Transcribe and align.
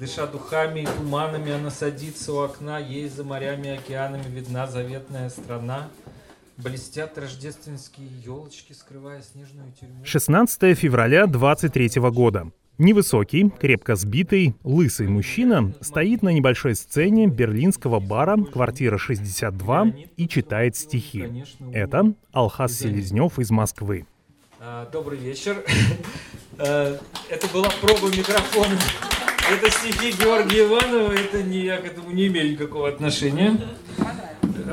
Дыша 0.00 0.26
духами 0.26 0.80
и 0.80 0.86
туманами, 0.86 1.52
она 1.52 1.70
садится 1.70 2.32
у 2.32 2.38
окна, 2.38 2.78
ей 2.78 3.06
за 3.06 3.22
морями 3.22 3.66
и 3.66 3.70
океанами 3.72 4.24
видна 4.34 4.66
заветная 4.66 5.28
страна. 5.28 5.90
Блестят 6.56 7.18
рождественские 7.18 8.08
елочки, 8.24 8.72
скрывая 8.72 9.20
снежную 9.20 9.70
тюрьму. 9.78 10.02
16 10.02 10.78
февраля 10.78 11.26
23 11.26 12.00
года. 12.10 12.50
Невысокий, 12.78 13.50
крепко 13.50 13.94
сбитый, 13.94 14.56
лысый 14.64 15.06
мужчина 15.06 15.74
стоит 15.82 16.22
на 16.22 16.30
небольшой 16.30 16.76
сцене 16.76 17.26
берлинского 17.26 18.00
бара 18.00 18.42
«Квартира 18.42 18.96
62» 18.96 20.08
и 20.16 20.28
читает 20.28 20.76
стихи. 20.76 21.44
Это 21.74 22.14
Алхас 22.32 22.72
Селезнев 22.72 23.38
из 23.38 23.50
Москвы. 23.50 24.06
А, 24.60 24.88
добрый 24.90 25.18
вечер. 25.18 25.62
А, 26.62 26.98
это 27.30 27.46
была 27.54 27.70
проба 27.80 28.14
микрофона. 28.14 28.76
Это 29.50 29.68
стихи 29.68 30.12
Георгия 30.12 30.64
Иванова, 30.64 31.12
это 31.12 31.42
не 31.42 31.58
я 31.64 31.78
к 31.78 31.84
этому 31.84 32.12
не 32.12 32.28
имею 32.28 32.52
никакого 32.52 32.88
отношения. 32.88 33.58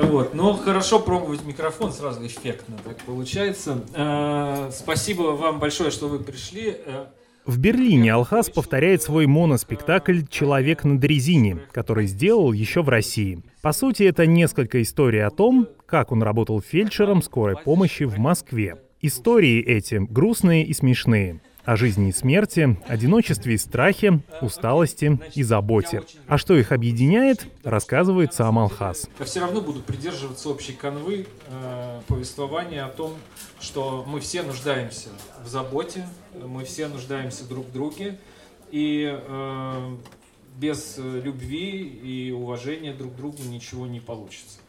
Вот. 0.04 0.36
Но 0.36 0.54
хорошо 0.54 1.00
пробовать 1.00 1.44
микрофон, 1.46 1.92
сразу 1.92 2.24
эффектно 2.24 2.78
так 2.84 2.98
получается. 2.98 3.84
А, 3.96 4.70
спасибо 4.72 5.24
вам 5.32 5.60
большое, 5.60 5.90
что 5.90 6.08
вы 6.08 6.20
пришли. 6.20 6.78
В 7.46 7.58
Берлине 7.58 8.14
Алхас 8.14 8.52
повторяет 8.52 9.02
свой 9.02 9.26
моноспектакль 9.26 10.22
«Человек 10.30 10.84
на 10.84 11.00
дрезине», 11.00 11.60
который 11.72 12.06
сделал 12.06 12.52
еще 12.54 12.84
в 12.84 12.90
России. 12.90 13.42
По 13.64 13.72
сути, 13.72 14.04
это 14.04 14.28
несколько 14.28 14.82
историй 14.84 15.24
о 15.24 15.32
том, 15.32 15.68
как 15.88 16.12
он 16.12 16.22
работал 16.22 16.62
фельдшером 16.62 17.24
скорой 17.24 17.56
помощи 17.58 18.04
в 18.04 18.20
Москве. 18.20 18.76
Истории 19.02 19.60
эти 19.60 19.96
грустные 19.96 20.66
и 20.66 20.74
смешные 20.74 21.42
о 21.68 21.76
жизни 21.76 22.08
и 22.08 22.12
смерти, 22.14 22.78
одиночестве 22.88 23.56
и 23.56 23.58
страхе, 23.58 24.22
усталости 24.42 25.20
и 25.36 25.44
заботе. 25.44 26.02
А 26.26 26.38
что 26.38 26.56
их 26.58 26.72
объединяет, 26.72 27.46
рассказывает 27.62 28.34
сам 28.34 28.58
Алхас. 28.58 29.10
Я 29.20 29.26
все 29.26 29.42
равно 29.42 29.60
буду 29.60 29.82
придерживаться 29.82 30.48
общей 30.48 30.72
канвы 30.72 31.28
э, 31.50 32.02
повествования 32.08 32.86
о 32.86 32.88
том, 32.88 33.16
что 33.60 34.06
мы 34.08 34.22
все 34.22 34.44
нуждаемся 34.44 35.10
в 35.44 35.50
заботе, 35.50 36.08
мы 36.42 36.64
все 36.64 36.88
нуждаемся 36.88 37.44
друг 37.44 37.68
в 37.68 37.74
друге, 37.74 38.18
и 38.72 39.14
э, 39.14 39.96
без 40.56 40.98
любви 40.98 41.82
и 41.82 42.32
уважения 42.32 42.94
друг 42.94 43.12
к 43.12 43.18
другу 43.18 43.44
ничего 43.44 43.88
не 43.88 44.00
получится. 44.00 44.60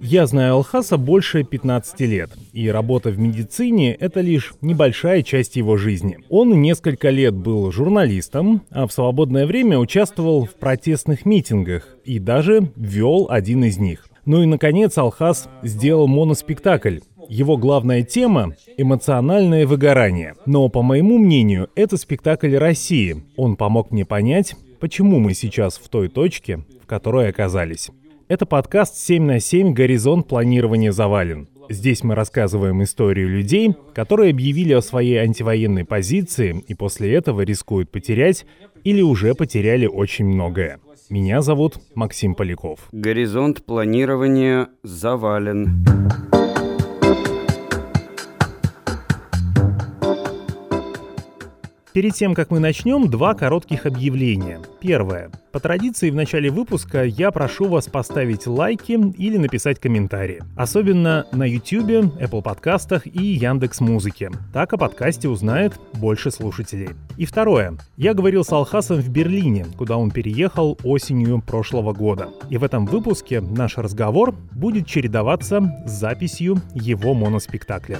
Я 0.00 0.26
знаю 0.26 0.54
Алхаса 0.54 0.96
больше 0.96 1.42
15 1.42 2.00
лет, 2.02 2.30
и 2.52 2.68
работа 2.68 3.10
в 3.10 3.18
медицине— 3.18 3.94
это 4.00 4.20
лишь 4.20 4.54
небольшая 4.60 5.24
часть 5.24 5.56
его 5.56 5.76
жизни. 5.76 6.18
Он 6.28 6.62
несколько 6.62 7.10
лет 7.10 7.34
был 7.34 7.72
журналистом, 7.72 8.62
а 8.70 8.86
в 8.86 8.92
свободное 8.92 9.44
время 9.44 9.76
участвовал 9.76 10.44
в 10.44 10.54
протестных 10.54 11.26
митингах 11.26 11.96
и 12.04 12.20
даже 12.20 12.70
вел 12.76 13.26
один 13.28 13.64
из 13.64 13.78
них. 13.78 14.08
Ну 14.24 14.42
и, 14.42 14.46
наконец, 14.46 14.96
Алхас 14.98 15.48
сделал 15.64 16.06
моноспектакль. 16.06 16.98
Его 17.28 17.56
главная 17.56 18.04
тема— 18.04 18.54
эмоциональное 18.76 19.66
выгорание. 19.66 20.34
Но, 20.46 20.68
по 20.68 20.82
моему 20.82 21.18
мнению, 21.18 21.70
это 21.74 21.96
спектакль 21.96 22.56
России. 22.56 23.24
Он 23.36 23.56
помог 23.56 23.90
мне 23.90 24.04
понять, 24.04 24.54
почему 24.78 25.18
мы 25.18 25.34
сейчас 25.34 25.76
в 25.76 25.88
той 25.88 26.08
точке, 26.08 26.60
в 26.80 26.86
которой 26.86 27.28
оказались. 27.28 27.90
Это 28.28 28.44
подкаст 28.44 28.98
7 28.98 29.24
на 29.24 29.40
7 29.40 29.72
«Горизонт 29.72 30.28
планирования 30.28 30.92
завален». 30.92 31.48
Здесь 31.70 32.04
мы 32.04 32.14
рассказываем 32.14 32.82
историю 32.82 33.26
людей, 33.30 33.74
которые 33.94 34.32
объявили 34.32 34.74
о 34.74 34.82
своей 34.82 35.16
антивоенной 35.16 35.86
позиции 35.86 36.62
и 36.68 36.74
после 36.74 37.14
этого 37.14 37.40
рискуют 37.40 37.90
потерять 37.90 38.44
или 38.84 39.00
уже 39.00 39.34
потеряли 39.34 39.86
очень 39.86 40.26
многое. 40.26 40.78
Меня 41.08 41.40
зовут 41.40 41.78
Максим 41.94 42.34
Поляков. 42.34 42.88
Горизонт 42.92 43.64
планирования 43.64 44.68
завален. 44.82 45.82
Перед 51.94 52.14
тем, 52.14 52.34
как 52.34 52.50
мы 52.50 52.58
начнем, 52.58 53.08
два 53.08 53.34
коротких 53.34 53.86
объявления. 53.86 54.60
Первое. 54.80 55.30
По 55.52 55.58
традиции 55.58 56.10
в 56.10 56.14
начале 56.14 56.50
выпуска 56.50 57.02
я 57.02 57.30
прошу 57.30 57.66
вас 57.66 57.86
поставить 57.86 58.46
лайки 58.46 58.92
или 58.92 59.38
написать 59.38 59.80
комментарии. 59.80 60.42
Особенно 60.54 61.26
на 61.32 61.44
YouTube, 61.44 62.14
Apple 62.20 62.42
подкастах 62.42 63.06
и 63.06 63.22
Яндекс 63.22 63.80
Музыке. 63.80 64.30
Так 64.52 64.74
о 64.74 64.76
подкасте 64.76 65.28
узнает 65.28 65.80
больше 65.94 66.30
слушателей. 66.30 66.90
И 67.16 67.24
второе. 67.24 67.78
Я 67.96 68.12
говорил 68.12 68.44
с 68.44 68.52
Алхасом 68.52 69.00
в 69.00 69.08
Берлине, 69.08 69.66
куда 69.78 69.96
он 69.96 70.10
переехал 70.10 70.78
осенью 70.84 71.40
прошлого 71.40 71.94
года. 71.94 72.28
И 72.50 72.58
в 72.58 72.64
этом 72.64 72.84
выпуске 72.84 73.40
наш 73.40 73.78
разговор 73.78 74.34
будет 74.52 74.86
чередоваться 74.86 75.82
с 75.86 75.90
записью 75.90 76.60
его 76.74 77.14
моноспектакля. 77.14 77.98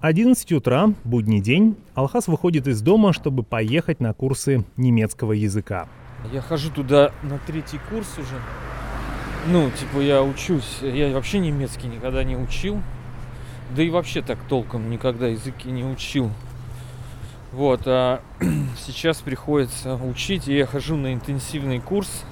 11 0.00 0.52
утра, 0.52 0.94
будний 1.04 1.40
день, 1.40 1.76
Алхас 1.94 2.26
выходит 2.26 2.66
из 2.66 2.80
дома, 2.80 3.12
чтобы 3.12 3.42
поехать 3.42 4.00
на 4.00 4.14
курсы 4.14 4.64
немецкого 4.78 5.32
языка. 5.32 5.88
Я 6.32 6.40
хожу 6.40 6.70
туда 6.70 7.12
на 7.22 7.38
третий 7.38 7.78
курс 7.90 8.08
уже. 8.16 8.40
Ну, 9.48 9.70
типа 9.70 10.00
я 10.00 10.22
учусь, 10.22 10.78
я 10.80 11.12
вообще 11.12 11.38
немецкий 11.38 11.86
никогда 11.86 12.24
не 12.24 12.34
учил. 12.34 12.80
Да 13.76 13.82
и 13.82 13.90
вообще 13.90 14.22
так 14.22 14.38
толком 14.48 14.88
никогда 14.88 15.26
языки 15.26 15.70
не 15.70 15.84
учил. 15.84 16.30
Вот, 17.52 17.82
а 17.84 18.22
сейчас 18.78 19.20
приходится 19.20 19.96
учить, 19.96 20.48
и 20.48 20.56
я 20.56 20.64
хожу 20.64 20.96
на 20.96 21.12
интенсивный 21.12 21.78
курс 21.78 22.24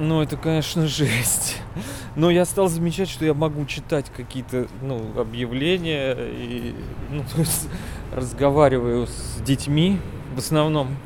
ну, 0.00 0.22
это, 0.22 0.36
конечно, 0.36 0.86
жесть. 0.86 1.58
Но 2.16 2.30
я 2.30 2.44
стал 2.44 2.68
замечать, 2.68 3.08
что 3.08 3.24
я 3.24 3.34
могу 3.34 3.64
читать 3.66 4.06
какие-то, 4.14 4.66
ну, 4.82 5.00
объявления 5.18 6.16
и, 6.18 6.74
ну, 7.10 7.22
то 7.34 7.40
есть 7.40 7.68
разговариваю 8.14 9.06
с 9.06 9.40
детьми 9.42 9.98
в 10.34 10.38
основном. 10.38 10.96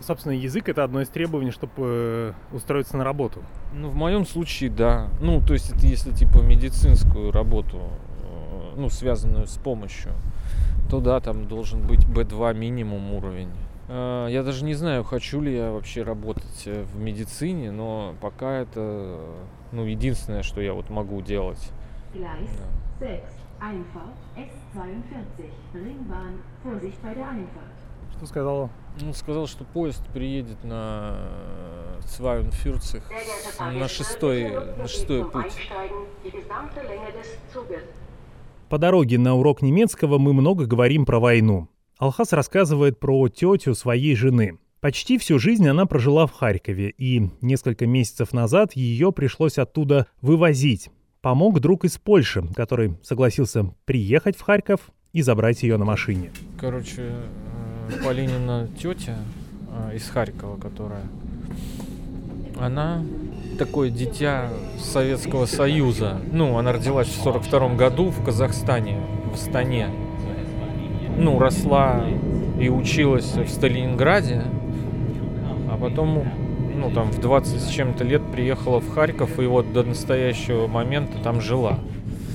Собственно, 0.00 0.32
язык 0.32 0.68
это 0.68 0.82
одно 0.82 1.02
из 1.02 1.08
требований, 1.08 1.50
чтобы 1.50 1.72
э, 1.78 2.32
устроиться 2.52 2.96
на 2.96 3.04
работу. 3.04 3.42
Ну, 3.74 3.90
в 3.90 3.94
моем 3.94 4.26
случае, 4.26 4.70
да. 4.70 5.08
Ну, 5.20 5.42
то 5.42 5.52
есть 5.52 5.70
это 5.70 5.86
если 5.86 6.10
типа 6.10 6.38
медицинскую 6.38 7.32
работу, 7.32 7.82
э, 8.22 8.74
ну, 8.76 8.88
связанную 8.88 9.46
с 9.46 9.58
помощью, 9.58 10.12
то 10.88 11.00
да, 11.00 11.20
там 11.20 11.46
должен 11.46 11.82
быть 11.82 12.04
B2 12.06 12.54
минимум 12.54 13.12
уровень. 13.12 13.50
Э, 13.90 14.28
я 14.30 14.44
даже 14.44 14.64
не 14.64 14.74
знаю, 14.74 15.02
хочу 15.02 15.40
ли 15.40 15.54
я 15.54 15.72
вообще 15.72 16.04
работать 16.04 16.62
э, 16.66 16.84
в 16.84 16.96
медицине, 16.96 17.72
но 17.72 18.14
пока 18.20 18.58
это 18.58 19.18
ну, 19.72 19.84
единственное, 19.84 20.44
что 20.44 20.60
я 20.60 20.74
вот 20.74 20.90
могу 20.90 21.20
делать. 21.22 21.72
Что 28.16 28.26
сказала? 28.26 28.70
Ну, 29.00 29.12
сказал, 29.12 29.48
что 29.48 29.64
поезд 29.64 30.06
приедет 30.12 30.62
на 30.62 31.28
42 32.06 32.52
на 33.72 33.88
шестой, 33.88 34.50
на 34.76 34.86
шестой 34.86 35.28
путь. 35.28 35.52
По 38.68 38.78
дороге 38.78 39.18
на 39.18 39.34
урок 39.34 39.62
немецкого 39.62 40.18
мы 40.18 40.32
много 40.32 40.66
говорим 40.66 41.04
про 41.04 41.18
войну. 41.18 41.68
Алхас 42.00 42.32
рассказывает 42.32 42.98
про 42.98 43.28
тетю 43.28 43.74
своей 43.74 44.16
жены. 44.16 44.56
Почти 44.80 45.18
всю 45.18 45.38
жизнь 45.38 45.68
она 45.68 45.84
прожила 45.84 46.26
в 46.26 46.32
Харькове, 46.32 46.88
и 46.96 47.28
несколько 47.42 47.86
месяцев 47.86 48.32
назад 48.32 48.72
ее 48.72 49.12
пришлось 49.12 49.58
оттуда 49.58 50.06
вывозить. 50.22 50.88
Помог 51.20 51.60
друг 51.60 51.84
из 51.84 51.98
Польши, 51.98 52.42
который 52.56 52.96
согласился 53.02 53.74
приехать 53.84 54.38
в 54.38 54.40
Харьков 54.40 54.80
и 55.12 55.20
забрать 55.20 55.62
ее 55.62 55.76
на 55.76 55.84
машине. 55.84 56.30
Короче, 56.58 57.12
э, 57.90 58.02
Полинина 58.02 58.70
тетя 58.80 59.18
э, 59.90 59.96
из 59.96 60.08
Харькова, 60.08 60.56
которая, 60.58 61.04
она 62.58 63.04
такое 63.58 63.90
дитя 63.90 64.50
Советского 64.78 65.44
Союза. 65.44 66.18
Ну, 66.32 66.56
она 66.56 66.72
родилась 66.72 67.08
в 67.08 67.22
42 67.22 67.74
году 67.74 68.08
в 68.08 68.24
Казахстане, 68.24 69.02
в 69.34 69.36
Стане 69.36 69.90
ну, 71.20 71.38
росла 71.38 72.04
и 72.58 72.68
училась 72.68 73.34
в 73.34 73.48
Сталинграде, 73.48 74.42
а 75.70 75.76
потом, 75.76 76.24
ну, 76.74 76.90
там, 76.90 77.10
в 77.10 77.20
20 77.20 77.60
с 77.60 77.68
чем-то 77.68 78.04
лет 78.04 78.22
приехала 78.32 78.80
в 78.80 78.88
Харьков 78.90 79.38
и 79.38 79.46
вот 79.46 79.72
до 79.72 79.82
настоящего 79.82 80.66
момента 80.66 81.18
там 81.22 81.40
жила. 81.40 81.78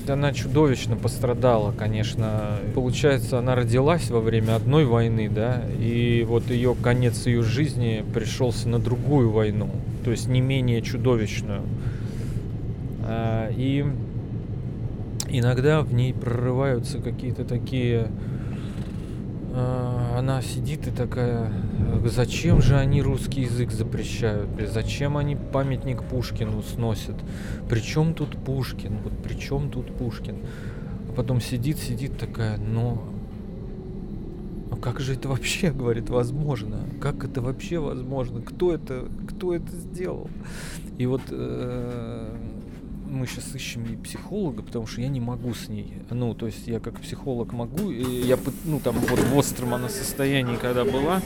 она 0.07 0.33
чудовищно 0.33 0.95
пострадала, 0.95 1.71
конечно. 1.71 2.59
Получается, 2.75 3.39
она 3.39 3.55
родилась 3.55 4.11
во 4.11 4.19
время 4.19 4.55
одной 4.55 4.85
войны, 4.85 5.29
да, 5.29 5.63
и 5.79 6.23
вот 6.27 6.49
ее 6.51 6.75
конец 6.75 7.25
ее 7.25 7.41
жизни 7.41 8.05
пришелся 8.13 8.69
на 8.69 8.77
другую 8.77 9.31
войну, 9.31 9.69
то 10.03 10.11
есть 10.11 10.27
не 10.27 10.41
менее 10.41 10.83
чудовищную. 10.83 11.61
А, 13.07 13.49
и 13.55 13.83
иногда 15.29 15.81
в 15.81 15.91
ней 15.91 16.13
прорываются 16.13 16.99
какие-то 16.99 17.45
такие 17.45 18.09
она 19.56 20.42
сидит 20.42 20.88
и 20.88 20.92
такая, 20.92 21.52
зачем 22.06 22.62
же 22.62 22.78
они 22.78 23.02
русский 23.02 23.42
язык 23.42 23.72
запрещают, 23.72 24.50
зачем 24.72 25.18
они 25.18 25.36
памятник 25.36 26.04
Пушкину 26.04 26.62
сносят, 26.62 27.16
при 27.69 27.80
чем 27.80 28.13
тут 28.13 28.38
Пушкин, 28.38 28.98
вот 29.04 29.13
при 29.24 29.36
чем 29.36 29.69
тут 29.69 29.96
Пушкин. 29.96 30.38
А 31.10 31.13
потом 31.13 31.40
сидит, 31.40 31.78
сидит 31.78 32.18
такая, 32.18 32.57
но 32.57 33.04
ну 34.69 34.78
как 34.78 35.00
же 35.00 35.13
это 35.13 35.30
вообще, 35.30 35.72
говорит, 35.74 36.10
возможно? 36.10 36.80
Как 37.02 37.24
это 37.24 37.42
вообще 37.42 37.80
возможно? 37.80 38.42
Кто 38.42 38.74
это, 38.74 39.07
кто 39.30 39.54
это 39.54 39.72
сделал? 39.72 40.30
И 40.98 41.06
вот 41.06 41.22
э, 41.30 42.36
мы 43.07 43.28
сейчас 43.28 43.54
ищем 43.54 43.86
ей 43.86 43.98
психолога, 43.98 44.62
потому 44.62 44.88
что 44.88 45.02
я 45.02 45.07
не 45.07 45.19
могу 45.19 45.54
с 45.54 45.68
ней. 45.68 45.94
Ну, 46.10 46.34
то 46.34 46.48
есть 46.48 46.68
я 46.68 46.80
как 46.80 47.00
психолог 47.00 47.54
могу, 47.54 47.92
я, 47.92 48.38
ну, 48.66 48.80
там 48.80 48.96
вот 48.96 49.19
в 49.19 49.38
остром 49.38 49.74
она 49.74 49.90
состоянии, 49.90 50.56
когда 50.56 50.84
была, 50.84 51.22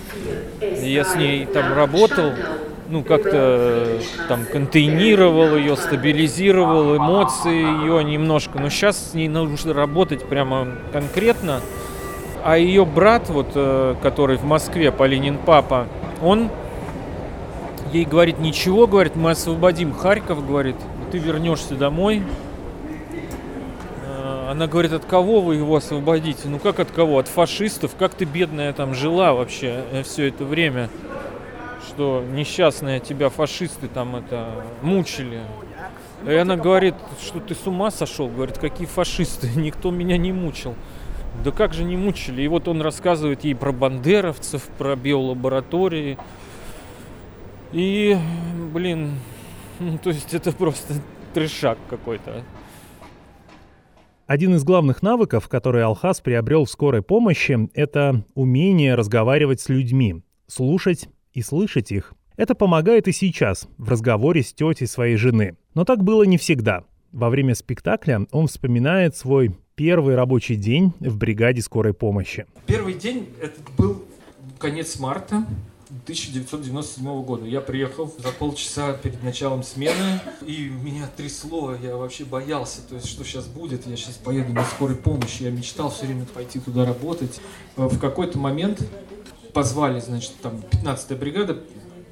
я 0.61 1.03
с 1.03 1.15
ней 1.15 1.45
там 1.45 1.73
работал, 1.73 2.31
ну, 2.89 3.03
как-то 3.03 3.99
там 4.27 4.45
контейнировал 4.45 5.55
ее, 5.55 5.75
стабилизировал 5.75 6.97
эмоции 6.97 7.83
ее 7.83 8.03
немножко, 8.03 8.59
но 8.59 8.69
сейчас 8.69 9.11
с 9.11 9.13
ней 9.13 9.27
нужно 9.27 9.73
работать 9.73 10.27
прямо 10.27 10.67
конкретно. 10.91 11.61
А 12.43 12.57
ее 12.57 12.85
брат, 12.85 13.29
вот, 13.29 13.51
э, 13.55 13.95
который 14.01 14.37
в 14.37 14.45
Москве, 14.45 14.93
Полинин 14.93 15.37
папа, 15.45 15.87
он 16.21 16.49
ей 17.91 18.05
говорит, 18.05 18.39
ничего, 18.39 18.87
говорит, 18.87 19.15
мы 19.15 19.31
освободим 19.31 19.93
Харьков, 19.93 20.45
говорит, 20.47 20.77
ты 21.09 21.17
вернешься 21.17 21.75
домой. 21.75 22.23
А, 24.05 24.51
она 24.51 24.67
говорит, 24.67 24.93
от 24.93 25.05
кого 25.05 25.41
вы 25.41 25.55
его 25.55 25.75
освободите? 25.75 26.47
Ну 26.47 26.59
как 26.59 26.79
от 26.79 26.91
кого? 26.91 27.19
От 27.19 27.27
фашистов? 27.27 27.95
Как 27.97 28.13
ты, 28.13 28.25
бедная, 28.25 28.73
там 28.73 28.93
жила 28.93 29.33
вообще 29.33 29.83
э, 29.91 30.03
все 30.03 30.27
это 30.27 30.45
время? 30.45 30.89
Что 31.87 32.23
несчастные 32.31 32.99
тебя 32.99 33.29
фашисты 33.29 33.87
там 33.87 34.15
это 34.15 34.63
мучили. 34.81 35.41
И 36.27 36.33
она 36.33 36.57
говорит, 36.57 36.95
что 37.23 37.39
ты 37.39 37.55
с 37.55 37.65
ума 37.65 37.91
сошел? 37.91 38.27
Говорит, 38.27 38.57
какие 38.57 38.87
фашисты? 38.87 39.49
Никто 39.55 39.91
меня 39.91 40.17
не 40.17 40.31
мучил. 40.31 40.75
Да 41.43 41.51
как 41.51 41.73
же 41.73 41.83
не 41.83 41.95
мучили? 41.95 42.41
И 42.41 42.47
вот 42.47 42.67
он 42.67 42.81
рассказывает 42.81 43.43
ей 43.43 43.55
про 43.55 43.71
бандеровцев, 43.71 44.63
про 44.77 44.95
биолаборатории. 44.95 46.17
И, 47.71 48.17
блин, 48.73 49.19
ну, 49.79 49.97
то 50.03 50.09
есть 50.09 50.33
это 50.33 50.51
просто 50.51 50.93
трешак 51.33 51.77
какой-то. 51.89 52.43
Один 54.27 54.53
из 54.55 54.63
главных 54.63 55.01
навыков, 55.01 55.47
который 55.47 55.83
Алхас 55.83 56.21
приобрел 56.21 56.65
в 56.65 56.69
скорой 56.69 57.01
помощи, 57.01 57.67
это 57.73 58.23
умение 58.35 58.93
разговаривать 58.93 59.59
с 59.59 59.69
людьми, 59.69 60.21
слушать 60.45 61.09
и 61.33 61.41
слышать 61.41 61.91
их. 61.91 62.13
Это 62.37 62.53
помогает 62.53 63.07
и 63.07 63.11
сейчас, 63.11 63.67
в 63.77 63.89
разговоре 63.89 64.43
с 64.43 64.53
тетей 64.53 64.87
своей 64.87 65.15
жены. 65.15 65.57
Но 65.73 65.83
так 65.83 66.03
было 66.03 66.23
не 66.23 66.37
всегда. 66.37 66.83
Во 67.11 67.29
время 67.29 67.55
спектакля 67.55 68.27
он 68.31 68.47
вспоминает 68.47 69.15
свой 69.15 69.57
первый 69.73 70.15
рабочий 70.15 70.55
день 70.55 70.93
в 70.99 71.17
бригаде 71.17 71.61
скорой 71.61 71.93
помощи. 71.93 72.45
Первый 72.67 72.93
день 72.93 73.29
это 73.41 73.59
был 73.77 74.05
конец 74.59 74.99
марта, 74.99 75.43
1997 75.89 77.23
года. 77.23 77.45
Я 77.45 77.61
приехал 77.61 78.13
за 78.17 78.31
полчаса 78.31 78.93
перед 78.93 79.23
началом 79.23 79.63
смены, 79.63 80.21
и 80.45 80.69
меня 80.69 81.09
трясло, 81.17 81.73
я 81.73 81.97
вообще 81.97 82.25
боялся, 82.25 82.81
то 82.87 82.95
есть 82.95 83.07
что 83.07 83.23
сейчас 83.23 83.47
будет, 83.47 83.87
я 83.87 83.95
сейчас 83.95 84.15
поеду 84.15 84.53
на 84.53 84.63
скорой 84.63 84.95
помощи, 84.95 85.43
я 85.43 85.49
мечтал 85.49 85.89
все 85.89 86.05
время 86.05 86.25
пойти 86.25 86.59
туда 86.59 86.85
работать. 86.85 87.41
Э, 87.75 87.87
в 87.87 87.97
какой-то 87.99 88.37
момент 88.37 88.87
позвали, 89.51 89.99
значит, 89.99 90.33
там 90.43 90.57
15-я 90.57 91.15
бригада, 91.15 91.63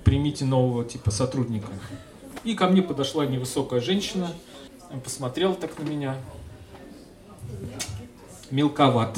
примите 0.03 0.43
нового 0.43 0.83
типа 0.83 1.11
сотрудника. 1.11 1.71
И 2.43 2.55
ко 2.55 2.67
мне 2.67 2.81
подошла 2.81 3.27
невысокая 3.27 3.79
женщина, 3.79 4.31
посмотрела 5.03 5.53
так 5.53 5.77
на 5.77 5.83
меня, 5.83 6.15
мелковат. 8.49 9.17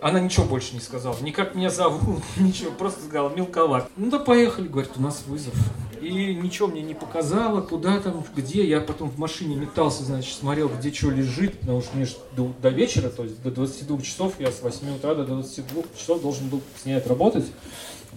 Она 0.00 0.20
ничего 0.20 0.44
больше 0.44 0.74
не 0.74 0.80
сказала. 0.80 1.16
Ни 1.20 1.32
как 1.32 1.54
меня 1.54 1.70
зовут, 1.70 2.22
ничего. 2.36 2.70
Просто 2.70 3.00
сказала, 3.00 3.30
мелковат. 3.30 3.90
Ну 3.96 4.10
да 4.10 4.18
поехали, 4.18 4.68
говорит, 4.68 4.92
у 4.96 5.02
нас 5.02 5.24
вызов. 5.26 5.54
И 6.00 6.34
ничего 6.34 6.68
мне 6.68 6.82
не 6.82 6.94
показала, 6.94 7.60
куда 7.60 7.98
там, 7.98 8.24
где. 8.36 8.64
Я 8.64 8.80
потом 8.80 9.10
в 9.10 9.18
машине 9.18 9.56
метался, 9.56 10.04
значит, 10.04 10.32
смотрел, 10.36 10.68
где 10.68 10.92
что 10.92 11.10
лежит, 11.10 11.58
потому 11.58 11.82
что 11.82 11.96
мне 11.96 12.06
же 12.06 12.16
до, 12.36 12.52
до 12.62 12.68
вечера, 12.68 13.08
то 13.08 13.24
есть 13.24 13.42
до 13.42 13.50
22 13.50 14.00
часов, 14.02 14.34
я 14.38 14.52
с 14.52 14.62
8 14.62 14.96
утра 14.96 15.14
до 15.14 15.24
22 15.24 15.82
часов 15.98 16.22
должен 16.22 16.48
был 16.48 16.60
с 16.80 16.84
ней 16.84 16.94
отработать. 16.94 17.46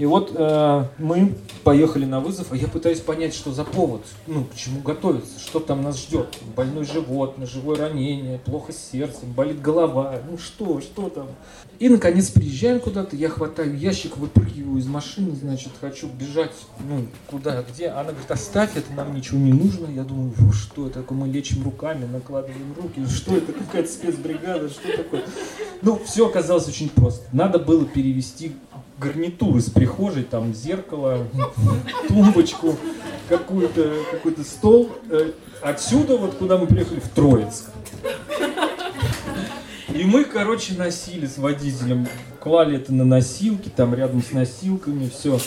И 0.01 0.05
вот 0.07 0.33
э, 0.35 0.85
мы 0.97 1.35
поехали 1.63 2.05
на 2.05 2.21
вызов, 2.21 2.47
а 2.49 2.55
я 2.55 2.67
пытаюсь 2.67 3.01
понять, 3.01 3.35
что 3.35 3.53
за 3.53 3.63
повод, 3.63 4.01
ну, 4.25 4.45
к 4.45 4.55
чему 4.55 4.81
готовиться, 4.81 5.39
что 5.39 5.59
там 5.59 5.83
нас 5.83 5.99
ждет. 5.99 6.39
Больной 6.55 6.85
живот, 6.85 7.37
ножевое 7.37 7.77
ранение, 7.77 8.39
плохо 8.39 8.71
с 8.71 8.89
сердцем, 8.91 9.31
болит 9.31 9.61
голова, 9.61 10.15
ну 10.27 10.39
что, 10.39 10.81
что 10.81 11.09
там. 11.09 11.27
И, 11.77 11.87
наконец, 11.87 12.31
приезжаем 12.31 12.79
куда-то, 12.79 13.15
я 13.15 13.29
хватаю 13.29 13.77
ящик, 13.77 14.17
выпрыгиваю 14.17 14.79
из 14.79 14.87
машины, 14.87 15.35
значит, 15.35 15.69
хочу 15.79 16.07
бежать, 16.07 16.53
ну, 16.89 17.05
куда, 17.27 17.61
где. 17.61 17.89
Она 17.89 18.09
говорит, 18.09 18.31
оставь, 18.31 18.75
это 18.75 18.91
нам 18.93 19.13
ничего 19.13 19.37
не 19.37 19.53
нужно. 19.53 19.85
Я 19.85 20.03
думаю, 20.03 20.33
что 20.51 20.87
это 20.87 21.05
мы 21.13 21.27
лечим 21.27 21.63
руками, 21.63 22.07
накладываем 22.11 22.73
руки, 22.75 23.05
что 23.05 23.37
это, 23.37 23.53
какая-то 23.53 23.87
спецбригада, 23.87 24.67
что 24.67 24.97
такое. 24.97 25.25
Ну, 25.83 25.99
все 26.03 26.27
оказалось 26.27 26.67
очень 26.67 26.89
просто. 26.89 27.27
Надо 27.31 27.59
было 27.59 27.85
перевести 27.85 28.53
гарнитур 29.01 29.57
из 29.57 29.69
прихожей, 29.69 30.23
там 30.23 30.53
зеркало, 30.53 31.27
тумбочку, 32.07 32.77
какой-то 33.27 33.93
какой 34.11 34.35
стол. 34.45 34.91
Э, 35.09 35.31
отсюда, 35.61 36.17
вот 36.17 36.35
куда 36.35 36.57
мы 36.57 36.67
приехали, 36.67 36.99
в 36.99 37.09
Троицк. 37.09 37.71
И 39.93 40.03
мы, 40.03 40.23
короче, 40.23 40.75
носили 40.75 41.25
с 41.25 41.37
водителем, 41.37 42.07
клали 42.39 42.77
это 42.77 42.93
на 42.93 43.03
носилки, 43.03 43.69
там 43.69 43.93
рядом 43.93 44.21
с 44.23 44.31
носилками, 44.31 45.09
все. 45.09 45.39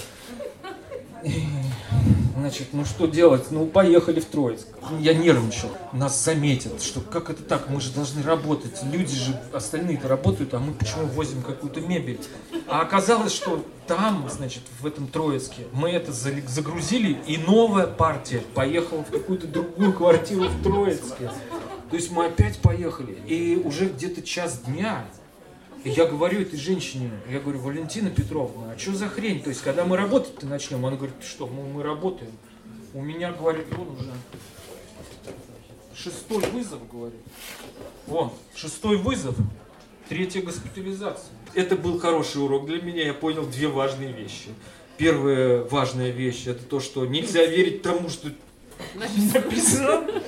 Значит, 2.36 2.68
ну 2.72 2.84
что 2.84 3.06
делать? 3.06 3.50
Ну, 3.50 3.64
поехали 3.66 4.20
в 4.20 4.26
Троицк. 4.26 4.66
Я 5.00 5.14
нервничал. 5.14 5.70
Нас 5.92 6.22
заметят, 6.22 6.82
что 6.82 7.00
как 7.00 7.30
это 7.30 7.42
так? 7.42 7.70
Мы 7.70 7.80
же 7.80 7.90
должны 7.92 8.22
работать. 8.22 8.82
Люди 8.92 9.14
же 9.14 9.40
остальные-то 9.52 10.08
работают, 10.08 10.52
а 10.52 10.58
мы 10.58 10.74
почему 10.74 11.06
возим 11.06 11.42
какую-то 11.42 11.80
мебель? 11.80 12.20
А 12.68 12.82
оказалось, 12.82 13.32
что 13.32 13.64
там, 13.86 14.28
значит, 14.30 14.62
в 14.80 14.86
этом 14.86 15.06
Троицке, 15.06 15.62
мы 15.72 15.90
это 15.90 16.12
загрузили, 16.12 17.18
и 17.26 17.38
новая 17.38 17.86
партия 17.86 18.42
поехала 18.54 19.04
в 19.04 19.10
какую-то 19.10 19.46
другую 19.46 19.92
квартиру 19.92 20.48
в 20.48 20.62
Троицке. 20.62 21.30
То 21.90 21.96
есть 21.96 22.10
мы 22.10 22.26
опять 22.26 22.58
поехали. 22.58 23.18
И 23.26 23.56
уже 23.64 23.86
где-то 23.86 24.22
час 24.22 24.60
дня 24.66 25.06
и 25.84 25.90
я 25.90 26.06
говорю 26.06 26.40
этой 26.40 26.58
женщине, 26.58 27.10
я 27.30 27.40
говорю, 27.40 27.60
Валентина 27.60 28.10
Петровна, 28.10 28.72
а 28.72 28.78
что 28.78 28.94
за 28.94 29.06
хрень? 29.08 29.42
То 29.42 29.50
есть, 29.50 29.62
когда 29.62 29.84
мы 29.84 29.98
работать-то 29.98 30.46
начнем? 30.46 30.84
Она 30.86 30.96
говорит, 30.96 31.16
что, 31.22 31.46
мы, 31.46 31.64
мы 31.64 31.82
работаем. 31.82 32.32
У 32.94 33.02
меня, 33.02 33.32
говорит, 33.32 33.66
он 33.76 33.90
уже 33.90 34.10
шестой 35.94 36.42
вызов, 36.50 36.80
говорит. 36.90 37.20
Вон, 38.06 38.32
шестой 38.54 38.96
вызов, 38.96 39.36
третья 40.08 40.40
госпитализация. 40.40 41.34
Это 41.52 41.76
был 41.76 41.98
хороший 41.98 42.42
урок 42.42 42.66
для 42.66 42.80
меня, 42.80 43.04
я 43.04 43.14
понял 43.14 43.46
две 43.46 43.68
важные 43.68 44.12
вещи. 44.12 44.48
Первая 44.96 45.64
важная 45.64 46.10
вещь, 46.10 46.46
это 46.46 46.64
то, 46.64 46.80
что 46.80 47.04
нельзя 47.04 47.44
верить 47.44 47.82
тому, 47.82 48.08
что 48.08 48.30
написано. 48.94 50.08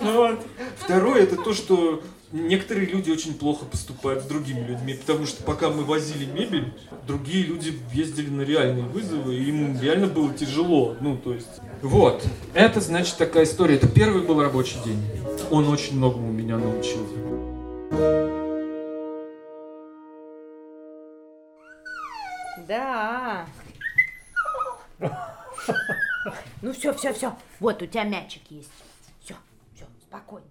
Вот. 0.00 0.40
Второе, 0.78 1.22
это 1.22 1.36
то, 1.36 1.54
что 1.54 2.02
некоторые 2.32 2.86
люди 2.86 3.10
очень 3.10 3.34
плохо 3.34 3.64
поступают 3.64 4.24
с 4.24 4.26
другими 4.26 4.66
людьми, 4.66 4.94
потому 4.94 5.26
что 5.26 5.42
пока 5.44 5.68
мы 5.68 5.84
возили 5.84 6.24
мебель, 6.24 6.72
другие 7.06 7.44
люди 7.44 7.78
ездили 7.92 8.30
на 8.30 8.42
реальные 8.42 8.84
вызовы, 8.84 9.36
и 9.36 9.44
им 9.48 9.80
реально 9.80 10.06
было 10.06 10.32
тяжело. 10.32 10.96
Ну, 11.00 11.16
то 11.16 11.34
есть... 11.34 11.60
Вот. 11.82 12.26
Это, 12.54 12.80
значит, 12.80 13.16
такая 13.18 13.44
история. 13.44 13.76
Это 13.76 13.88
первый 13.88 14.22
был 14.22 14.40
рабочий 14.40 14.78
день. 14.84 15.02
Он 15.50 15.68
очень 15.68 15.96
многому 15.96 16.32
меня 16.32 16.56
научил. 16.56 17.06
Да. 22.66 23.46
Ну 26.62 26.72
все, 26.72 26.94
все, 26.94 27.12
все. 27.12 27.36
Вот 27.58 27.82
у 27.82 27.86
тебя 27.86 28.04
мячик 28.04 28.42
есть. 28.48 28.70
Все, 29.20 29.34
все, 29.74 29.84
спокойно. 30.06 30.46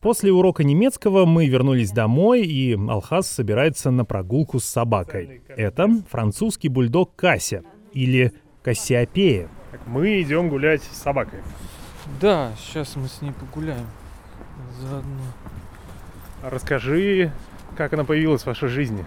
После 0.00 0.30
урока 0.30 0.62
немецкого 0.62 1.26
мы 1.26 1.48
вернулись 1.48 1.90
домой, 1.90 2.42
и 2.42 2.78
Алхаз 2.88 3.28
собирается 3.28 3.90
на 3.90 4.04
прогулку 4.04 4.60
с 4.60 4.64
собакой. 4.64 5.42
Это 5.48 5.88
французский 6.08 6.68
бульдог 6.68 7.16
Кася, 7.16 7.64
или 7.92 8.32
Кассиопея. 8.62 9.48
Мы 9.86 10.22
идем 10.22 10.50
гулять 10.50 10.82
с 10.84 10.98
собакой. 10.98 11.40
Да, 12.20 12.52
сейчас 12.58 12.94
мы 12.94 13.08
с 13.08 13.20
ней 13.22 13.32
погуляем. 13.32 13.86
Заодно. 14.80 15.22
Расскажи, 16.42 17.32
как 17.76 17.92
она 17.92 18.04
появилась 18.04 18.42
в 18.42 18.46
вашей 18.46 18.68
жизни. 18.68 19.04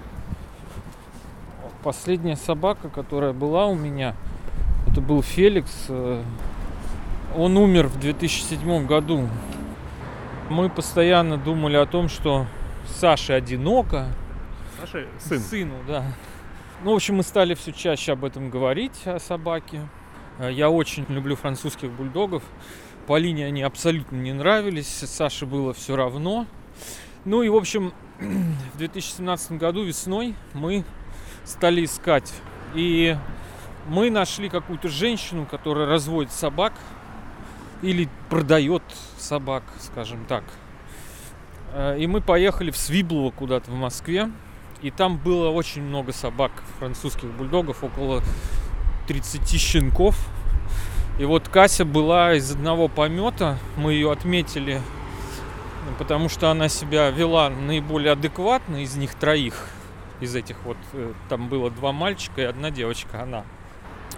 Последняя 1.84 2.36
собака, 2.36 2.90
которая 2.90 3.32
была 3.32 3.66
у 3.68 3.76
меня, 3.76 4.16
это 4.88 5.00
был 5.00 5.24
Феликс. 5.24 5.86
Э, 5.88 6.22
он 7.36 7.56
умер 7.58 7.88
в 7.88 8.00
2007 8.00 8.86
году. 8.86 9.30
Мы 10.52 10.70
постоянно 10.70 11.38
думали 11.38 11.78
о 11.78 11.86
том, 11.86 12.10
что 12.10 12.46
Саше 12.86 13.32
одиноко. 13.32 14.08
Саша 14.78 15.08
сын. 15.18 15.40
Сыну, 15.40 15.76
да. 15.88 16.04
Ну, 16.84 16.92
в 16.92 16.96
общем, 16.96 17.16
мы 17.16 17.24
стали 17.24 17.54
все 17.54 17.72
чаще 17.72 18.12
об 18.12 18.26
этом 18.26 18.50
говорить, 18.50 19.08
о 19.08 19.18
собаке. 19.18 19.88
Э, 20.40 20.52
я 20.52 20.70
очень 20.70 21.06
люблю 21.08 21.38
французских 21.38 21.90
бульдогов. 21.92 22.44
Полине 23.08 23.46
они 23.46 23.62
абсолютно 23.62 24.18
не 24.18 24.34
нравились, 24.34 24.88
Саше 24.90 25.46
было 25.46 25.74
все 25.74 25.96
равно. 25.96 26.46
Ну 27.24 27.44
и, 27.44 27.48
в 27.48 27.56
общем, 27.56 27.94
в 28.20 28.78
2017 28.78 29.54
году 29.54 29.86
весной 29.86 30.36
мы 30.54 30.84
стали 31.46 31.86
искать. 31.86 32.30
И 32.76 33.16
мы 33.88 34.12
нашли 34.12 34.50
какую-то 34.50 34.90
женщину, 34.90 35.48
которая 35.50 35.86
разводит 35.86 36.34
собак 36.34 36.74
или 37.82 38.10
продает 38.30 38.84
собак, 39.18 39.64
скажем 39.80 40.26
так. 40.26 40.44
Э, 41.74 41.98
и 41.98 42.08
мы 42.08 42.22
поехали 42.22 42.72
в 42.72 42.78
Свиблово 42.78 43.32
куда-то 43.32 43.72
в 43.72 43.76
Москве. 43.76 44.30
И 44.82 44.90
там 44.90 45.18
было 45.18 45.50
очень 45.50 45.84
много 45.84 46.12
собак, 46.12 46.52
французских 46.80 47.30
бульдогов, 47.30 47.84
около 47.84 48.24
30 49.08 49.60
щенков. 49.60 50.18
И 51.20 51.26
вот 51.26 51.50
Кася 51.50 51.86
была 51.86 52.34
из 52.34 52.52
одного 52.52 52.88
помета. 52.88 53.60
Мы 53.78 53.94
ее 53.94 54.12
отметили, 54.12 54.82
потому 56.00 56.30
что 56.30 56.50
она 56.50 56.68
себя 56.68 57.10
вела 57.12 57.50
наиболее 57.50 58.14
адекватно 58.14 58.78
из 58.78 58.96
них 58.96 59.14
троих 59.14 59.68
из 60.22 60.36
этих 60.36 60.56
вот, 60.64 60.78
э, 60.94 61.14
там 61.30 61.50
было 61.50 61.70
два 61.70 61.92
мальчика 61.92 62.42
и 62.42 62.46
одна 62.46 62.70
девочка, 62.70 63.24
она. 63.24 63.44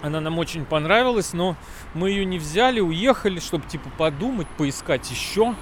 Она 0.02 0.20
нам 0.20 0.38
очень 0.38 0.64
понравилась, 0.64 1.32
но 1.32 1.56
мы 1.94 2.10
ее 2.10 2.24
не 2.24 2.38
взяли, 2.38 2.80
уехали, 2.80 3.40
чтобы 3.40 3.66
типа 3.66 3.90
подумать, 3.96 4.46
поискать 4.58 5.10
еще. 5.10 5.54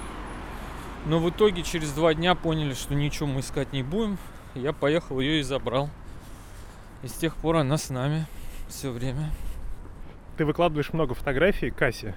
Но 1.05 1.19
в 1.19 1.29
итоге 1.29 1.63
через 1.63 1.91
два 1.91 2.13
дня 2.13 2.35
поняли, 2.35 2.73
что 2.73 2.95
ничего 2.95 3.27
мы 3.27 3.41
искать 3.41 3.73
не 3.73 3.83
будем. 3.83 4.17
Я 4.55 4.73
поехал 4.73 5.19
ее 5.19 5.39
и 5.39 5.43
забрал. 5.43 5.89
И 7.03 7.07
с 7.07 7.13
тех 7.13 7.35
пор 7.35 7.57
она 7.57 7.77
с 7.77 7.89
нами 7.89 8.25
все 8.69 8.89
время 8.89 9.29
ты 10.37 10.45
выкладываешь 10.45 10.93
много 10.93 11.13
фотографий 11.13 11.69
Касси, 11.69 12.13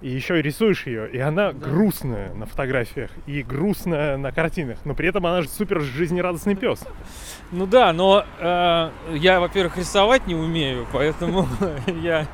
и 0.00 0.08
еще 0.08 0.38
и 0.38 0.42
рисуешь 0.42 0.86
ее, 0.86 1.10
и 1.10 1.18
она 1.18 1.52
да. 1.52 1.58
грустная 1.58 2.34
на 2.34 2.46
фотографиях 2.46 3.10
и 3.26 3.42
грустная 3.42 4.16
на 4.16 4.32
картинах, 4.32 4.78
но 4.84 4.94
при 4.94 5.08
этом 5.08 5.26
она 5.26 5.42
же 5.42 5.48
супер 5.48 5.80
жизнерадостный 5.80 6.54
пес. 6.54 6.84
Ну 7.52 7.66
да, 7.66 7.92
но 7.92 8.24
э, 8.38 8.90
я, 9.14 9.40
во-первых, 9.40 9.78
рисовать 9.78 10.26
не 10.26 10.34
умею, 10.34 10.86
поэтому 10.92 11.48
я, 12.02 12.26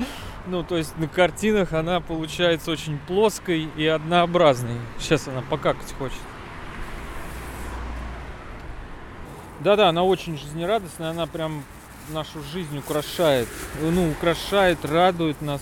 ну 0.47 0.63
то 0.63 0.77
есть 0.77 0.97
на 0.99 1.09
картинах 1.09 1.73
она 1.73 2.01
получается 2.01 2.71
очень 2.71 2.99
плоской 2.99 3.69
и 3.77 3.87
однообразной. 3.87 4.79
Сейчас 4.99 5.29
она 5.29 5.43
покакать 5.43 5.95
хочет. 5.99 6.19
Да-да, 9.61 9.89
она 9.89 10.03
очень 10.03 10.37
жизнерадостная, 10.37 11.11
она 11.11 11.27
прям 11.27 11.63
нашу 12.11 12.43
жизнь 12.53 12.79
украшает. 12.79 13.49
Ну, 13.81 14.11
украшает, 14.11 14.85
радует 14.85 15.41
нас. 15.41 15.61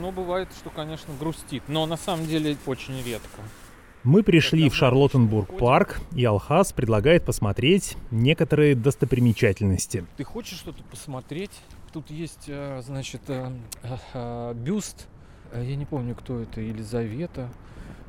Но 0.00 0.10
бывает, 0.10 0.48
что, 0.58 0.70
конечно, 0.70 1.12
грустит. 1.18 1.62
Но 1.68 1.86
на 1.86 1.96
самом 1.96 2.26
деле 2.26 2.56
очень 2.66 3.02
редко. 3.02 3.42
Мы 4.04 4.24
пришли 4.24 4.68
в 4.68 4.74
Шарлоттенбург 4.74 5.56
парк, 5.58 6.00
и 6.16 6.24
Алхаз 6.24 6.72
предлагает 6.72 7.24
посмотреть 7.24 7.96
некоторые 8.10 8.74
достопримечательности. 8.74 10.04
Ты 10.16 10.24
хочешь 10.24 10.58
что-то 10.58 10.82
посмотреть? 10.90 11.52
Тут 11.92 12.10
есть, 12.10 12.46
э, 12.48 12.82
значит, 12.84 13.20
э, 13.28 13.52
э, 14.12 14.54
бюст. 14.54 15.06
Я 15.54 15.76
не 15.76 15.86
помню, 15.86 16.16
кто 16.16 16.40
это, 16.40 16.60
Елизавета 16.60 17.48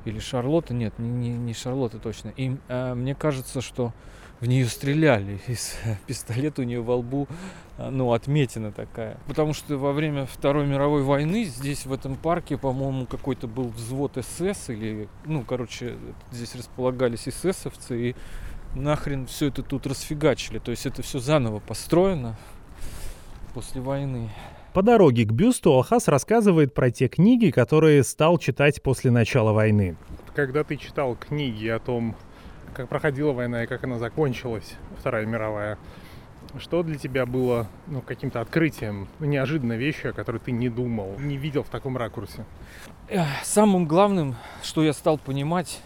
или 0.06 0.18
Шарлотта. 0.18 0.74
Нет, 0.74 0.98
не, 0.98 1.30
не 1.30 1.54
Шарлотта 1.54 2.00
точно. 2.00 2.34
И 2.38 2.56
мне 2.70 3.14
кажется, 3.14 3.62
что 3.62 3.94
в 4.44 4.46
нее 4.46 4.66
стреляли 4.66 5.40
из 5.48 5.78
пистолета 6.06 6.64
у 6.64 6.66
нее 6.66 6.82
во 6.82 6.98
лбу, 6.98 7.30
а, 7.78 7.90
ну, 7.90 8.12
отметина 8.12 8.74
такая. 8.74 9.18
Потому 9.26 9.54
что 9.54 9.78
во 9.78 9.94
время 9.94 10.26
Второй 10.26 10.68
мировой 10.68 11.02
войны 11.02 11.46
здесь, 11.46 11.86
в 11.86 11.94
этом 11.94 12.18
парке, 12.18 12.58
по-моему, 12.58 13.06
какой-то 13.06 13.48
был 13.48 13.70
взвод 13.70 14.18
СС 14.18 14.70
или, 14.70 15.08
ну, 15.24 15.44
короче, 15.44 15.96
здесь 16.34 16.56
располагались 16.56 17.30
эсэсовцы 17.30 18.10
и 18.10 18.16
нахрен 18.76 19.28
все 19.28 19.48
это 19.48 19.64
тут 19.64 19.88
расфигачили. 19.88 20.60
То 20.60 20.72
есть 20.72 20.86
это 20.86 21.02
все 21.04 21.20
заново 21.20 21.60
построено 21.60 22.38
после 23.54 23.80
войны. 23.80 24.30
По 24.74 24.82
дороге 24.82 25.24
к 25.24 25.32
бюсту 25.32 25.72
Алхас 25.72 26.10
рассказывает 26.10 26.74
про 26.74 26.92
те 26.92 27.08
книги, 27.08 27.50
которые 27.50 28.04
стал 28.04 28.38
читать 28.40 28.84
после 28.84 29.10
начала 29.10 29.54
войны. 29.54 29.96
Когда 30.36 30.66
ты 30.66 30.76
читал 30.76 31.16
книги 31.16 31.70
о 31.70 31.80
том, 31.80 32.18
как 32.74 32.90
проходила 32.90 33.32
война 33.32 33.64
и 33.64 33.68
как 33.68 33.84
она 33.84 33.98
закончилась, 33.98 34.76
Вторая 35.00 35.26
мировая. 35.26 35.78
Что 36.60 36.84
для 36.84 36.98
тебя 36.98 37.26
было 37.26 37.68
ну, 37.88 38.02
каким-то 38.02 38.42
открытием, 38.42 39.08
неожиданной 39.20 39.78
вещью, 39.78 40.12
о 40.12 40.14
которой 40.14 40.38
ты 40.38 40.52
не 40.52 40.70
думал, 40.70 41.16
не 41.18 41.38
видел 41.38 41.64
в 41.64 41.70
таком 41.70 41.98
ракурсе? 41.98 42.46
Самым 43.44 43.88
главным, 43.88 44.36
что 44.62 44.84
я 44.84 44.94
стал 44.94 45.18
понимать 45.18 45.80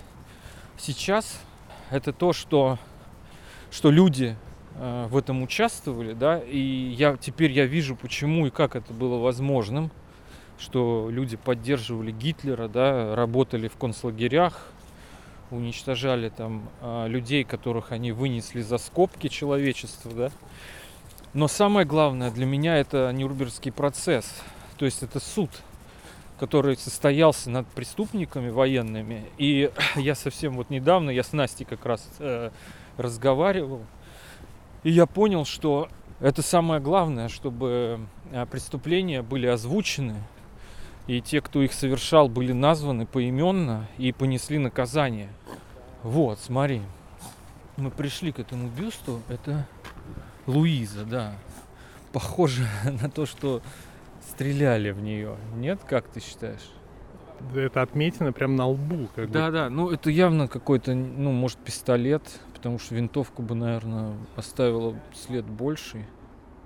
сейчас, 0.78 1.40
это 1.90 2.12
то, 2.12 2.34
что, 2.34 2.80
что 3.72 3.92
люди 3.92 4.36
э, 4.76 5.08
в 5.10 5.16
этом 5.16 5.42
участвовали, 5.42 6.14
да, 6.14 6.40
и 6.40 6.60
я 6.60 7.16
теперь 7.16 7.52
я 7.52 7.66
вижу, 7.66 7.96
почему 7.96 8.48
и 8.48 8.50
как 8.50 8.76
это 8.76 8.92
было 8.94 9.18
возможным, 9.18 9.90
что 10.60 11.08
люди 11.10 11.38
поддерживали 11.38 12.12
Гитлера, 12.12 12.68
да, 12.68 13.16
работали 13.16 13.70
в 13.70 13.78
концлагерях, 13.78 14.72
уничтожали 15.52 16.30
там 16.30 16.70
а, 16.82 17.08
людей, 17.08 17.44
которых 17.44 17.92
они 17.92 18.12
вынесли 18.12 18.62
за 18.62 18.78
скобки 18.78 19.28
человечества, 19.28 20.12
да. 20.12 20.32
Но 21.34 21.48
самое 21.48 21.86
главное 21.86 22.32
для 22.32 22.46
меня 22.46 22.78
это 22.78 23.12
Нюрнбергский 23.12 23.72
процесс, 23.72 24.42
то 24.78 24.86
есть 24.86 25.04
это 25.04 25.20
суд, 25.20 25.50
который 26.40 26.78
состоялся 26.78 27.50
над 27.50 27.68
преступниками 27.68 28.50
военными. 28.50 29.26
И 29.38 29.72
я 29.96 30.16
совсем 30.16 30.56
вот 30.56 30.70
недавно, 30.70 31.10
я 31.10 31.24
с 31.24 31.34
Настей 31.34 31.66
как 31.66 31.86
раз 31.86 32.08
э, 32.20 32.52
разговаривал, 32.98 33.82
и 34.84 34.92
я 34.92 35.06
понял, 35.06 35.46
что 35.46 35.90
это 36.20 36.42
самое 36.42 36.82
главное, 36.82 37.30
чтобы 37.30 38.00
э, 38.32 38.46
преступления 38.50 39.22
были 39.22 39.48
озвучены, 39.48 40.16
и 41.08 41.22
те, 41.22 41.42
кто 41.42 41.62
их 41.62 41.74
совершал, 41.74 42.28
были 42.28 42.52
названы 42.52 43.06
поименно 43.06 43.88
и 43.98 44.12
понесли 44.12 44.58
наказание. 44.58 45.30
Вот, 46.04 46.40
смотри. 46.40 46.82
Мы 47.78 47.92
пришли 47.92 48.32
к 48.32 48.40
этому 48.40 48.70
бюсту. 48.70 49.22
Это 49.30 49.68
Луиза, 50.46 51.06
да. 51.06 51.36
Похоже 52.12 52.68
на 53.02 53.10
то, 53.10 53.26
что 53.26 53.62
стреляли 54.30 54.92
в 54.92 55.02
нее. 55.02 55.38
Нет, 55.56 55.82
как 55.88 56.08
ты 56.10 56.20
считаешь? 56.20 56.72
Это 57.56 57.82
отметина 57.84 58.34
прям 58.34 58.56
на 58.56 58.68
лбу. 58.68 59.08
Как 59.16 59.32
да, 59.32 59.48
бы. 59.48 59.52
да. 59.54 59.70
Ну, 59.70 59.92
это 59.92 60.10
явно 60.10 60.48
какой-то, 60.48 60.94
ну, 60.94 61.32
может, 61.32 61.60
пистолет, 61.60 62.24
потому 62.54 62.80
что 62.80 62.96
винтовку 62.96 63.44
бы, 63.44 63.56
наверное, 63.56 64.14
оставила 64.36 64.96
след 65.14 65.46
больший. 65.46 66.06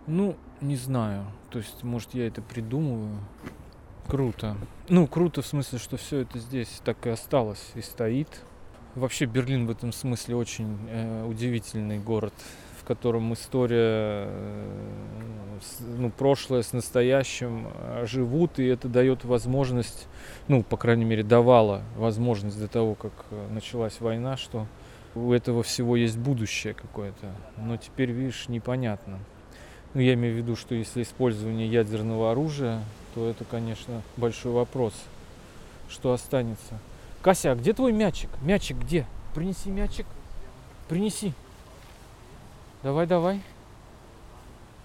Ну, 0.07 0.35
не 0.61 0.77
знаю. 0.77 1.25
То 1.49 1.59
есть, 1.59 1.83
может, 1.83 2.13
я 2.13 2.25
это 2.25 2.41
придумываю. 2.41 3.17
Круто. 4.07 4.57
Ну, 4.89 5.07
круто 5.07 5.41
в 5.41 5.45
смысле, 5.45 5.79
что 5.79 5.97
все 5.97 6.19
это 6.19 6.39
здесь 6.39 6.81
так 6.83 7.05
и 7.07 7.09
осталось 7.09 7.71
и 7.75 7.81
стоит. 7.81 8.27
Вообще 8.95 9.25
Берлин 9.25 9.67
в 9.67 9.71
этом 9.71 9.93
смысле 9.93 10.35
очень 10.35 10.77
э, 10.89 11.25
удивительный 11.25 11.97
город, 11.97 12.33
в 12.77 12.83
котором 12.83 13.31
история, 13.33 14.25
э, 14.27 15.59
ну, 15.97 16.09
прошлое 16.09 16.61
с 16.61 16.73
настоящим 16.73 17.67
э, 17.73 18.05
живут, 18.05 18.59
и 18.59 18.65
это 18.65 18.89
дает 18.89 19.23
возможность, 19.23 20.07
ну, 20.49 20.61
по 20.61 20.75
крайней 20.75 21.05
мере, 21.05 21.23
давало 21.23 21.83
возможность 21.95 22.59
до 22.59 22.67
того, 22.67 22.95
как 22.95 23.13
э, 23.31 23.47
началась 23.53 24.01
война, 24.01 24.35
что 24.35 24.67
у 25.15 25.31
этого 25.31 25.63
всего 25.63 25.95
есть 25.95 26.17
будущее 26.17 26.73
какое-то. 26.73 27.33
Но 27.57 27.77
теперь, 27.77 28.11
видишь, 28.11 28.49
непонятно. 28.49 29.19
Ну, 29.93 30.01
я 30.01 30.15
имею 30.15 30.35
в 30.35 30.37
виду, 30.37 30.55
что 30.55 30.75
если 30.75 31.03
использование 31.03 31.67
ядерного 31.67 32.31
оружия, 32.31 32.81
то 33.13 33.27
это, 33.27 33.45
конечно, 33.45 34.01
большой 34.17 34.51
вопрос, 34.53 34.93
что 35.89 36.13
останется. 36.13 36.79
Кася, 37.21 37.51
а 37.51 37.55
где 37.55 37.73
твой 37.73 37.91
мячик? 37.91 38.29
Мячик 38.41 38.77
где? 38.77 39.05
Принеси 39.35 39.69
мячик. 39.69 40.05
Принеси. 40.87 41.33
Давай, 42.83 43.05
давай. 43.05 43.41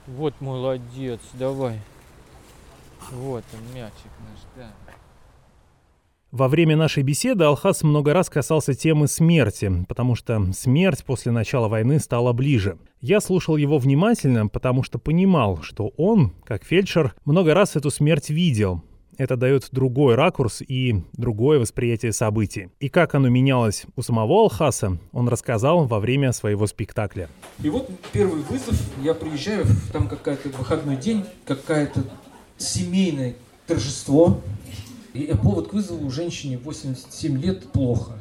Вот 0.06 0.40
молодец, 0.40 1.20
давай. 1.32 1.80
Вот 3.10 3.44
он, 3.52 3.74
мячик 3.74 4.12
наш, 4.20 4.40
да. 4.56 4.85
Во 6.32 6.48
время 6.48 6.76
нашей 6.76 7.04
беседы 7.04 7.44
Алхас 7.44 7.84
много 7.84 8.12
раз 8.12 8.28
касался 8.28 8.74
темы 8.74 9.06
смерти, 9.06 9.84
потому 9.88 10.16
что 10.16 10.52
смерть 10.52 11.04
после 11.04 11.30
начала 11.30 11.68
войны 11.68 12.00
стала 12.00 12.32
ближе. 12.32 12.78
Я 13.00 13.20
слушал 13.20 13.56
его 13.56 13.78
внимательно, 13.78 14.48
потому 14.48 14.82
что 14.82 14.98
понимал, 14.98 15.62
что 15.62 15.92
он, 15.96 16.32
как 16.44 16.64
фельдшер, 16.64 17.14
много 17.24 17.54
раз 17.54 17.76
эту 17.76 17.90
смерть 17.90 18.28
видел. 18.28 18.82
Это 19.18 19.36
дает 19.36 19.68
другой 19.70 20.16
ракурс 20.16 20.62
и 20.66 21.04
другое 21.12 21.60
восприятие 21.60 22.12
событий. 22.12 22.68
И 22.80 22.88
как 22.88 23.14
оно 23.14 23.28
менялось 23.28 23.86
у 23.94 24.02
самого 24.02 24.42
Алхаса, 24.42 24.98
он 25.12 25.28
рассказал 25.28 25.86
во 25.86 26.00
время 26.00 26.32
своего 26.32 26.66
спектакля. 26.66 27.28
И 27.62 27.70
вот 27.70 27.88
первый 28.12 28.42
вызов, 28.42 28.78
я 29.02 29.14
приезжаю, 29.14 29.64
там 29.92 30.08
какая-то 30.08 30.50
выходной 30.50 30.96
день, 30.96 31.24
какая-то 31.46 32.02
семейное 32.58 33.36
торжество. 33.66 34.40
Повод 35.42 35.68
к 35.68 35.72
вызову 35.72 36.10
женщине 36.10 36.58
87 36.58 37.40
лет 37.40 37.70
плохо. 37.72 38.18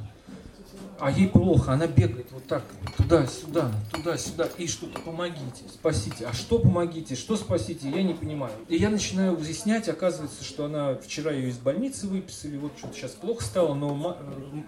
А 0.98 1.12
ей 1.12 1.28
плохо, 1.28 1.74
она 1.74 1.88
бегает 1.88 2.28
вот 2.32 2.46
так, 2.46 2.64
туда-сюда, 2.96 3.70
туда-сюда, 3.92 4.48
и 4.58 4.66
что-то 4.66 5.02
помогите, 5.02 5.64
спасите. 5.68 6.26
А 6.26 6.34
что 6.34 6.58
помогите, 6.58 7.16
что 7.16 7.36
спасите, 7.36 7.90
я 7.90 8.02
не 8.02 8.14
понимаю. 8.14 8.54
И 8.70 8.78
я 8.78 8.90
начинаю 8.90 9.36
выяснять, 9.36 9.90
оказывается, 9.90 10.44
что 10.46 10.66
она 10.66 10.96
вчера 10.96 11.32
ее 11.32 11.50
из 11.50 11.58
больницы 11.58 12.08
выписали, 12.08 12.56
вот 12.56 12.72
что-то 12.78 12.96
сейчас 12.96 13.12
плохо 13.12 13.44
стало, 13.44 13.74
но 13.74 14.18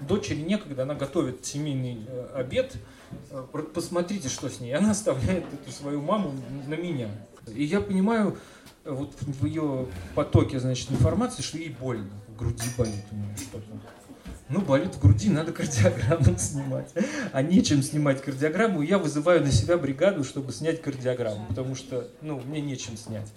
дочери 0.02 0.42
некогда, 0.42 0.84
она 0.84 0.96
готовит 0.96 1.46
семейный 1.46 2.06
э, 2.06 2.28
обед, 2.36 2.76
э, 3.32 3.46
посмотрите, 3.74 4.28
что 4.28 4.50
с 4.50 4.60
ней. 4.60 4.74
Она 4.74 4.92
оставляет 4.92 5.46
эту 5.54 5.72
свою 5.72 6.02
маму 6.02 6.34
на 6.68 6.76
меня. 6.76 7.08
И 7.56 7.64
я 7.64 7.80
понимаю, 7.80 8.38
вот 8.94 9.14
в 9.22 9.46
ее 9.46 9.88
потоке, 10.16 10.60
значит, 10.60 10.92
информации, 10.92 11.42
что 11.42 11.58
ей 11.58 11.70
больно, 11.70 12.10
в 12.28 12.38
груди 12.38 12.70
болит 12.78 13.06
у 13.12 13.16
нее 13.16 13.36
что-то. 13.38 13.66
Ну, 14.50 14.62
болит 14.62 14.96
в 14.96 15.02
груди, 15.02 15.30
надо 15.30 15.52
кардиограмму 15.52 16.38
снимать. 16.38 16.94
А 17.34 17.42
нечем 17.42 17.84
снимать 17.84 18.22
кардиограмму, 18.22 18.82
я 18.82 18.98
вызываю 18.98 19.44
на 19.44 19.52
себя 19.52 19.78
бригаду, 19.78 20.24
чтобы 20.24 20.54
снять 20.54 20.82
кардиограмму, 20.82 21.48
потому 21.50 21.76
что, 21.76 22.08
ну, 22.22 22.40
мне 22.46 22.62
нечем 22.62 22.96
снять. 22.96 23.28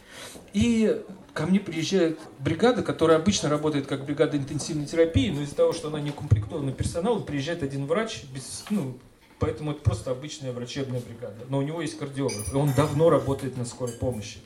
И 0.52 1.02
ко 1.34 1.46
мне 1.46 1.58
приезжает 1.58 2.20
бригада, 2.38 2.82
которая 2.82 3.18
обычно 3.18 3.48
работает 3.48 3.88
как 3.88 4.04
бригада 4.04 4.36
интенсивной 4.36 4.86
терапии, 4.86 5.30
но 5.30 5.42
из-за 5.42 5.56
того, 5.56 5.72
что 5.72 5.88
она 5.88 6.00
не 6.00 6.10
укомплектованный 6.10 6.72
персонал, 6.72 7.20
приезжает 7.24 7.64
один 7.64 7.86
врач, 7.86 8.22
без, 8.32 8.64
ну, 8.70 8.96
поэтому 9.40 9.72
это 9.72 9.80
просто 9.80 10.12
обычная 10.12 10.52
врачебная 10.52 11.00
бригада. 11.00 11.44
Но 11.48 11.58
у 11.58 11.62
него 11.62 11.82
есть 11.82 11.98
кардиограф, 11.98 12.52
и 12.52 12.56
он 12.56 12.72
давно 12.74 13.10
работает 13.10 13.56
на 13.56 13.64
скорой 13.64 13.94
помощи 13.94 14.38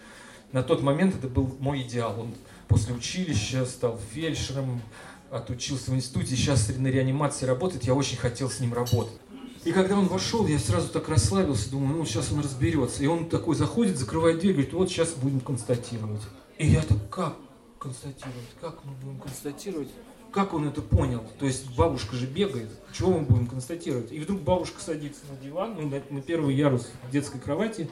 на 0.55 0.63
тот 0.63 0.83
момент 0.83 1.17
это 1.17 1.27
был 1.27 1.55
мой 1.59 1.83
идеал. 1.83 2.19
Он 2.19 2.33
после 2.69 2.95
училища 2.95 3.67
стал 3.67 3.99
фельдшером, 4.13 4.81
отучился 5.29 5.91
в 5.91 5.95
институте, 5.95 6.37
сейчас 6.37 6.71
на 6.79 6.87
реанимации 6.87 7.45
работает, 7.45 7.83
я 7.83 7.95
очень 7.95 8.17
хотел 8.17 8.49
с 8.49 8.61
ним 8.61 8.73
работать. 8.73 9.19
И 9.65 9.73
когда 9.73 9.99
он 9.99 10.07
вошел, 10.07 10.47
я 10.47 10.59
сразу 10.61 10.89
так 10.89 11.09
расслабился, 11.09 11.71
думаю, 11.71 11.99
ну 11.99 12.07
сейчас 12.07 12.31
он 12.31 12.39
разберется. 12.39 13.03
И 13.03 13.07
он 13.09 13.29
такой 13.29 13.57
заходит, 13.57 13.99
закрывает 13.99 14.39
дверь, 14.39 14.53
говорит, 14.53 14.73
вот 14.75 14.89
сейчас 14.91 15.15
будем 15.15 15.41
констатировать. 15.41 16.23
И 16.57 16.69
я 16.69 16.83
так, 16.83 17.11
как 17.11 17.37
констатировать? 17.81 18.49
Как 18.61 18.85
мы 18.85 18.93
будем 18.93 19.19
констатировать? 19.19 19.89
Как 20.31 20.55
он 20.55 20.69
это 20.69 20.83
понял? 20.83 21.25
То 21.41 21.47
есть 21.47 21.75
бабушка 21.75 22.15
же 22.15 22.27
бегает, 22.27 22.71
чего 22.93 23.19
мы 23.19 23.21
будем 23.23 23.49
констатировать? 23.49 24.13
И 24.13 24.21
вдруг 24.21 24.41
бабушка 24.43 24.81
садится 24.81 25.23
на 25.29 25.37
диван, 25.45 25.75
ну, 25.75 25.89
на, 25.89 26.01
на 26.11 26.23
первый 26.23 26.55
ярус 26.55 26.89
детской 27.11 27.41
кровати 27.41 27.91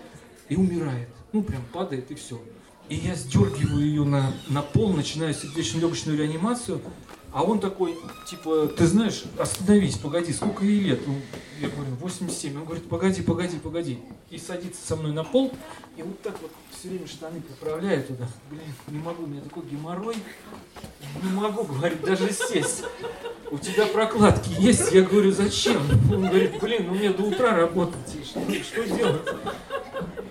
и 0.48 0.54
умирает. 0.54 1.08
Ну, 1.32 1.42
прям 1.42 1.62
падает 1.72 2.10
и 2.10 2.14
все. 2.14 2.40
И 2.88 2.96
я 2.96 3.14
сдергиваю 3.14 3.80
ее 3.80 4.04
на, 4.04 4.32
на 4.48 4.60
пол, 4.60 4.92
начинаю 4.92 5.32
сердечно-легочную 5.32 6.18
реанимацию, 6.18 6.80
а 7.32 7.42
он 7.42 7.60
такой, 7.60 7.96
типа, 8.28 8.68
ты 8.68 8.86
знаешь, 8.86 9.24
остановись, 9.38 9.96
погоди, 9.96 10.34
сколько 10.34 10.64
ей 10.64 10.80
лет? 10.80 11.00
Ну, 11.06 11.14
я 11.60 11.70
говорю, 11.70 11.94
87. 11.94 12.58
Он 12.58 12.64
говорит, 12.66 12.86
погоди, 12.86 13.22
погоди, 13.22 13.56
погоди. 13.56 13.98
И 14.28 14.36
садится 14.36 14.86
со 14.86 14.96
мной 14.96 15.12
на 15.12 15.24
пол, 15.24 15.50
и 15.96 16.02
вот 16.02 16.20
так 16.20 16.36
вот 16.42 16.50
все 16.70 16.88
время 16.88 17.06
штаны 17.06 17.40
поправляет 17.40 18.08
туда. 18.08 18.28
Блин, 18.50 18.60
не 18.88 18.98
могу, 18.98 19.22
у 19.22 19.26
меня 19.26 19.40
такой 19.40 19.62
геморрой. 19.64 20.16
Не 21.22 21.30
могу, 21.30 21.64
говорит, 21.64 22.02
даже 22.02 22.30
сесть. 22.30 22.84
У 23.50 23.58
тебя 23.58 23.86
прокладки 23.86 24.50
есть? 24.58 24.92
Я 24.92 25.02
говорю, 25.02 25.32
зачем? 25.32 25.80
Он 26.12 26.28
говорит, 26.28 26.58
блин, 26.60 26.86
ну 26.88 26.94
мне 26.94 27.10
до 27.10 27.22
утра 27.22 27.56
работать. 27.56 27.96
Что, 28.24 28.40
что 28.62 28.96
делать? 28.96 29.22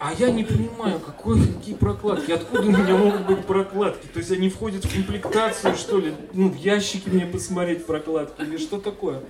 А 0.04 0.14
я 0.14 0.32
не 0.32 0.44
понимаю, 0.44 1.00
какой, 1.00 1.40
какие 1.46 1.76
прокладки, 1.76 2.32
откуда 2.32 2.64
у 2.64 2.72
меня 2.72 2.98
могут 2.98 3.28
быть 3.28 3.46
прокладки? 3.46 4.08
То 4.08 4.18
есть 4.18 4.32
они 4.32 4.50
входят 4.50 4.84
в 4.84 4.92
комплектацию, 4.92 5.76
что 5.76 6.00
ли? 6.00 6.16
Ну, 6.34 6.50
в 6.50 6.56
ящике 6.56 7.12
мне 7.12 7.28
посмотреть 7.28 7.86
прокладки 7.86 8.42
или 8.42 8.58
что 8.58 8.80
такое? 8.80 9.22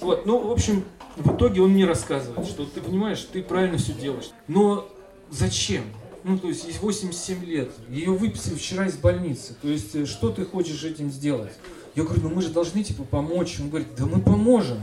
Вот, 0.00 0.24
ну, 0.24 0.38
в 0.38 0.50
общем, 0.50 0.84
в 1.16 1.36
итоге 1.36 1.60
он 1.60 1.72
мне 1.72 1.84
рассказывает, 1.84 2.48
что 2.48 2.64
ты 2.64 2.80
понимаешь, 2.80 3.28
ты 3.30 3.42
правильно 3.42 3.76
все 3.76 3.92
делаешь. 3.92 4.30
Но 4.48 4.88
зачем? 5.28 5.84
Ну, 6.24 6.38
то 6.38 6.48
есть, 6.48 6.64
есть 6.66 6.80
87 6.80 7.44
лет, 7.44 7.72
ее 7.90 8.12
выписали 8.12 8.54
вчера 8.54 8.86
из 8.86 8.96
больницы. 8.96 9.54
То 9.60 9.68
есть, 9.68 9.94
э, 9.94 10.06
что 10.06 10.30
ты 10.30 10.46
хочешь 10.46 10.82
этим 10.82 11.10
сделать? 11.10 11.52
Я 11.94 12.04
говорю, 12.04 12.22
ну 12.22 12.30
мы 12.30 12.40
же 12.40 12.48
должны, 12.48 12.82
типа, 12.82 13.04
помочь. 13.04 13.58
Он 13.60 13.68
говорит, 13.68 13.88
да 13.98 14.06
мы 14.06 14.22
поможем. 14.22 14.78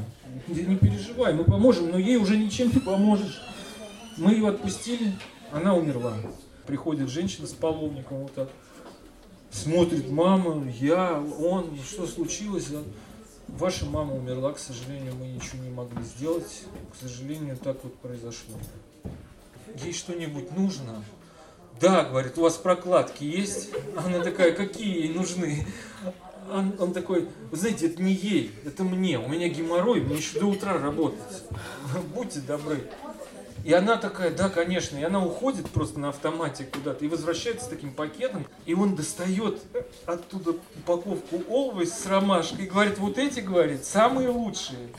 Не 0.47 0.75
переживай, 0.75 1.33
мы 1.33 1.43
поможем, 1.43 1.89
но 1.89 1.97
ей 1.97 2.17
уже 2.17 2.37
ничем 2.37 2.67
не 2.71 2.79
поможешь. 2.79 3.41
Мы 4.17 4.33
ее 4.33 4.49
отпустили, 4.49 5.13
она 5.51 5.75
умерла. 5.75 6.13
Приходит 6.67 7.09
женщина 7.09 7.47
с 7.47 7.53
половником 7.53 8.19
вот 8.19 8.33
так, 8.33 8.49
смотрит, 9.51 10.09
мама, 10.09 10.69
я, 10.79 11.21
он, 11.39 11.77
что 11.83 12.07
случилось? 12.07 12.67
Ваша 13.47 13.85
мама 13.85 14.15
умерла, 14.15 14.53
к 14.53 14.59
сожалению, 14.59 15.13
мы 15.15 15.27
ничего 15.27 15.63
не 15.63 15.69
могли 15.69 16.01
сделать. 16.03 16.63
К 16.91 17.01
сожалению, 17.01 17.57
так 17.57 17.77
вот 17.83 17.95
произошло. 17.99 18.55
Ей 19.83 19.93
что-нибудь 19.93 20.55
нужно? 20.55 21.03
Да, 21.81 22.05
говорит, 22.05 22.37
у 22.37 22.41
вас 22.41 22.55
прокладки 22.55 23.23
есть? 23.23 23.71
Она 23.97 24.19
такая, 24.19 24.53
какие 24.53 25.07
ей 25.07 25.13
нужны? 25.13 25.65
Он, 26.51 26.73
он 26.79 26.93
такой, 26.93 27.29
вы 27.51 27.57
знаете, 27.57 27.87
это 27.87 28.01
не 28.01 28.13
ей, 28.13 28.51
это 28.65 28.83
мне. 28.83 29.17
У 29.17 29.27
меня 29.27 29.49
геморрой, 29.49 30.01
мне 30.01 30.15
еще 30.15 30.39
до 30.39 30.47
утра 30.47 30.77
работать. 30.77 31.19
Будьте 32.13 32.39
добры. 32.41 32.89
И 33.63 33.71
она 33.71 33.95
такая, 33.95 34.29
да, 34.29 34.49
конечно, 34.49 34.97
и 34.97 35.03
она 35.03 35.25
уходит 35.25 35.69
просто 35.69 35.99
на 35.99 36.09
автомате 36.09 36.65
куда-то 36.65 37.05
и 37.05 37.07
возвращается 37.07 37.65
с 37.65 37.67
таким 37.69 37.93
пакетом, 37.93 38.45
и 38.65 38.73
он 38.73 38.95
достает 38.95 39.61
оттуда 40.05 40.55
упаковку 40.75 41.37
Always 41.47 41.85
с 41.85 42.05
ромашкой 42.05 42.65
и 42.65 42.67
говорит, 42.67 42.97
вот 42.99 43.17
эти, 43.17 43.39
говорит, 43.39 43.85
самые 43.85 44.29
лучшие. 44.29 44.89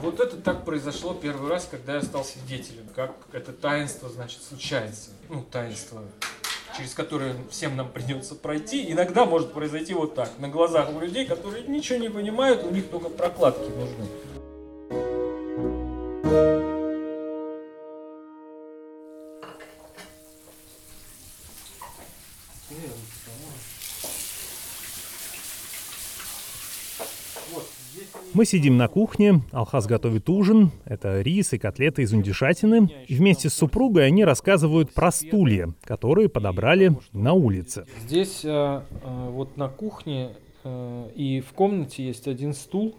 Вот 0.00 0.20
это 0.20 0.36
так 0.36 0.64
произошло 0.64 1.12
первый 1.12 1.50
раз, 1.50 1.66
когда 1.68 1.96
я 1.96 2.02
стал 2.02 2.24
свидетелем, 2.24 2.86
как 2.94 3.16
это 3.32 3.52
таинство, 3.52 4.08
значит, 4.08 4.42
случается. 4.42 5.10
Ну, 5.28 5.42
таинство, 5.42 6.02
через 6.76 6.94
которое 6.94 7.34
всем 7.50 7.74
нам 7.74 7.90
придется 7.90 8.36
пройти. 8.36 8.92
Иногда 8.92 9.24
может 9.24 9.52
произойти 9.52 9.94
вот 9.94 10.14
так, 10.14 10.30
на 10.38 10.48
глазах 10.48 10.90
у 10.94 11.00
людей, 11.00 11.26
которые 11.26 11.64
ничего 11.66 11.98
не 11.98 12.10
понимают, 12.10 12.62
у 12.62 12.70
них 12.70 12.88
только 12.90 13.08
прокладки 13.08 13.68
нужны. 13.70 14.06
Мы 28.38 28.44
сидим 28.44 28.76
на 28.76 28.86
кухне, 28.86 29.42
Алхаз 29.50 29.86
готовит 29.86 30.28
ужин, 30.28 30.70
это 30.84 31.22
рис 31.22 31.54
и 31.54 31.58
котлеты 31.58 32.02
из 32.02 32.12
ундишатины, 32.12 32.88
и 33.08 33.16
вместе 33.16 33.50
с 33.50 33.54
супругой 33.54 34.06
они 34.06 34.24
рассказывают 34.24 34.94
про 34.94 35.10
стулья, 35.10 35.74
которые 35.82 36.28
подобрали 36.28 36.96
на 37.12 37.32
улице. 37.32 37.84
Здесь 38.00 38.44
э, 38.44 38.48
э, 38.48 39.28
вот 39.30 39.56
на 39.56 39.66
кухне 39.66 40.36
э, 40.62 41.10
и 41.16 41.40
в 41.40 41.52
комнате 41.52 42.06
есть 42.06 42.28
один 42.28 42.54
стул, 42.54 42.94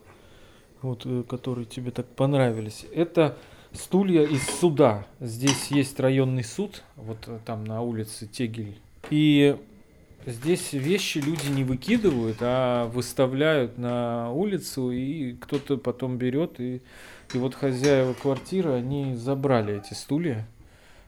вот, 0.81 1.07
который 1.29 1.63
тебе 1.63 1.91
так 1.91 2.07
понравились. 2.07 2.85
Это 2.93 3.37
стулья 3.71 4.23
из 4.23 4.45
суда. 4.45 5.07
Здесь 5.21 5.67
есть 5.71 5.97
районный 6.01 6.43
суд, 6.43 6.83
вот 6.97 7.29
там 7.45 7.63
на 7.63 7.81
улице 7.81 8.27
Тегель. 8.27 8.75
И 9.09 9.55
Здесь 10.25 10.73
вещи 10.73 11.19
люди 11.19 11.47
не 11.49 11.63
выкидывают, 11.63 12.37
а 12.41 12.87
выставляют 12.87 13.77
на 13.77 14.31
улицу, 14.31 14.91
и 14.91 15.33
кто-то 15.33 15.77
потом 15.77 16.17
берет. 16.17 16.59
И, 16.59 16.81
и 17.33 17.37
вот 17.37 17.55
хозяева 17.55 18.13
квартиры, 18.13 18.73
они 18.73 19.15
забрали 19.15 19.77
эти 19.77 19.93
стулья 19.93 20.47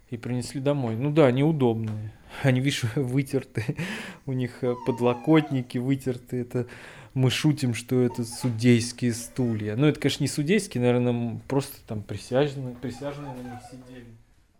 и 0.10 0.17
принесли 0.17 0.62
домой. 0.62 0.95
Ну 0.95 1.12
да, 1.12 1.32
неудобные. 1.32 2.13
Они, 2.43 2.60
видишь, 2.60 2.84
вытерты. 2.95 3.78
У 4.26 4.34
них 4.34 4.63
э, 4.63 4.76
подлокотники 4.86 5.78
вытерты. 5.78 6.38
Это 6.38 6.67
мы 7.13 7.30
шутим, 7.30 7.74
что 7.74 8.02
это 8.02 8.24
судейские 8.24 9.13
стулья. 9.13 9.76
Ну, 9.76 9.88
это, 9.88 10.00
конечно, 10.00 10.24
не 10.24 10.30
судейские, 10.30 10.82
наверное, 10.82 11.41
просто 11.47 11.78
там 11.86 12.04
присяжные, 12.04 12.76
присяжные 12.76 13.34
на 13.34 13.41
них 13.41 13.60
сидели. 13.69 14.06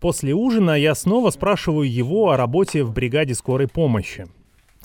После 0.00 0.34
ужина 0.34 0.72
я 0.72 0.94
снова 0.94 1.30
спрашиваю 1.30 1.90
его 1.90 2.30
о 2.30 2.36
работе 2.36 2.82
в 2.82 2.92
бригаде 2.92 3.34
скорой 3.34 3.68
помощи. 3.68 4.26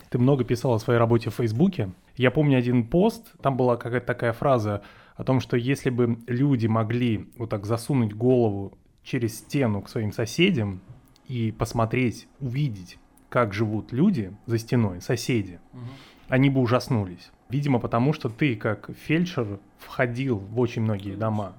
Ты 0.09 0.19
много 0.19 0.43
писал 0.43 0.73
о 0.73 0.79
своей 0.79 0.99
работе 0.99 1.29
в 1.29 1.35
Фейсбуке. 1.35 1.91
Я 2.15 2.31
помню 2.31 2.57
один 2.57 2.87
пост, 2.87 3.33
там 3.41 3.57
была 3.57 3.77
какая-то 3.77 4.05
такая 4.05 4.33
фраза 4.33 4.81
о 5.15 5.23
том, 5.23 5.39
что 5.39 5.57
если 5.57 5.89
бы 5.89 6.19
люди 6.27 6.67
могли 6.67 7.29
вот 7.37 7.49
так 7.49 7.65
засунуть 7.65 8.13
голову 8.13 8.77
через 9.03 9.39
стену 9.39 9.81
к 9.81 9.89
своим 9.89 10.11
соседям 10.11 10.81
и 11.27 11.51
посмотреть, 11.51 12.27
увидеть, 12.39 12.97
как 13.29 13.53
живут 13.53 13.91
люди 13.91 14.33
за 14.45 14.57
стеной, 14.57 15.01
соседи, 15.01 15.59
угу. 15.73 15.81
они 16.29 16.49
бы 16.49 16.61
ужаснулись. 16.61 17.31
Видимо, 17.49 17.79
потому 17.79 18.13
что 18.13 18.29
ты, 18.29 18.55
как 18.55 18.89
фельдшер, 19.05 19.59
входил 19.77 20.37
в 20.37 20.59
очень 20.59 20.81
многие 20.81 21.15
дома. 21.15 21.53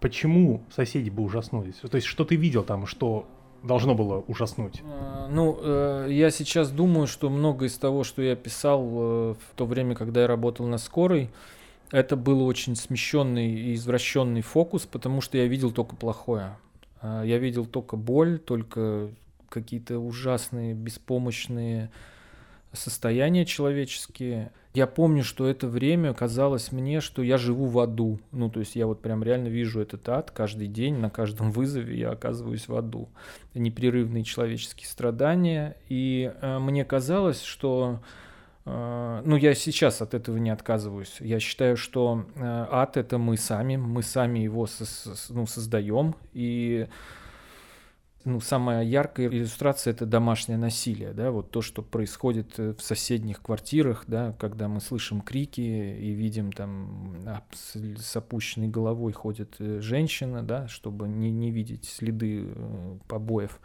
Почему 0.00 0.62
соседи 0.70 1.10
бы 1.10 1.22
ужаснулись? 1.22 1.76
То 1.76 1.94
есть, 1.94 2.06
что 2.06 2.24
ты 2.24 2.36
видел 2.36 2.64
там, 2.64 2.86
что 2.86 3.28
должно 3.62 3.94
было 3.94 4.24
ужаснуть? 4.26 4.82
А, 4.84 5.28
ну, 5.28 5.58
э, 5.60 6.08
я 6.10 6.30
сейчас 6.30 6.70
думаю, 6.70 7.06
что 7.06 7.30
много 7.30 7.66
из 7.66 7.76
того, 7.78 8.04
что 8.04 8.22
я 8.22 8.36
писал 8.36 8.82
э, 8.82 9.34
в 9.34 9.56
то 9.56 9.66
время, 9.66 9.94
когда 9.94 10.22
я 10.22 10.26
работал 10.26 10.66
на 10.66 10.78
скорой, 10.78 11.30
это 11.90 12.16
был 12.16 12.44
очень 12.46 12.76
смещенный 12.76 13.50
и 13.50 13.74
извращенный 13.74 14.42
фокус, 14.42 14.86
потому 14.86 15.20
что 15.20 15.38
я 15.38 15.46
видел 15.46 15.72
только 15.72 15.96
плохое. 15.96 16.56
Я 17.02 17.38
видел 17.38 17.66
только 17.66 17.96
боль, 17.96 18.38
только 18.38 19.08
какие-то 19.48 19.98
ужасные, 19.98 20.74
беспомощные 20.74 21.90
состояния 22.72 23.44
человеческие. 23.44 24.52
Я 24.74 24.86
помню, 24.86 25.24
что 25.24 25.48
это 25.48 25.66
время 25.66 26.14
казалось 26.14 26.70
мне, 26.70 27.00
что 27.00 27.22
я 27.22 27.38
живу 27.38 27.66
в 27.66 27.78
аду. 27.80 28.20
Ну, 28.30 28.48
то 28.48 28.60
есть 28.60 28.76
я 28.76 28.86
вот 28.86 29.02
прям 29.02 29.24
реально 29.24 29.48
вижу 29.48 29.80
этот 29.80 30.08
ад 30.08 30.30
каждый 30.30 30.68
день, 30.68 30.96
на 30.96 31.10
каждом 31.10 31.50
вызове 31.50 31.98
я 31.98 32.10
оказываюсь 32.10 32.68
в 32.68 32.76
аду. 32.76 33.08
Непрерывные 33.54 34.22
человеческие 34.22 34.86
страдания. 34.86 35.76
И 35.88 36.32
э, 36.40 36.58
мне 36.60 36.84
казалось, 36.84 37.42
что 37.42 38.00
э, 38.64 39.22
ну, 39.24 39.34
я 39.34 39.54
сейчас 39.54 40.02
от 40.02 40.14
этого 40.14 40.36
не 40.36 40.50
отказываюсь. 40.50 41.16
Я 41.18 41.40
считаю, 41.40 41.76
что 41.76 42.26
э, 42.36 42.66
ад 42.70 42.96
это 42.96 43.18
мы 43.18 43.36
сами, 43.36 43.76
мы 43.76 44.04
сами 44.04 44.38
его 44.38 44.68
со- 44.68 45.32
ну, 45.32 45.48
создаем. 45.48 46.14
И 46.32 46.86
ну, 48.24 48.40
самая 48.40 48.84
яркая 48.84 49.28
иллюстрация 49.28 49.92
это 49.92 50.04
домашнее 50.04 50.58
насилие, 50.58 51.12
да, 51.12 51.30
вот 51.30 51.50
то, 51.50 51.62
что 51.62 51.82
происходит 51.82 52.58
э, 52.58 52.74
в 52.74 52.82
соседних 52.82 53.40
квартирах, 53.40 54.04
да, 54.06 54.34
когда 54.38 54.68
мы 54.68 54.80
слышим 54.80 55.22
крики 55.22 55.60
и 55.60 56.10
видим 56.10 56.52
там 56.52 57.16
а, 57.26 57.42
с 57.54 58.16
опущенной 58.16 58.68
головой 58.68 59.12
ходит 59.12 59.56
э, 59.58 59.80
женщина, 59.80 60.42
да, 60.42 60.68
чтобы 60.68 61.08
не, 61.08 61.30
не 61.30 61.50
видеть 61.50 61.86
следы 61.86 62.44
э, 62.46 62.98
побоев. 63.08 63.58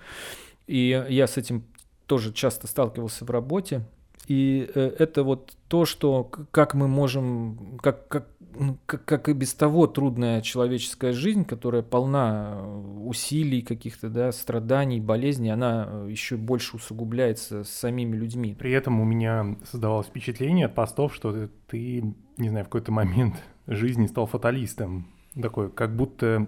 И 0.67 1.05
я 1.09 1.27
с 1.27 1.37
этим 1.37 1.65
тоже 2.05 2.33
часто 2.33 2.67
сталкивался 2.67 3.25
в 3.25 3.29
работе. 3.29 3.85
И 4.27 4.69
это 4.73 5.23
вот 5.23 5.53
то, 5.67 5.85
что 5.85 6.23
как 6.51 6.73
мы 6.73 6.87
можем, 6.87 7.77
как, 7.81 8.07
как 8.07 8.27
ну, 8.57 8.77
как, 8.85 9.05
как 9.05 9.29
и 9.29 9.33
без 9.33 9.53
того 9.53 9.87
трудная 9.87 10.41
человеческая 10.41 11.13
жизнь, 11.13 11.45
которая 11.45 11.81
полна 11.81 12.53
э, 12.55 12.99
усилий 13.05 13.61
каких-то, 13.61 14.09
да, 14.09 14.31
страданий, 14.31 14.99
болезней, 14.99 15.49
она 15.49 15.87
э, 15.87 16.07
еще 16.09 16.37
больше 16.37 16.77
усугубляется 16.77 17.63
с 17.63 17.69
самими 17.69 18.15
людьми. 18.15 18.55
При 18.57 18.71
этом 18.71 18.99
у 18.99 19.05
меня 19.05 19.57
создавалось 19.69 20.07
впечатление 20.07 20.67
от 20.67 20.75
постов, 20.75 21.13
что 21.13 21.49
ты, 21.67 22.15
не 22.37 22.49
знаю, 22.49 22.65
в 22.65 22.69
какой-то 22.69 22.91
момент 22.91 23.35
жизни 23.67 24.07
стал 24.07 24.25
фаталистом. 24.25 25.07
Такой, 25.39 25.69
как 25.69 25.95
будто 25.95 26.47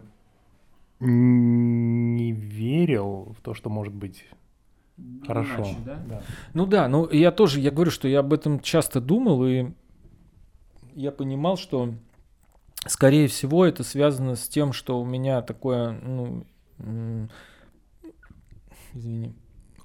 не 0.99 2.31
верил 2.31 3.35
в 3.37 3.41
то, 3.41 3.53
что 3.53 3.69
может 3.69 3.93
быть 3.93 4.25
хорошо. 5.25 5.63
Иначе, 5.63 5.77
да? 5.85 5.99
Да. 6.07 6.21
Ну 6.53 6.65
да, 6.65 6.87
ну 6.87 7.09
я 7.09 7.31
тоже, 7.31 7.59
я 7.59 7.71
говорю, 7.71 7.91
что 7.91 8.07
я 8.07 8.19
об 8.19 8.33
этом 8.33 8.59
часто 8.59 8.99
думал, 8.99 9.45
и 9.45 9.67
я 10.95 11.11
понимал, 11.11 11.57
что, 11.57 11.93
скорее 12.87 13.27
всего, 13.27 13.65
это 13.65 13.83
связано 13.83 14.35
с 14.35 14.47
тем, 14.47 14.73
что 14.73 14.99
у 14.99 15.05
меня 15.05 15.41
такое, 15.41 15.91
ну, 15.91 16.45
извини, 18.93 19.35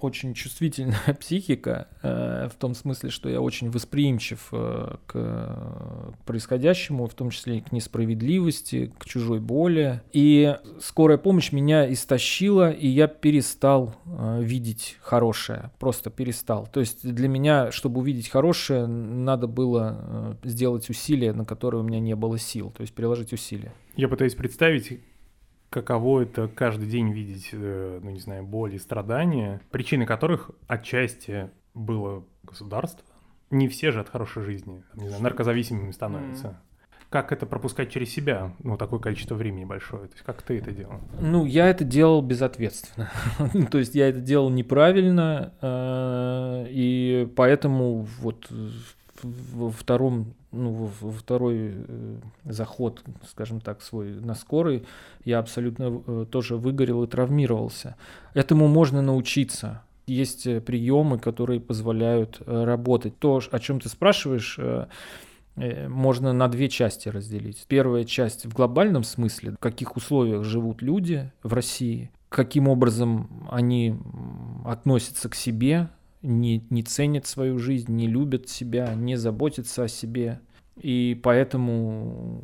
очень 0.03 0.33
чувствительная 0.33 1.13
психика, 1.19 1.87
э, 2.01 2.49
в 2.51 2.55
том 2.55 2.75
смысле, 2.75 3.09
что 3.09 3.29
я 3.29 3.41
очень 3.41 3.69
восприимчив 3.69 4.49
э, 4.51 4.95
к 5.05 6.15
происходящему, 6.25 7.07
в 7.07 7.13
том 7.13 7.29
числе 7.29 7.57
и 7.57 7.61
к 7.61 7.71
несправедливости, 7.71 8.91
к 8.97 9.05
чужой 9.05 9.39
боли. 9.39 10.01
И 10.11 10.55
скорая 10.79 11.17
помощь 11.17 11.51
меня 11.51 11.91
истощила, 11.91 12.71
и 12.71 12.87
я 12.87 13.07
перестал 13.07 13.95
э, 14.05 14.41
видеть 14.41 14.97
хорошее, 15.01 15.71
просто 15.79 16.09
перестал. 16.09 16.67
То 16.71 16.79
есть 16.79 17.07
для 17.07 17.27
меня, 17.27 17.71
чтобы 17.71 18.01
увидеть 18.01 18.29
хорошее, 18.29 18.87
надо 18.87 19.47
было 19.47 20.37
сделать 20.43 20.89
усилия, 20.89 21.33
на 21.33 21.45
которые 21.45 21.81
у 21.81 21.83
меня 21.83 21.99
не 21.99 22.15
было 22.15 22.37
сил, 22.37 22.71
то 22.71 22.81
есть 22.81 22.93
приложить 22.93 23.33
усилия. 23.33 23.73
Я 23.95 24.07
пытаюсь 24.07 24.35
представить, 24.35 24.99
каково 25.73 26.21
это 26.21 26.47
каждый 26.47 26.87
день 26.87 27.11
видеть, 27.11 27.49
э, 27.51 27.99
ну 28.01 28.11
не 28.11 28.19
знаю, 28.19 28.43
боль 28.43 28.75
и 28.75 28.79
страдания, 28.79 29.59
причиной 29.71 30.05
которых 30.05 30.51
отчасти 30.67 31.49
было 31.73 32.23
государство. 32.43 33.03
Не 33.49 33.67
все 33.67 33.91
же 33.91 33.99
от 33.99 34.09
хорошей 34.09 34.43
жизни, 34.43 34.83
не 34.93 35.07
знаю, 35.07 35.23
наркозависимыми 35.23 35.91
становятся. 35.91 36.47
Mm. 36.47 36.55
Как 37.09 37.31
это 37.31 37.45
пропускать 37.45 37.91
через 37.91 38.09
себя, 38.09 38.53
ну, 38.63 38.75
такое 38.75 38.99
количество 38.99 39.35
времени 39.35 39.65
большое? 39.65 40.07
То 40.07 40.13
есть 40.13 40.25
как 40.25 40.41
ты 40.41 40.57
это 40.57 40.71
делал? 40.71 40.99
Ну, 41.19 41.45
я 41.45 41.67
это 41.67 41.83
делал 41.83 42.23
безответственно. 42.23 43.11
То 43.71 43.77
есть 43.77 43.93
я 43.93 44.09
это 44.09 44.19
делал 44.19 44.49
неправильно, 44.49 45.53
э, 45.61 46.65
и 46.69 47.31
поэтому 47.35 48.07
вот 48.19 48.51
во 49.23 49.71
втором, 49.71 50.33
ну, 50.51 50.91
во 50.99 51.11
второй 51.11 51.73
э, 51.73 52.15
заход, 52.45 53.03
скажем 53.27 53.61
так, 53.61 53.81
свой 53.81 54.13
на 54.13 54.35
скорой, 54.35 54.85
я 55.25 55.39
абсолютно 55.39 56.01
э, 56.05 56.25
тоже 56.29 56.57
выгорел 56.57 57.03
и 57.03 57.07
травмировался. 57.07 57.95
Этому 58.33 58.67
можно 58.67 59.01
научиться. 59.01 59.83
Есть 60.05 60.47
э, 60.47 60.61
приемы, 60.61 61.17
которые 61.19 61.59
позволяют 61.59 62.41
работать. 62.45 63.17
То, 63.19 63.41
о 63.51 63.59
чем 63.59 63.79
ты 63.79 63.89
спрашиваешь, 63.89 64.59
можно 65.55 66.33
на 66.33 66.47
две 66.47 66.67
части 66.67 67.09
разделить. 67.09 67.65
Первая 67.67 68.05
часть 68.05 68.45
в 68.45 68.53
глобальном 68.53 69.03
смысле, 69.03 69.51
в 69.51 69.57
каких 69.59 69.95
условиях 69.95 70.43
живут 70.43 70.81
люди 70.81 71.31
в 71.43 71.53
России, 71.53 72.09
каким 72.29 72.67
образом 72.67 73.47
они 73.51 73.95
относятся 74.65 75.29
к 75.29 75.35
себе, 75.35 75.89
не, 76.23 76.65
не 76.69 76.83
ценят 76.83 77.27
свою 77.27 77.59
жизнь, 77.59 77.93
не 77.93 78.07
любят 78.07 78.49
себя, 78.49 78.95
не 78.95 79.17
заботятся 79.17 79.83
о 79.83 79.87
себе. 79.87 80.39
И 80.77 81.19
поэтому 81.21 82.41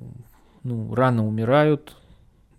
ну, 0.64 0.94
рано 0.94 1.26
умирают, 1.26 1.98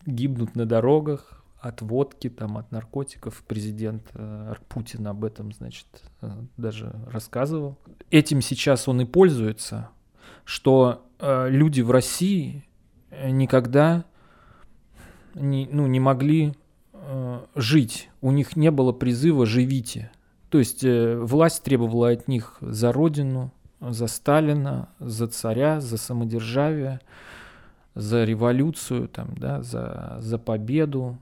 гибнут 0.07 0.57
на 0.57 0.67
дорогах 0.67 1.45
от 1.61 1.83
водки, 1.83 2.31
там, 2.31 2.57
от 2.57 2.73
наркотиков. 2.73 3.45
Президент 3.47 4.09
э, 4.15 4.55
Путин 4.69 5.07
об 5.07 5.25
этом, 5.25 5.53
значит, 5.53 5.87
э, 6.23 6.31
даже 6.57 6.93
рассказывал. 7.11 7.79
Этим 8.11 8.41
сейчас 8.41 8.89
он 8.89 9.03
и 9.03 9.05
пользуется, 9.05 9.91
что 10.45 11.07
э, 11.19 11.49
люди 11.51 11.83
в 11.83 11.91
России 11.91 12.65
никогда 13.25 14.05
не, 15.35 15.69
ну, 15.71 15.87
не 15.87 16.01
могли 16.01 16.55
жить. 17.57 18.09
У 18.21 18.31
них 18.31 18.57
не 18.57 18.71
было 18.71 18.93
призыва 18.93 19.45
«живите». 19.45 20.13
То 20.51 20.59
есть 20.59 20.83
э, 20.85 21.17
власть 21.17 21.63
требовала 21.63 22.11
от 22.11 22.27
них 22.29 22.59
за 22.61 22.93
родину, 22.93 23.53
за 23.81 24.09
Сталина, 24.09 24.89
за 24.99 25.29
царя, 25.29 25.81
за 25.81 25.97
самодержавие, 25.97 27.01
за 27.95 28.25
революцию, 28.25 29.09
там, 29.09 29.35
да, 29.37 29.63
за, 29.63 30.17
за 30.21 30.39
победу. 30.39 31.19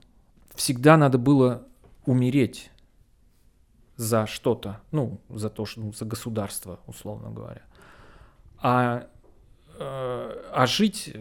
Всегда 0.55 0.97
надо 0.97 1.17
было 1.19 1.63
умереть 2.05 2.71
за 3.95 4.25
что-то, 4.25 4.81
ну, 4.91 5.19
за 5.29 5.49
то, 5.49 5.65
что, 5.65 5.81
ну, 5.81 5.93
за 5.93 6.05
государство, 6.05 6.79
условно 6.87 7.29
говоря. 7.29 7.61
А, 8.61 9.07
э, 9.77 10.43
а 10.53 10.65
жить, 10.65 11.15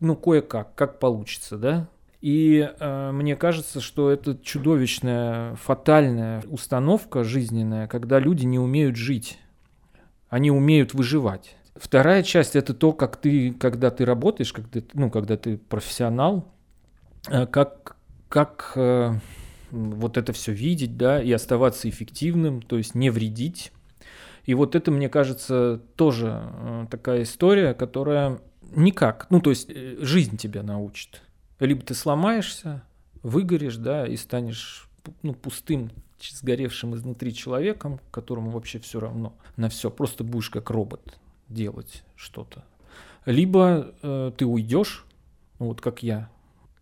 ну, 0.00 0.16
кое-как, 0.16 0.74
как 0.74 0.98
получится, 0.98 1.58
да? 1.58 1.88
И 2.20 2.68
э, 2.78 3.10
мне 3.12 3.34
кажется, 3.34 3.80
что 3.80 4.10
это 4.10 4.36
чудовищная, 4.42 5.54
фатальная 5.54 6.42
установка 6.48 7.24
жизненная, 7.24 7.86
когда 7.86 8.18
люди 8.18 8.44
не 8.44 8.58
умеют 8.58 8.96
жить, 8.96 9.38
они 10.28 10.50
умеют 10.50 10.92
выживать. 10.92 11.56
Вторая 11.76 12.22
часть 12.22 12.56
это 12.56 12.74
то, 12.74 12.92
как 12.92 13.16
ты, 13.16 13.52
когда 13.52 13.90
ты 13.90 14.04
работаешь, 14.04 14.52
когда, 14.52 14.80
ну, 14.92 15.10
когда 15.10 15.38
ты 15.38 15.56
профессионал, 15.56 16.52
э, 17.26 17.46
как, 17.46 17.96
как 18.28 18.72
э, 18.76 19.14
вот 19.70 20.18
это 20.18 20.34
все 20.34 20.52
видеть, 20.52 20.98
да, 20.98 21.22
и 21.22 21.32
оставаться 21.32 21.88
эффективным, 21.88 22.60
то 22.60 22.76
есть 22.76 22.94
не 22.94 23.08
вредить. 23.08 23.72
И 24.44 24.52
вот 24.52 24.74
это, 24.74 24.90
мне 24.90 25.08
кажется, 25.08 25.80
тоже 25.96 26.42
э, 26.52 26.86
такая 26.90 27.22
история, 27.22 27.72
которая 27.72 28.40
никак, 28.76 29.26
ну 29.30 29.40
то 29.40 29.50
есть 29.50 29.70
э, 29.70 29.96
жизнь 30.00 30.36
тебя 30.36 30.62
научит. 30.62 31.22
Либо 31.60 31.82
ты 31.82 31.94
сломаешься, 31.94 32.82
выгоришь, 33.22 33.76
да, 33.76 34.06
и 34.06 34.16
станешь 34.16 34.88
ну, 35.22 35.34
пустым, 35.34 35.90
сгоревшим 36.20 36.94
изнутри 36.94 37.34
человеком, 37.34 38.00
которому 38.10 38.50
вообще 38.50 38.78
все 38.78 39.00
равно 39.00 39.34
на 39.56 39.68
все, 39.68 39.90
просто 39.90 40.24
будешь 40.24 40.50
как 40.50 40.70
робот 40.70 41.18
делать 41.48 42.02
что-то. 42.16 42.64
Либо 43.26 43.94
э, 44.02 44.32
ты 44.36 44.46
уйдешь, 44.46 45.04
вот 45.58 45.80
как 45.80 46.02
я, 46.02 46.30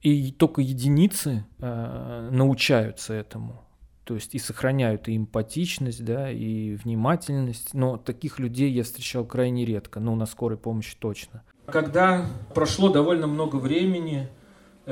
и 0.03 0.31
только 0.33 0.61
единицы 0.61 1.45
э, 1.59 2.29
научаются 2.31 3.15
этому. 3.15 3.63
То 4.05 4.15
есть 4.15 4.35
и 4.35 4.39
сохраняют 4.39 5.09
и 5.09 5.17
эмпатичность, 5.17 6.03
да, 6.05 6.31
и 6.31 6.77
внимательность. 6.77 7.75
Но 7.75 7.99
таких 7.99 8.39
людей 8.39 8.71
я 8.73 8.83
встречал 8.83 9.27
крайне 9.27 9.67
редко, 9.67 10.01
ну, 10.01 10.15
на 10.15 10.25
скорой 10.25 10.57
помощи 10.57 10.97
точно. 10.99 11.43
Когда 11.67 12.25
прошло 12.55 12.89
довольно 12.89 13.27
много 13.27 13.57
времени, 13.57 14.29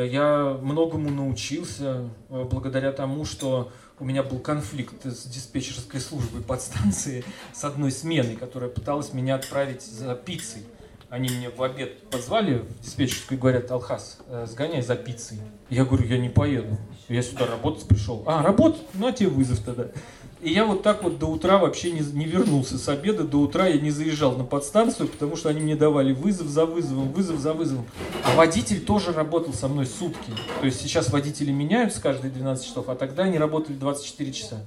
я 0.04 0.58
многому 0.60 1.10
научился 1.10 2.10
э, 2.28 2.44
благодаря 2.50 2.92
тому, 2.92 3.24
что 3.24 3.72
у 3.98 4.04
меня 4.04 4.22
был 4.22 4.38
конфликт 4.38 5.06
с 5.06 5.24
диспетчерской 5.24 6.00
службой 6.00 6.42
подстанции 6.46 7.24
с 7.54 7.64
одной 7.64 7.90
сменой, 7.90 8.36
которая 8.36 8.70
пыталась 8.70 9.12
меня 9.12 9.36
отправить 9.36 9.82
за 9.82 10.14
пиццей. 10.14 10.62
Они 11.08 11.28
мне 11.28 11.50
в 11.50 11.62
обед 11.62 12.02
позвали 12.10 12.58
в 12.58 12.80
диспетчерскую 12.80 13.38
и 13.38 13.40
говорят, 13.40 13.70
Алхас, 13.70 14.18
э, 14.28 14.46
сгоняй 14.46 14.82
за 14.82 14.96
пиццей. 14.96 15.38
Я 15.70 15.84
говорю, 15.84 16.04
я 16.06 16.18
не 16.18 16.28
поеду. 16.28 16.76
Я 17.08 17.22
сюда 17.22 17.46
работать 17.46 17.86
пришел. 17.86 18.24
А, 18.26 18.42
работать? 18.42 18.82
Ну, 18.94 19.06
а 19.06 19.12
тебе 19.12 19.28
вызов 19.28 19.60
тогда. 19.60 19.86
И 20.46 20.50
я 20.52 20.64
вот 20.64 20.84
так 20.84 21.02
вот 21.02 21.18
до 21.18 21.26
утра 21.26 21.58
вообще 21.58 21.90
не, 21.90 22.02
не 22.12 22.24
вернулся 22.24 22.78
с 22.78 22.88
обеда. 22.88 23.24
До 23.24 23.38
утра 23.38 23.66
я 23.66 23.80
не 23.80 23.90
заезжал 23.90 24.36
на 24.36 24.44
подстанцию, 24.44 25.08
потому 25.08 25.34
что 25.34 25.48
они 25.48 25.58
мне 25.60 25.74
давали 25.74 26.12
вызов 26.12 26.46
за 26.46 26.66
вызовом, 26.66 27.10
вызов 27.10 27.40
за 27.40 27.52
вызовом. 27.52 27.84
А 28.22 28.36
водитель 28.36 28.80
тоже 28.80 29.12
работал 29.12 29.52
со 29.52 29.66
мной 29.66 29.86
сутки. 29.86 30.30
То 30.60 30.66
есть 30.66 30.80
сейчас 30.80 31.10
водители 31.10 31.50
меняются 31.50 32.00
каждые 32.00 32.30
12 32.30 32.64
часов, 32.64 32.88
а 32.88 32.94
тогда 32.94 33.24
они 33.24 33.38
работали 33.38 33.74
24 33.74 34.32
часа. 34.32 34.64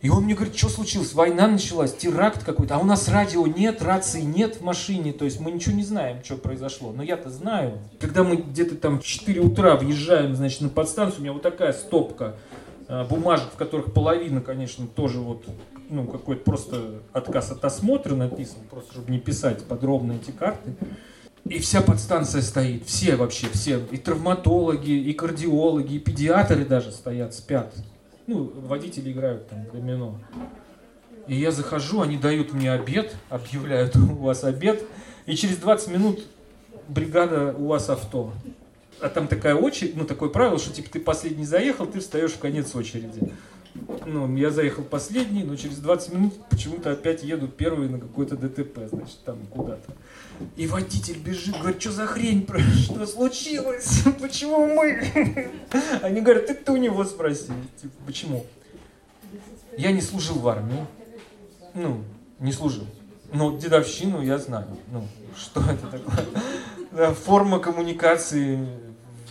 И 0.00 0.08
он 0.08 0.24
мне 0.24 0.34
говорит, 0.34 0.56
что 0.56 0.70
случилось? 0.70 1.12
Война 1.12 1.46
началась, 1.46 1.94
теракт 1.94 2.42
какой-то. 2.42 2.76
А 2.76 2.78
у 2.78 2.84
нас 2.84 3.06
радио 3.06 3.46
нет, 3.46 3.82
рации 3.82 4.22
нет 4.22 4.56
в 4.56 4.62
машине. 4.62 5.12
То 5.12 5.26
есть 5.26 5.40
мы 5.40 5.50
ничего 5.50 5.74
не 5.74 5.84
знаем, 5.84 6.24
что 6.24 6.36
произошло. 6.36 6.90
Но 6.90 7.02
я-то 7.02 7.28
знаю. 7.28 7.80
Когда 8.00 8.24
мы 8.24 8.36
где-то 8.36 8.76
там 8.76 8.98
в 8.98 9.04
4 9.04 9.42
утра 9.42 9.76
въезжаем, 9.76 10.34
значит, 10.34 10.62
на 10.62 10.70
подстанцию, 10.70 11.18
у 11.18 11.22
меня 11.24 11.32
вот 11.34 11.42
такая 11.42 11.74
стопка 11.74 12.36
бумажек, 12.88 13.48
в 13.52 13.56
которых 13.56 13.92
половина, 13.92 14.40
конечно, 14.40 14.86
тоже 14.86 15.18
вот 15.18 15.44
ну, 15.90 16.06
какой-то 16.06 16.44
просто 16.44 17.02
отказ 17.12 17.50
от 17.50 17.64
осмотра 17.64 18.14
написан, 18.14 18.58
просто 18.70 18.92
чтобы 18.94 19.10
не 19.10 19.18
писать 19.18 19.64
подробно 19.64 20.14
эти 20.14 20.30
карты. 20.30 20.74
И 21.44 21.58
вся 21.60 21.80
подстанция 21.80 22.42
стоит, 22.42 22.84
все 22.84 23.16
вообще, 23.16 23.48
все, 23.48 23.80
и 23.90 23.96
травматологи, 23.96 24.90
и 24.90 25.12
кардиологи, 25.14 25.94
и 25.94 25.98
педиатры 25.98 26.64
даже 26.64 26.92
стоят, 26.92 27.34
спят 27.34 27.72
ну, 28.28 28.52
водители 28.54 29.10
играют 29.10 29.48
там 29.48 29.64
домино. 29.72 30.20
И 31.26 31.34
я 31.34 31.50
захожу, 31.50 32.02
они 32.02 32.16
дают 32.16 32.52
мне 32.52 32.70
обед, 32.70 33.16
объявляют, 33.30 33.96
у 33.96 34.22
вас 34.22 34.44
обед, 34.44 34.84
и 35.26 35.34
через 35.34 35.56
20 35.56 35.88
минут 35.88 36.20
бригада 36.88 37.54
у 37.58 37.66
вас 37.66 37.88
авто. 37.90 38.32
А 39.00 39.08
там 39.08 39.28
такая 39.28 39.54
очередь, 39.54 39.96
ну, 39.96 40.04
такое 40.04 40.28
правило, 40.28 40.58
что 40.58 40.72
типа 40.72 40.90
ты 40.90 41.00
последний 41.00 41.44
заехал, 41.44 41.86
ты 41.86 42.00
встаешь 42.00 42.32
в 42.32 42.38
конец 42.38 42.74
очереди. 42.74 43.32
Ну, 44.06 44.34
я 44.36 44.50
заехал 44.50 44.82
последний, 44.82 45.44
но 45.44 45.54
через 45.54 45.76
20 45.76 46.12
минут 46.12 46.34
почему-то 46.50 46.92
опять 46.92 47.22
еду 47.22 47.46
первый 47.46 47.88
на 47.88 48.00
какой-то 48.00 48.36
ДТП, 48.36 48.88
значит, 48.90 49.18
там 49.24 49.38
куда-то. 49.46 49.92
И 50.56 50.66
водитель 50.66 51.18
бежит, 51.18 51.56
говорит, 51.58 51.80
что 51.80 51.92
за 51.92 52.06
хрень, 52.06 52.46
что 52.82 53.06
случилось, 53.06 54.02
почему 54.20 54.66
мы? 54.66 55.50
Они 56.02 56.20
говорят, 56.20 56.46
ты 56.46 56.54
ты 56.54 56.72
у 56.72 56.76
него 56.76 57.04
спроси, 57.04 57.52
типа, 57.80 57.94
почему? 58.06 58.46
Я 59.76 59.92
не 59.92 60.00
служил 60.00 60.40
в 60.40 60.48
армии, 60.48 60.86
ну, 61.74 62.02
не 62.40 62.52
служил. 62.52 62.86
Но 63.32 63.56
дедовщину 63.56 64.22
я 64.22 64.38
знаю, 64.38 64.66
ну, 64.90 65.06
что 65.36 65.60
это 65.60 65.86
такое. 65.86 67.14
Форма 67.14 67.60
коммуникации 67.60 68.58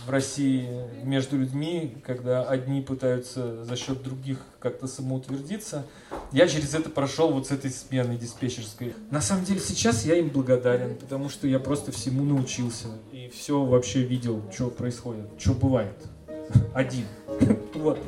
в 0.08 0.10
России 0.10 0.66
между 1.04 1.36
людьми, 1.36 1.98
когда 2.02 2.42
одни 2.42 2.80
пытаются 2.80 3.62
за 3.64 3.76
счет 3.76 4.02
других 4.02 4.38
как-то 4.58 4.86
самоутвердиться. 4.86 5.84
Я 6.32 6.48
через 6.48 6.74
это 6.74 6.88
прошел 6.88 7.30
вот 7.30 7.48
с 7.48 7.50
этой 7.50 7.70
сменой 7.70 8.16
диспетчерской. 8.16 8.94
На 9.10 9.20
самом 9.20 9.44
деле 9.44 9.60
сейчас 9.60 10.06
я 10.06 10.16
им 10.16 10.30
благодарен, 10.30 10.96
потому 10.96 11.28
что 11.28 11.46
я 11.46 11.58
просто 11.58 11.92
всему 11.92 12.24
научился 12.24 12.88
и 13.12 13.28
все 13.28 13.62
вообще 13.62 14.02
видел, 14.02 14.42
что 14.50 14.70
происходит, 14.70 15.26
что 15.38 15.52
бывает. 15.52 15.96
Один. 16.74 17.04
Вот. 17.74 17.98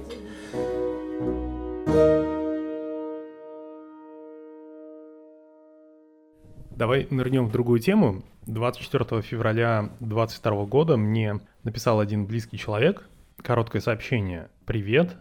Давай 6.80 7.06
нырнем 7.10 7.44
в 7.44 7.52
другую 7.52 7.78
тему. 7.78 8.22
24 8.46 9.20
февраля 9.20 9.90
2022 10.00 10.64
года 10.64 10.96
мне 10.96 11.38
написал 11.62 12.00
один 12.00 12.24
близкий 12.24 12.56
человек 12.56 13.06
короткое 13.36 13.82
сообщение. 13.82 14.48
«Привет, 14.64 15.14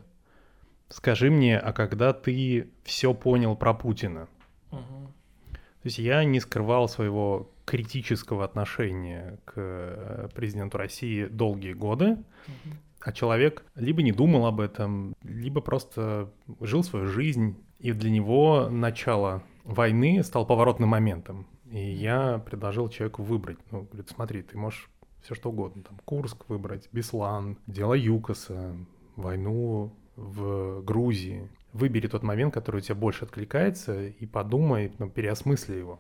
скажи 0.88 1.30
мне, 1.30 1.60
а 1.60 1.74
когда 1.74 2.14
ты 2.14 2.70
все 2.86 3.14
понял 3.14 3.58
про 3.58 3.74
Путина?» 3.74 4.30
угу. 4.72 5.12
То 5.52 5.58
есть 5.84 6.00
я 6.00 6.24
не 6.24 6.40
скрывал 6.40 6.88
своего 6.88 7.52
критического 7.66 8.46
отношения 8.46 9.38
к 9.44 9.52
э, 9.58 10.30
президенту 10.34 10.78
России 10.78 11.26
долгие 11.26 11.74
годы, 11.74 12.12
угу. 12.14 12.76
а 13.02 13.12
человек 13.12 13.66
либо 13.76 14.02
не 14.02 14.14
думал 14.14 14.46
об 14.46 14.62
этом, 14.62 15.14
либо 15.24 15.60
просто 15.60 16.30
жил 16.62 16.86
свою 16.86 17.08
жизнь, 17.08 17.58
и 17.80 17.92
для 17.92 18.12
него 18.12 18.70
начало 18.70 19.44
войны 19.64 20.24
стал 20.24 20.46
поворотным 20.46 20.90
моментом. 20.90 21.48
И 21.72 21.80
я 21.80 22.40
предложил 22.40 22.90
человеку 22.90 23.24
выбрать. 23.24 23.60
Ну, 23.72 23.84
говорит, 23.84 24.10
смотри, 24.10 24.42
ты 24.42 24.58
можешь 24.58 24.90
все 25.22 25.36
что 25.36 25.50
угодно. 25.50 25.84
Там 25.84 26.00
Курск 26.06 26.46
выбрать, 26.48 26.90
Беслан, 26.92 27.58
дело 27.68 27.94
Юкоса, 27.94 28.76
войну 29.16 29.94
в 30.16 30.82
Грузии. 30.82 31.48
Выбери 31.74 32.08
тот 32.08 32.24
момент, 32.24 32.54
который 32.54 32.78
у 32.78 32.82
тебя 32.82 32.96
больше 32.96 33.26
откликается, 33.26 34.08
и 34.08 34.26
подумай, 34.26 34.92
ну, 34.98 35.10
переосмысли 35.10 35.76
его. 35.76 36.00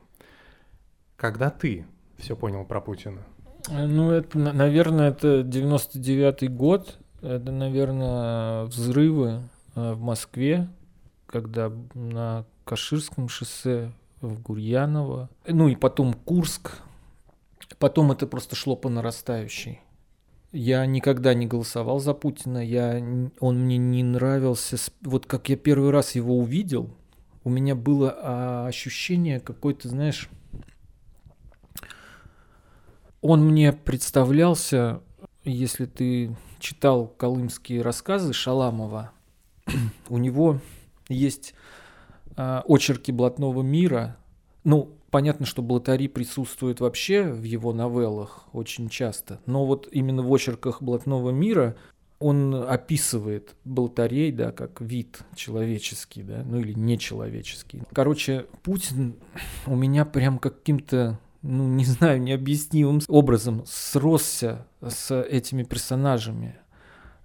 Когда 1.15 1.51
ты 1.51 1.85
все 2.17 2.35
понял 2.35 2.65
про 2.65 2.81
Путина? 2.81 3.21
Ну, 3.69 4.11
это, 4.11 4.39
наверное, 4.39 5.09
это 5.09 5.41
99-й 5.41 6.47
год. 6.47 6.97
Это, 7.21 7.51
наверное, 7.51 8.63
взрывы 8.63 9.41
э, 9.75 9.93
в 9.93 9.99
Москве, 9.99 10.69
когда 11.25 11.71
на 11.93 12.45
Каширском 12.69 13.29
шоссе 13.29 13.91
в 14.21 14.43
Гурьяново, 14.43 15.31
ну 15.47 15.69
и 15.69 15.75
потом 15.75 16.13
Курск. 16.13 16.77
Потом 17.79 18.11
это 18.11 18.27
просто 18.27 18.55
шло 18.55 18.75
по 18.75 18.89
нарастающей. 18.89 19.79
Я 20.51 20.85
никогда 20.85 21.33
не 21.33 21.47
голосовал 21.47 21.99
за 21.99 22.13
Путина, 22.13 22.63
я, 22.63 23.03
он 23.39 23.61
мне 23.61 23.77
не 23.77 24.03
нравился. 24.03 24.77
Вот 25.01 25.25
как 25.25 25.49
я 25.49 25.57
первый 25.57 25.89
раз 25.89 26.13
его 26.13 26.37
увидел, 26.37 26.91
у 27.43 27.49
меня 27.49 27.73
было 27.73 28.15
а, 28.15 28.67
ощущение 28.67 29.39
какой-то, 29.39 29.89
знаешь, 29.89 30.29
он 33.21 33.43
мне 33.43 33.73
представлялся, 33.73 35.01
если 35.43 35.87
ты 35.87 36.35
читал 36.59 37.07
колымские 37.07 37.81
рассказы 37.81 38.31
Шаламова, 38.31 39.11
у 40.09 40.19
него 40.19 40.59
есть 41.07 41.55
очерки 42.39 43.11
блатного 43.11 43.61
мира. 43.61 44.17
Ну, 44.63 44.95
понятно, 45.11 45.45
что 45.45 45.61
блатари 45.61 46.07
присутствуют 46.07 46.79
вообще 46.79 47.23
в 47.23 47.43
его 47.43 47.73
новеллах 47.73 48.45
очень 48.53 48.89
часто, 48.89 49.39
но 49.45 49.65
вот 49.65 49.87
именно 49.91 50.21
в 50.21 50.31
очерках 50.31 50.81
блатного 50.81 51.31
мира 51.31 51.75
он 52.19 52.53
описывает 52.53 53.55
болтарей, 53.63 54.31
да, 54.31 54.51
как 54.51 54.81
вид 54.81 55.21
человеческий, 55.35 56.21
да, 56.21 56.43
ну 56.45 56.59
или 56.59 56.73
нечеловеческий. 56.73 57.81
Короче, 57.93 58.45
Путин 58.61 59.15
у 59.65 59.75
меня 59.75 60.03
прям 60.03 60.37
каким-то, 60.37 61.17
ну 61.41 61.67
не 61.67 61.85
знаю, 61.85 62.21
необъяснимым 62.21 62.99
образом 63.07 63.63
сросся 63.65 64.67
с 64.85 65.17
этими 65.17 65.63
персонажами. 65.63 66.57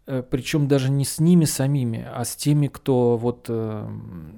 Э, 0.06 0.22
причем 0.28 0.68
даже 0.68 0.90
не 0.90 1.04
с 1.04 1.18
ними 1.18 1.44
самими, 1.44 2.06
а 2.12 2.24
с 2.24 2.36
теми, 2.36 2.66
кто 2.66 3.16
вот 3.16 3.46
э, 3.48 3.88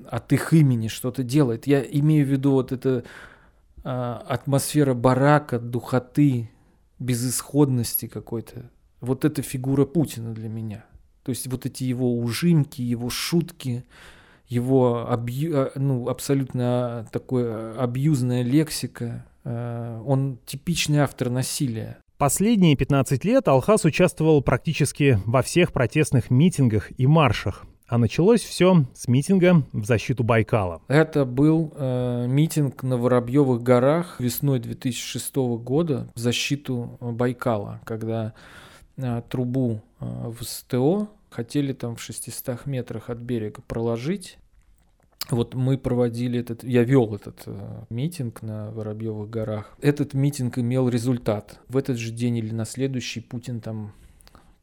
от 0.09 0.33
их 0.33 0.53
имени 0.53 0.89
что-то 0.89 1.23
делает. 1.23 1.67
Я 1.67 1.83
имею 1.83 2.27
в 2.27 2.31
виду 2.31 2.53
вот 2.53 2.73
эта 2.73 3.05
э, 3.83 4.21
атмосфера 4.29 4.95
барака, 4.95 5.59
духоты, 5.59 6.51
безысходности 6.99 8.07
какой-то. 8.07 8.71
Вот 9.01 9.25
эта 9.25 9.43
фигура 9.43 9.85
Путина 9.85 10.33
для 10.33 10.49
меня. 10.49 10.85
То 11.23 11.31
есть 11.31 11.47
вот 11.49 11.67
эти 11.67 11.85
его 11.85 12.19
ужимки, 12.19 12.81
его 12.81 13.11
шутки, 13.11 13.85
его 14.47 15.11
абью, 15.11 15.59
а, 15.59 15.73
ну, 15.75 16.09
абсолютно 16.09 17.09
такой 17.11 17.75
абьюзная 17.75 18.43
лексика. 18.43 19.27
Э, 19.43 20.01
он 20.07 20.39
типичный 20.47 20.99
автор 20.99 21.29
насилия. 21.31 21.99
Последние 22.19 22.77
15 22.77 23.27
лет 23.27 23.47
Алхас 23.47 23.85
участвовал 23.85 24.41
практически 24.41 25.21
во 25.27 25.43
всех 25.43 25.71
протестных 25.75 26.31
митингах 26.31 26.91
и 26.99 27.07
маршах. 27.07 27.67
А 27.89 27.99
началось 27.99 28.41
все 28.41 28.87
с 28.95 29.07
митинга 29.07 29.63
в 29.73 29.85
защиту 29.85 30.25
Байкала. 30.25 30.81
Это 30.89 31.27
был 31.27 31.75
э, 31.77 32.27
митинг 32.27 32.83
на 32.83 32.97
Воробьевых 32.97 33.63
горах 33.63 34.19
весной 34.19 34.61
2006 34.61 35.37
года 35.37 36.09
в 36.15 36.19
защиту 36.19 36.97
Байкала, 37.03 37.83
когда 37.85 38.33
э, 38.97 39.21
трубу 39.29 39.83
э, 40.01 40.07
в 40.07 40.43
СТО 40.43 41.09
хотели 41.29 41.75
там 41.75 41.97
в 41.97 42.01
600 42.01 42.65
метрах 42.65 43.11
от 43.11 43.19
берега 43.19 43.61
проложить. 43.61 44.39
Вот 45.31 45.55
мы 45.55 45.77
проводили 45.77 46.39
этот, 46.39 46.63
я 46.63 46.85
вел 46.85 47.15
этот 47.15 47.43
э, 47.47 47.85
митинг 47.91 48.43
на 48.43 48.71
Воробьевых 48.71 49.29
горах. 49.29 49.77
Этот 49.81 50.15
митинг 50.15 50.59
имел 50.59 50.89
результат. 50.89 51.61
В 51.69 51.77
этот 51.77 51.97
же 51.97 52.13
день 52.13 52.37
или 52.37 52.53
на 52.53 52.65
следующий 52.65 53.21
Путин 53.21 53.61
там 53.61 53.93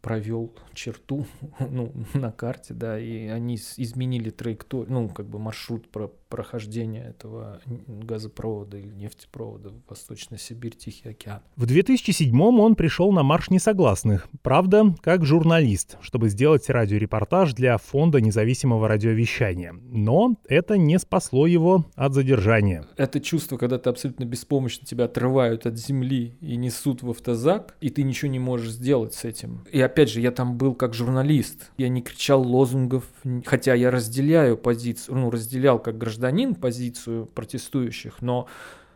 провел 0.03 0.53
черту 0.73 1.25
ну, 1.59 1.91
на 2.13 2.31
карте, 2.31 2.73
да, 2.73 2.99
и 2.99 3.27
они 3.27 3.55
изменили 3.55 4.29
траекторию, 4.29 4.93
ну, 4.93 5.09
как 5.09 5.27
бы 5.27 5.39
маршрут 5.39 5.89
про 5.89 6.11
прохождения 6.33 7.05
этого 7.09 7.61
газопровода 7.67 8.75
или 8.75 8.91
нефтепровода 8.91 9.69
в 9.69 9.87
Восточной 9.87 10.39
Сибирь, 10.39 10.73
Тихий 10.75 11.09
океан. 11.09 11.41
В 11.55 11.67
2007 11.67 12.41
он 12.41 12.73
пришел 12.75 13.11
на 13.11 13.21
марш 13.21 13.51
несогласных, 13.51 14.27
правда, 14.41 14.95
как 15.03 15.25
журналист, 15.25 15.97
чтобы 16.01 16.29
сделать 16.29 16.71
радиорепортаж 16.71 17.53
для 17.53 17.77
Фонда 17.77 18.19
независимого 18.19 18.87
радиовещания. 18.87 19.75
Но 19.83 20.35
это 20.47 20.75
не 20.75 20.97
спасло 20.97 21.45
его 21.45 21.85
от 21.93 22.15
задержания. 22.15 22.87
Это 22.97 23.19
чувство, 23.19 23.57
когда 23.57 23.77
ты 23.77 23.91
абсолютно 23.91 24.25
беспомощно, 24.25 24.87
тебя 24.87 25.05
отрывают 25.05 25.67
от 25.67 25.77
земли 25.77 26.35
и 26.41 26.55
несут 26.55 27.03
в 27.03 27.11
автозак, 27.11 27.77
и 27.79 27.91
ты 27.91 28.01
ничего 28.01 28.31
не 28.31 28.39
можешь 28.39 28.71
сделать 28.71 29.13
с 29.13 29.23
этим. 29.23 29.67
И 29.71 29.79
опять 29.79 30.09
же, 30.09 30.19
я 30.19 30.31
там 30.31 30.57
был 30.57 30.73
как 30.73 30.95
журналист. 30.95 31.69
Я 31.77 31.89
не 31.89 32.01
кричал 32.01 32.41
лозунгов, 32.41 33.03
хотя 33.45 33.75
я 33.75 33.91
разделяю 33.91 34.57
позицию, 34.57 35.17
ну, 35.17 35.29
разделял 35.29 35.77
как 35.77 35.99
гражданин 35.99 36.22
позицию 36.55 37.25
протестующих, 37.27 38.21
но 38.21 38.47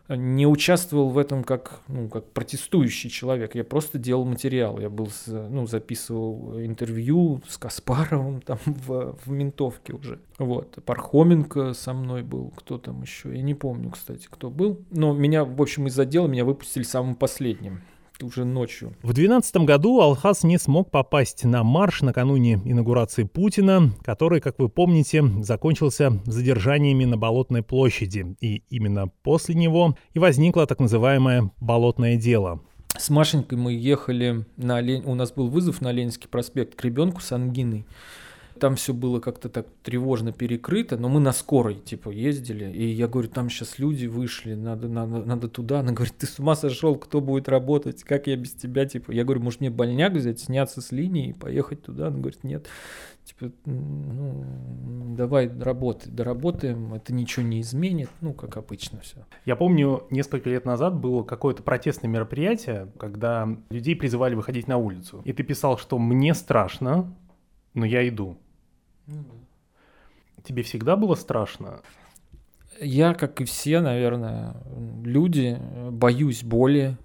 не 0.08 0.46
участвовал 0.46 1.10
в 1.10 1.18
этом 1.18 1.44
как, 1.44 1.80
ну, 1.86 2.08
как 2.08 2.24
протестующий 2.32 3.10
человек. 3.10 3.54
Я 3.54 3.64
просто 3.64 3.98
делал 3.98 4.24
материал. 4.24 4.78
Я 4.80 4.88
был, 4.88 5.10
ну, 5.26 5.66
записывал 5.66 6.58
интервью 6.60 7.42
с 7.46 7.58
Каспаровым 7.58 8.40
там 8.46 8.58
в, 8.64 9.18
в 9.24 9.30
ментовке 9.30 9.92
уже. 9.92 10.18
Вот. 10.38 10.78
Пархоменко 10.84 11.74
со 11.74 11.92
мной 11.92 12.22
был. 12.22 12.52
Кто 12.56 12.78
там 12.78 13.02
еще? 13.02 13.34
Я 13.34 13.42
не 13.42 13.54
помню, 13.54 13.90
кстати, 13.90 14.26
кто 14.30 14.50
был. 14.50 14.80
Но 14.90 15.12
меня, 15.12 15.44
в 15.44 15.60
общем, 15.60 15.86
из 15.86 15.98
отдела 15.98 16.26
меня 16.26 16.46
выпустили 16.46 16.84
самым 16.84 17.14
последним 17.14 17.82
уже 18.22 18.44
ночью. 18.44 18.94
В 19.02 19.12
2012 19.12 19.56
году 19.58 20.00
Алхас 20.00 20.44
не 20.44 20.58
смог 20.58 20.90
попасть 20.90 21.44
на 21.44 21.62
марш 21.62 22.02
накануне 22.02 22.60
инаугурации 22.64 23.24
Путина, 23.24 23.90
который, 24.04 24.40
как 24.40 24.58
вы 24.58 24.68
помните, 24.68 25.22
закончился 25.42 26.20
задержаниями 26.24 27.04
на 27.04 27.16
Болотной 27.16 27.62
площади. 27.62 28.36
И 28.40 28.62
именно 28.70 29.08
после 29.22 29.54
него 29.54 29.96
и 30.14 30.18
возникло 30.18 30.66
так 30.66 30.80
называемое 30.80 31.50
«болотное 31.60 32.16
дело». 32.16 32.60
С 32.96 33.10
Машенькой 33.10 33.58
мы 33.58 33.72
ехали 33.74 34.44
на 34.56 34.80
Лень... 34.80 35.02
У 35.04 35.14
нас 35.14 35.30
был 35.30 35.48
вызов 35.48 35.80
на 35.80 35.92
Ленинский 35.92 36.28
проспект 36.28 36.74
к 36.74 36.84
ребенку 36.84 37.20
с 37.20 37.30
ангиной. 37.32 37.86
Там 38.58 38.76
все 38.76 38.92
было 38.92 39.20
как-то 39.20 39.48
так 39.48 39.66
тревожно 39.82 40.32
перекрыто, 40.32 40.96
но 40.96 41.08
мы 41.08 41.20
на 41.20 41.32
скорой, 41.32 41.76
типа, 41.76 42.10
ездили. 42.10 42.70
И 42.70 42.86
я 42.88 43.08
говорю, 43.08 43.28
там 43.28 43.50
сейчас 43.50 43.78
люди 43.78 44.06
вышли, 44.06 44.54
надо, 44.54 44.88
надо, 44.88 45.24
надо 45.24 45.48
туда. 45.48 45.80
Она 45.80 45.92
говорит, 45.92 46.14
ты 46.18 46.26
с 46.26 46.38
ума 46.38 46.54
сошел, 46.54 46.96
кто 46.96 47.20
будет 47.20 47.48
работать, 47.48 48.02
как 48.04 48.26
я 48.26 48.36
без 48.36 48.52
тебя, 48.52 48.86
типа. 48.86 49.12
Я 49.12 49.24
говорю, 49.24 49.42
может 49.42 49.60
мне 49.60 49.70
больняк 49.70 50.12
взять, 50.12 50.40
сняться 50.40 50.80
с 50.80 50.92
линии 50.92 51.30
и 51.30 51.32
поехать 51.32 51.82
туда? 51.82 52.08
Она 52.08 52.18
говорит, 52.18 52.44
нет. 52.44 52.66
Типа, 53.28 53.52
ну, 53.66 55.14
давай 55.14 55.50
работай, 55.60 56.10
доработаем, 56.10 56.94
это 56.94 57.12
ничего 57.12 57.44
не 57.44 57.60
изменит, 57.60 58.08
ну, 58.22 58.32
как 58.32 58.56
обычно 58.56 59.00
все. 59.00 59.18
Я 59.44 59.54
помню, 59.54 60.04
несколько 60.08 60.48
лет 60.48 60.64
назад 60.64 60.96
было 60.96 61.22
какое-то 61.22 61.62
протестное 61.62 62.08
мероприятие, 62.08 62.90
когда 62.98 63.46
людей 63.68 63.96
призывали 63.96 64.34
выходить 64.34 64.66
на 64.66 64.78
улицу. 64.78 65.20
И 65.26 65.34
ты 65.34 65.42
писал, 65.42 65.76
что 65.76 65.98
мне 65.98 66.32
страшно, 66.32 67.14
но 67.74 67.84
я 67.84 68.08
иду. 68.08 68.38
Тебе 70.44 70.62
всегда 70.62 70.96
было 70.96 71.14
страшно? 71.14 71.80
Я, 72.80 73.14
как 73.14 73.40
и 73.40 73.44
все, 73.44 73.80
наверное, 73.80 74.54
люди, 75.04 75.58
боюсь 75.90 76.44
боли, 76.44 76.96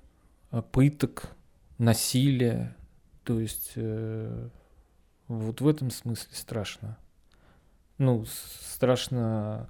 пыток, 0.71 1.31
насилия. 1.77 2.75
То 3.23 3.39
есть 3.39 3.73
э, 3.75 4.49
вот 5.27 5.61
в 5.61 5.67
этом 5.67 5.89
смысле 5.89 6.35
страшно. 6.35 6.97
Ну, 7.97 8.25
страшно 8.25 9.69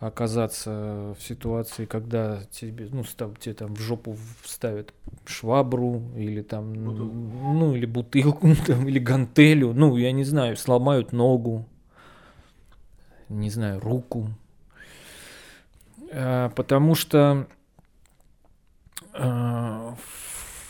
оказаться 0.00 1.14
в 1.18 1.22
ситуации, 1.22 1.84
когда 1.84 2.42
тебе, 2.50 2.88
ну, 2.90 3.02
став, 3.02 3.38
тебе 3.38 3.54
там 3.54 3.74
в 3.74 3.80
жопу 3.80 4.16
вставят 4.42 4.94
швабру 5.26 6.02
или 6.16 6.42
там, 6.42 6.72
бутылку. 6.72 7.14
ну, 7.14 7.74
или 7.74 7.86
бутылку, 7.86 8.54
там, 8.66 8.88
или 8.88 8.98
гантелю, 8.98 9.72
ну, 9.74 9.96
я 9.96 10.12
не 10.12 10.24
знаю, 10.24 10.56
сломают 10.56 11.12
ногу, 11.12 11.66
не 13.28 13.50
знаю, 13.50 13.80
руку. 13.80 14.28
А, 16.12 16.50
потому 16.50 16.94
что 16.94 17.48
а, 19.12 19.96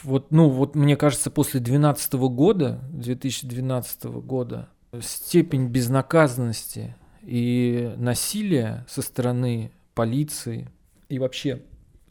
вот, 0.02 0.30
ну, 0.30 0.48
вот 0.48 0.74
мне 0.74 0.96
кажется, 0.96 1.30
после 1.30 1.60
2012 1.60 2.14
года, 2.14 2.80
2012 2.92 4.04
года, 4.04 4.68
степень 5.00 5.66
безнаказанности 5.66 6.96
и 7.28 7.92
насилие 7.98 8.86
со 8.88 9.02
стороны 9.02 9.70
полиции 9.94 10.66
и 11.10 11.18
вообще 11.18 11.60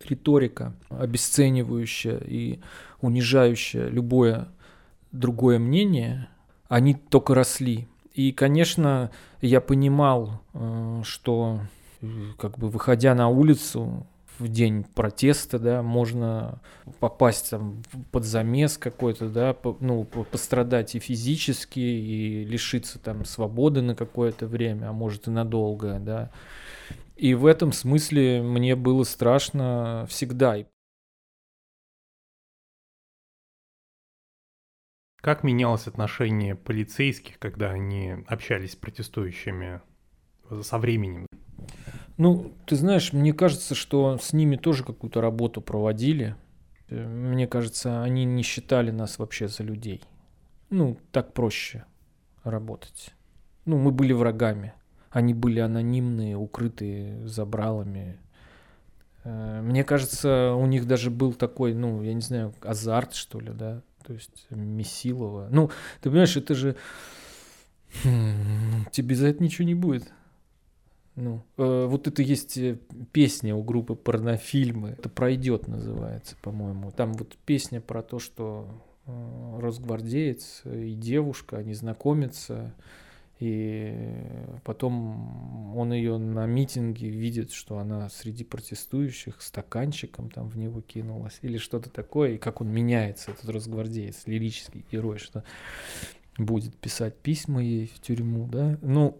риторика, 0.07 0.75
обесценивающая 0.89 2.19
и 2.19 2.59
унижающая 3.01 3.87
любое 3.87 4.49
другое 5.11 5.57
мнение, 5.57 6.29
они 6.67 6.93
только 6.93 7.33
росли. 7.33 7.87
И, 8.13 8.31
конечно, 8.31 9.09
я 9.41 9.59
понимал, 9.59 10.43
э, 10.53 11.01
что 11.03 11.61
э, 12.01 12.07
как 12.37 12.59
бы 12.59 12.69
выходя 12.69 13.15
на 13.15 13.27
улицу, 13.27 14.05
в 14.39 14.47
день 14.47 14.83
протеста, 14.83 15.59
да, 15.59 15.81
можно 15.81 16.61
попасть 16.99 17.51
там 17.51 17.81
под 18.11 18.23
замес 18.23 18.77
какой-то, 18.77 19.29
да, 19.29 19.55
ну, 19.79 20.03
пострадать 20.03 20.95
и 20.95 20.99
физически, 20.99 21.79
и 21.79 22.45
лишиться 22.45 22.99
там 22.99 23.25
свободы 23.25 23.81
на 23.81 23.95
какое-то 23.95 24.47
время, 24.47 24.89
а 24.89 24.93
может 24.93 25.27
и 25.27 25.31
надолго, 25.31 25.99
да. 25.99 26.31
И 27.15 27.33
в 27.33 27.45
этом 27.45 27.71
смысле 27.71 28.41
мне 28.41 28.75
было 28.75 29.03
страшно 29.03 30.05
всегда. 30.09 30.57
Как 35.21 35.43
менялось 35.43 35.87
отношение 35.87 36.55
полицейских, 36.55 37.39
когда 37.39 37.71
они 37.71 38.23
общались 38.27 38.73
с 38.73 38.75
протестующими 38.75 39.81
со 40.61 40.77
временем? 40.77 41.25
Ну, 42.17 42.51
ты 42.65 42.75
знаешь, 42.75 43.13
мне 43.13 43.33
кажется, 43.33 43.75
что 43.75 44.17
с 44.17 44.33
ними 44.33 44.55
тоже 44.55 44.83
какую-то 44.83 45.21
работу 45.21 45.61
проводили. 45.61 46.35
Мне 46.89 47.47
кажется, 47.47 48.01
они 48.01 48.25
не 48.25 48.43
считали 48.43 48.91
нас 48.91 49.19
вообще 49.19 49.47
за 49.47 49.63
людей. 49.63 50.01
Ну, 50.69 50.97
так 51.11 51.33
проще 51.33 51.85
работать. 52.43 53.13
Ну, 53.65 53.77
мы 53.77 53.91
были 53.91 54.13
врагами. 54.13 54.73
Они 55.11 55.33
были 55.33 55.59
анонимные, 55.59 56.35
укрытые 56.37 57.27
забралами. 57.27 58.17
Э, 59.23 59.61
мне 59.61 59.83
кажется, 59.83 60.53
у 60.53 60.65
них 60.65 60.87
даже 60.87 61.11
был 61.11 61.33
такой, 61.33 61.73
ну, 61.73 62.01
я 62.01 62.13
не 62.13 62.21
знаю, 62.21 62.53
азарт, 62.61 63.13
что 63.13 63.39
ли, 63.39 63.51
да, 63.53 63.81
то 64.05 64.13
есть 64.13 64.47
Месилова. 64.49 65.47
Ну, 65.51 65.69
ты 66.01 66.09
понимаешь, 66.09 66.37
это 66.37 66.55
же... 66.55 66.75
Хм, 68.03 68.85
тебе 68.91 69.15
за 69.15 69.27
это 69.27 69.43
ничего 69.43 69.65
не 69.65 69.75
будет. 69.75 70.11
Ну, 71.17 71.41
э, 71.57 71.85
вот 71.89 72.07
это 72.07 72.21
есть 72.21 72.59
э, 72.59 72.77
песня 73.11 73.55
у 73.55 73.63
группы 73.63 73.95
порнофильмы. 73.95 74.89
Это 74.89 75.09
пройдет, 75.09 75.67
называется, 75.67 76.35
по-моему. 76.43 76.91
Там 76.91 77.13
вот 77.13 77.35
песня 77.43 77.81
про 77.81 78.03
то, 78.03 78.19
что 78.19 78.67
э, 79.07 79.59
росгвардеец 79.59 80.61
и 80.65 80.93
девушка, 80.93 81.57
они 81.57 81.73
знакомятся, 81.73 82.75
и 83.39 83.95
потом 84.63 85.75
он 85.75 85.91
ее 85.91 86.19
на 86.19 86.45
митинге 86.45 87.09
видит, 87.09 87.51
что 87.51 87.79
она 87.79 88.09
среди 88.09 88.43
протестующих 88.43 89.41
стаканчиком 89.41 90.29
там 90.29 90.49
в 90.49 90.57
него 90.59 90.81
кинулась 90.81 91.39
или 91.41 91.57
что-то 91.57 91.89
такое, 91.89 92.33
и 92.33 92.37
как 92.37 92.61
он 92.61 92.69
меняется, 92.69 93.31
этот 93.31 93.49
росгвардеец, 93.49 94.27
лирический 94.27 94.85
герой, 94.91 95.17
что 95.17 95.43
будет 96.37 96.75
писать 96.77 97.15
письма 97.17 97.63
ей 97.63 97.87
в 97.87 97.99
тюрьму, 98.01 98.47
да. 98.47 98.77
Ну, 98.83 99.17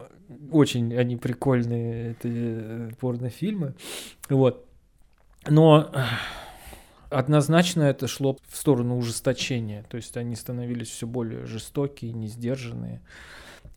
очень 0.50 0.94
они 0.96 1.16
прикольные, 1.16 2.12
это 2.12 2.28
э, 2.28 2.90
порнофильмы. 3.00 3.74
Вот. 4.28 4.66
Но 5.48 5.90
однозначно 7.10 7.82
это 7.82 8.06
шло 8.06 8.36
в 8.48 8.56
сторону 8.56 8.96
ужесточения. 8.96 9.84
То 9.88 9.96
есть 9.96 10.16
они 10.16 10.34
становились 10.36 10.88
все 10.88 11.06
более 11.06 11.46
жестокие, 11.46 12.12
несдержанные. 12.12 13.00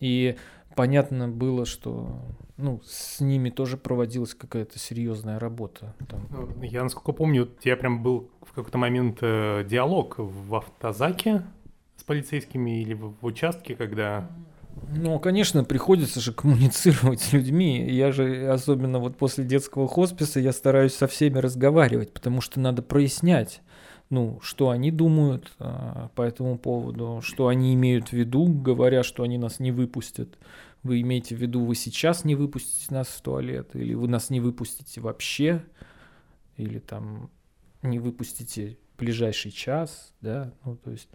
И 0.00 0.36
понятно 0.74 1.28
было, 1.28 1.64
что 1.64 2.20
ну, 2.56 2.80
с 2.84 3.20
ними 3.20 3.50
тоже 3.50 3.76
проводилась 3.76 4.34
какая-то 4.34 4.78
серьезная 4.78 5.38
работа. 5.38 5.94
Там. 6.08 6.26
Ну, 6.30 6.62
я, 6.62 6.82
насколько 6.82 7.12
помню, 7.12 7.44
у 7.44 7.60
тебя 7.62 7.76
прям 7.76 8.02
был 8.02 8.30
в 8.42 8.52
какой-то 8.52 8.78
момент 8.78 9.18
э, 9.22 9.64
диалог 9.68 10.16
в 10.18 10.54
автозаке 10.54 11.42
с 11.96 12.04
полицейскими 12.04 12.82
или 12.82 12.94
в, 12.94 13.14
в 13.20 13.24
участке, 13.24 13.74
когда 13.74 14.28
ну, 14.94 15.18
конечно, 15.18 15.64
приходится 15.64 16.20
же 16.20 16.32
коммуницировать 16.32 17.20
с 17.20 17.32
людьми. 17.32 17.88
Я 17.90 18.12
же, 18.12 18.48
особенно 18.48 18.98
вот 18.98 19.16
после 19.16 19.44
детского 19.44 19.88
хосписа, 19.88 20.40
я 20.40 20.52
стараюсь 20.52 20.94
со 20.94 21.06
всеми 21.06 21.38
разговаривать, 21.38 22.12
потому 22.12 22.40
что 22.40 22.60
надо 22.60 22.82
прояснять, 22.82 23.62
ну, 24.10 24.38
что 24.42 24.70
они 24.70 24.90
думают 24.90 25.52
а, 25.58 26.10
по 26.14 26.22
этому 26.22 26.58
поводу, 26.58 27.20
что 27.22 27.48
они 27.48 27.74
имеют 27.74 28.08
в 28.08 28.12
виду, 28.12 28.46
говоря, 28.46 29.02
что 29.02 29.22
они 29.22 29.38
нас 29.38 29.60
не 29.60 29.72
выпустят. 29.72 30.38
Вы 30.82 31.00
имеете 31.00 31.36
в 31.36 31.38
виду, 31.38 31.64
вы 31.64 31.74
сейчас 31.74 32.24
не 32.24 32.34
выпустите 32.34 32.92
нас 32.92 33.06
в 33.06 33.20
туалет, 33.22 33.70
или 33.74 33.94
вы 33.94 34.08
нас 34.08 34.30
не 34.30 34.40
выпустите 34.40 35.00
вообще, 35.00 35.64
или 36.56 36.78
там 36.80 37.30
не 37.82 37.98
выпустите 37.98 38.78
ближайший 38.98 39.50
час, 39.50 40.12
да, 40.20 40.52
ну, 40.64 40.76
то 40.76 40.90
есть 40.90 41.08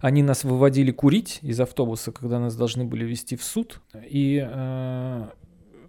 они 0.00 0.22
нас 0.22 0.44
выводили 0.44 0.90
курить 0.90 1.40
из 1.42 1.60
автобуса, 1.60 2.12
когда 2.12 2.38
нас 2.38 2.56
должны 2.56 2.84
были 2.84 3.04
вести 3.04 3.36
в 3.36 3.42
суд, 3.42 3.80
и 3.94 4.44
э, 4.44 5.28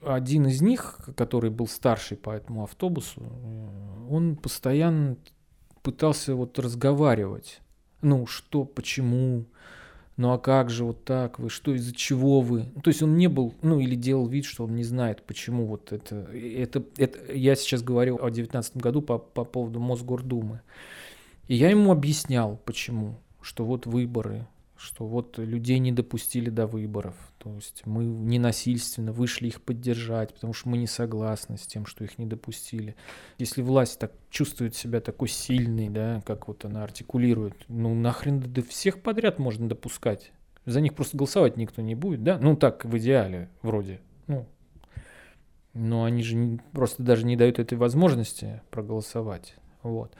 один 0.03 0.47
из 0.47 0.61
них, 0.61 0.99
который 1.15 1.49
был 1.49 1.67
старший 1.67 2.17
по 2.17 2.31
этому 2.31 2.63
автобусу, 2.63 3.21
э, 3.21 4.13
он 4.13 4.35
постоянно 4.35 5.17
пытался 5.81 6.35
вот 6.35 6.57
разговаривать, 6.59 7.61
ну, 8.01 8.25
что, 8.25 8.65
почему, 8.65 9.45
ну 10.19 10.33
а 10.33 10.37
как 10.37 10.69
же 10.69 10.83
вот 10.83 11.05
так 11.05 11.39
вы, 11.39 11.49
что 11.49 11.73
из-за 11.73 11.95
чего 11.95 12.41
вы? 12.41 12.65
Ну, 12.75 12.81
то 12.81 12.89
есть 12.89 13.01
он 13.01 13.15
не 13.15 13.27
был, 13.27 13.53
ну 13.61 13.79
или 13.79 13.95
делал 13.95 14.27
вид, 14.27 14.43
что 14.43 14.65
он 14.65 14.75
не 14.75 14.83
знает, 14.83 15.23
почему 15.23 15.65
вот 15.65 15.93
это. 15.93 16.27
Это, 16.33 16.83
это 16.97 17.31
я 17.31 17.55
сейчас 17.55 17.81
говорил 17.81 18.19
о 18.21 18.29
девятнадцатом 18.29 18.81
году 18.81 19.01
по, 19.01 19.17
по 19.17 19.45
поводу 19.45 19.79
Мосгордумы. 19.79 20.59
И 21.47 21.55
я 21.55 21.69
ему 21.69 21.93
объяснял, 21.93 22.59
почему, 22.65 23.15
что 23.41 23.63
вот 23.63 23.85
выборы, 23.85 24.45
что 24.79 25.05
вот 25.05 25.37
людей 25.37 25.77
не 25.79 25.91
допустили 25.91 26.49
до 26.49 26.65
выборов. 26.65 27.15
То 27.37 27.53
есть 27.53 27.85
мы 27.85 28.05
ненасильственно 28.05 29.11
вышли 29.11 29.47
их 29.47 29.61
поддержать, 29.61 30.33
потому 30.33 30.53
что 30.53 30.69
мы 30.69 30.77
не 30.77 30.87
согласны 30.87 31.57
с 31.57 31.67
тем, 31.67 31.85
что 31.85 32.03
их 32.05 32.17
не 32.17 32.25
допустили. 32.25 32.95
Если 33.37 33.61
власть 33.61 33.99
так 33.99 34.13
чувствует 34.29 34.75
себя 34.75 35.01
такой 35.01 35.27
сильной, 35.27 35.89
да, 35.89 36.23
как 36.25 36.47
вот 36.47 36.63
она 36.63 36.83
артикулирует, 36.83 37.65
ну 37.67 37.93
нахрен 37.93 38.39
да 38.39 38.61
всех 38.61 39.01
подряд 39.01 39.37
можно 39.37 39.67
допускать. 39.67 40.31
За 40.65 40.81
них 40.81 40.95
просто 40.95 41.17
голосовать 41.17 41.57
никто 41.57 41.81
не 41.81 41.95
будет, 41.95 42.23
да? 42.23 42.37
Ну 42.39 42.55
так, 42.55 42.85
в 42.85 42.97
идеале, 42.97 43.49
вроде. 43.61 43.99
Ну, 44.27 44.47
но 45.73 46.03
они 46.03 46.23
же 46.23 46.35
не, 46.35 46.59
просто 46.71 47.03
даже 47.03 47.25
не 47.25 47.35
дают 47.35 47.59
этой 47.59 47.77
возможности 47.77 48.61
проголосовать. 48.71 49.55
Вот. 49.81 50.13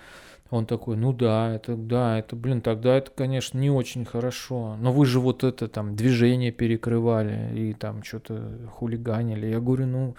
Он 0.50 0.66
такой, 0.66 0.98
ну 0.98 1.14
да, 1.14 1.54
это, 1.54 1.76
да, 1.76 2.18
это, 2.18 2.36
блин, 2.36 2.62
тогда 2.62 2.98
это, 2.98 3.12
конечно, 3.12 3.60
не 3.60 3.70
очень 3.70 4.04
хорошо. 4.04 4.78
Но 4.80 4.92
вы 4.92 5.06
же 5.06 5.20
вот 5.20 5.44
это 5.44 5.68
там 5.68 5.96
движение 5.96 6.52
перекрывали 6.52 7.56
и 7.56 7.74
там 7.74 8.04
что-то 8.04 8.58
хулиганили. 8.72 9.46
Я 9.46 9.60
говорю, 9.60 9.86
ну, 9.86 10.16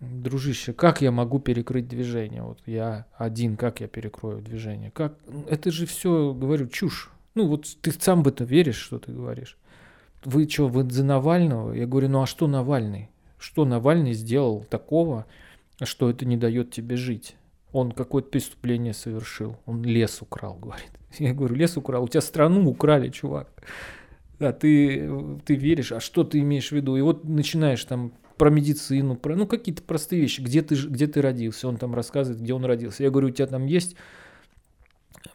дружище, 0.00 0.72
как 0.72 1.00
я 1.00 1.12
могу 1.12 1.38
перекрыть 1.38 1.86
движение? 1.86 2.42
Вот 2.42 2.58
я 2.66 3.06
один, 3.16 3.56
как 3.56 3.80
я 3.80 3.86
перекрою 3.86 4.42
движение? 4.42 4.90
Как? 4.90 5.14
Это 5.48 5.70
же 5.70 5.86
все, 5.86 6.34
говорю, 6.34 6.66
чушь. 6.66 7.10
Ну 7.34 7.46
вот 7.46 7.66
ты 7.80 7.92
сам 7.92 8.24
в 8.24 8.28
это 8.28 8.44
веришь, 8.44 8.76
что 8.76 8.98
ты 8.98 9.12
говоришь. 9.12 9.56
Вы 10.24 10.48
что, 10.48 10.68
вы 10.68 10.88
за 10.90 11.04
Навального? 11.04 11.72
Я 11.72 11.86
говорю, 11.86 12.08
ну 12.08 12.22
а 12.22 12.26
что 12.26 12.48
Навальный? 12.48 13.10
Что 13.38 13.64
Навальный 13.64 14.12
сделал 14.12 14.64
такого, 14.68 15.26
что 15.82 16.10
это 16.10 16.26
не 16.26 16.36
дает 16.36 16.72
тебе 16.72 16.96
жить? 16.96 17.36
Он 17.72 17.92
какое-то 17.92 18.28
преступление 18.28 18.92
совершил, 18.92 19.56
он 19.66 19.82
лес 19.82 20.20
украл, 20.20 20.54
говорит. 20.54 20.90
Я 21.18 21.34
говорю, 21.34 21.54
лес 21.54 21.76
украл, 21.76 22.04
у 22.04 22.08
тебя 22.08 22.20
страну 22.20 22.68
украли, 22.68 23.08
чувак. 23.08 23.48
А 24.38 24.52
ты, 24.52 25.38
ты 25.44 25.54
веришь, 25.54 25.92
а 25.92 26.00
что 26.00 26.24
ты 26.24 26.40
имеешь 26.40 26.68
в 26.68 26.72
виду? 26.72 26.96
И 26.96 27.00
вот 27.00 27.24
начинаешь 27.24 27.84
там 27.84 28.12
про 28.36 28.50
медицину, 28.50 29.16
про, 29.16 29.36
ну, 29.36 29.46
какие-то 29.46 29.82
простые 29.82 30.20
вещи, 30.20 30.40
где 30.40 30.62
ты, 30.62 30.74
где 30.74 31.06
ты 31.06 31.22
родился, 31.22 31.68
он 31.68 31.76
там 31.76 31.94
рассказывает, 31.94 32.42
где 32.42 32.52
он 32.52 32.64
родился. 32.64 33.04
Я 33.04 33.10
говорю, 33.10 33.28
у 33.28 33.30
тебя 33.30 33.46
там 33.46 33.66
есть 33.66 33.94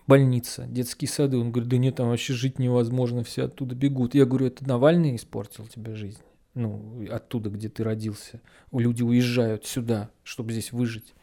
больница, 0.07 0.65
детские 0.67 1.07
сады? 1.07 1.37
Он 1.37 1.51
говорит, 1.51 1.69
да 1.69 1.77
нет, 1.77 1.95
там 1.95 2.09
вообще 2.09 2.33
жить 2.33 2.59
невозможно, 2.59 3.23
все 3.23 3.45
оттуда 3.45 3.75
бегут. 3.75 4.13
Я 4.15 4.25
говорю, 4.25 4.47
это 4.47 4.67
Навальный 4.67 5.15
испортил 5.15 5.67
тебе 5.67 5.95
жизнь? 5.95 6.19
Ну, 6.53 7.05
оттуда, 7.09 7.49
где 7.49 7.69
ты 7.69 7.83
родился. 7.83 8.41
Люди 8.71 9.03
уезжают 9.03 9.65
сюда, 9.65 10.09
чтобы 10.23 10.51
здесь 10.51 10.71
выжить. 10.71 11.13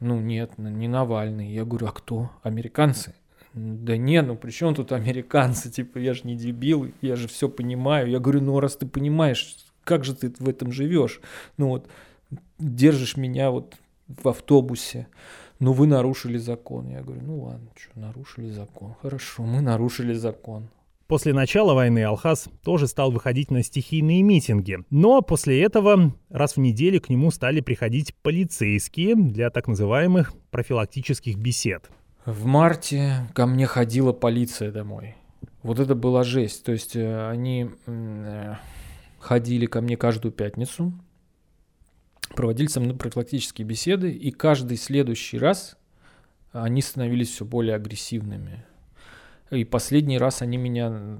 Ну 0.00 0.18
нет, 0.18 0.56
не 0.58 0.88
Навальный. 0.88 1.52
Я 1.52 1.64
говорю, 1.64 1.86
а 1.86 1.92
кто? 1.92 2.30
Американцы? 2.42 3.14
Да 3.52 3.96
не, 3.96 4.22
ну 4.22 4.36
при 4.36 4.50
чем 4.50 4.74
тут 4.74 4.92
американцы? 4.92 5.70
Типа, 5.70 5.98
я 5.98 6.14
же 6.14 6.22
не 6.24 6.36
дебил, 6.36 6.92
я 7.02 7.16
же 7.16 7.28
все 7.28 7.48
понимаю. 7.48 8.08
Я 8.08 8.18
говорю, 8.18 8.40
ну 8.40 8.60
раз 8.60 8.76
ты 8.76 8.86
понимаешь, 8.86 9.56
как 9.84 10.04
же 10.04 10.14
ты 10.14 10.32
в 10.38 10.48
этом 10.48 10.72
живешь? 10.72 11.20
Ну 11.56 11.68
вот, 11.68 11.88
держишь 12.58 13.16
меня 13.16 13.50
вот 13.50 13.76
в 14.06 14.28
автобусе, 14.28 15.08
ну 15.58 15.72
вы 15.72 15.86
нарушили 15.86 16.38
закон. 16.38 16.88
Я 16.88 17.02
говорю, 17.02 17.22
ну 17.22 17.42
ладно, 17.42 17.68
что, 17.76 17.98
нарушили 17.98 18.50
закон. 18.50 18.94
Хорошо, 19.02 19.42
мы 19.42 19.60
нарушили 19.60 20.14
закон. 20.14 20.68
После 21.10 21.32
начала 21.32 21.74
войны 21.74 22.04
Алхаз 22.04 22.48
тоже 22.62 22.86
стал 22.86 23.10
выходить 23.10 23.50
на 23.50 23.64
стихийные 23.64 24.22
митинги. 24.22 24.78
Но 24.90 25.22
после 25.22 25.60
этого 25.60 26.14
раз 26.28 26.54
в 26.54 26.60
неделю 26.60 27.00
к 27.00 27.08
нему 27.08 27.32
стали 27.32 27.60
приходить 27.60 28.14
полицейские 28.22 29.16
для 29.16 29.50
так 29.50 29.66
называемых 29.66 30.32
профилактических 30.52 31.36
бесед. 31.36 31.90
В 32.26 32.44
марте 32.44 33.28
ко 33.34 33.46
мне 33.46 33.66
ходила 33.66 34.12
полиция 34.12 34.70
домой. 34.70 35.16
Вот 35.64 35.80
это 35.80 35.96
была 35.96 36.22
жесть. 36.22 36.62
То 36.62 36.70
есть 36.70 36.94
э, 36.94 37.28
они 37.28 37.70
э, 37.86 38.54
ходили 39.18 39.66
ко 39.66 39.80
мне 39.80 39.96
каждую 39.96 40.30
пятницу, 40.30 40.92
проводили 42.36 42.68
со 42.68 42.78
мной 42.78 42.94
профилактические 42.94 43.66
беседы, 43.66 44.12
и 44.12 44.30
каждый 44.30 44.76
следующий 44.76 45.38
раз 45.38 45.76
они 46.52 46.80
становились 46.82 47.30
все 47.30 47.44
более 47.44 47.74
агрессивными. 47.74 48.64
И 49.50 49.64
последний 49.64 50.18
раз 50.18 50.42
они 50.42 50.56
меня... 50.56 51.18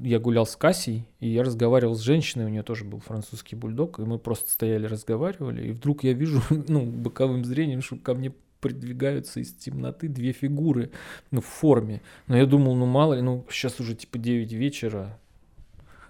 Я 0.00 0.18
гулял 0.18 0.46
с 0.46 0.56
Кассией, 0.56 1.06
и 1.20 1.28
я 1.28 1.44
разговаривал 1.44 1.94
с 1.94 2.00
женщиной, 2.00 2.46
у 2.46 2.48
нее 2.48 2.64
тоже 2.64 2.84
был 2.84 2.98
французский 2.98 3.54
бульдог, 3.54 4.00
и 4.00 4.02
мы 4.02 4.18
просто 4.18 4.50
стояли, 4.50 4.86
разговаривали, 4.86 5.68
и 5.68 5.72
вдруг 5.72 6.02
я 6.02 6.12
вижу, 6.12 6.42
ну, 6.68 6.84
боковым 6.84 7.44
зрением, 7.44 7.82
что 7.82 7.96
ко 7.96 8.14
мне 8.14 8.32
придвигаются 8.60 9.38
из 9.38 9.52
темноты 9.52 10.08
две 10.08 10.32
фигуры, 10.32 10.90
ну, 11.30 11.40
в 11.40 11.46
форме. 11.46 12.02
Но 12.26 12.36
я 12.36 12.46
думал, 12.46 12.74
ну, 12.74 12.86
мало 12.86 13.14
ли, 13.14 13.22
ну, 13.22 13.46
сейчас 13.48 13.78
уже 13.78 13.94
типа 13.94 14.18
9 14.18 14.52
вечера, 14.52 15.16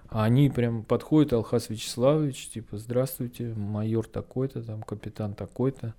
а 0.09 0.25
они 0.25 0.49
прям 0.49 0.85
подходят, 0.85 1.35
Алхас 1.35 1.69
Вячеславович, 1.69 2.49
типа, 2.49 2.79
здравствуйте, 2.79 3.53
майор 3.55 4.07
такой-то, 4.07 4.63
там, 4.63 4.83
капитан 4.83 5.35
такой-то. 5.35 5.95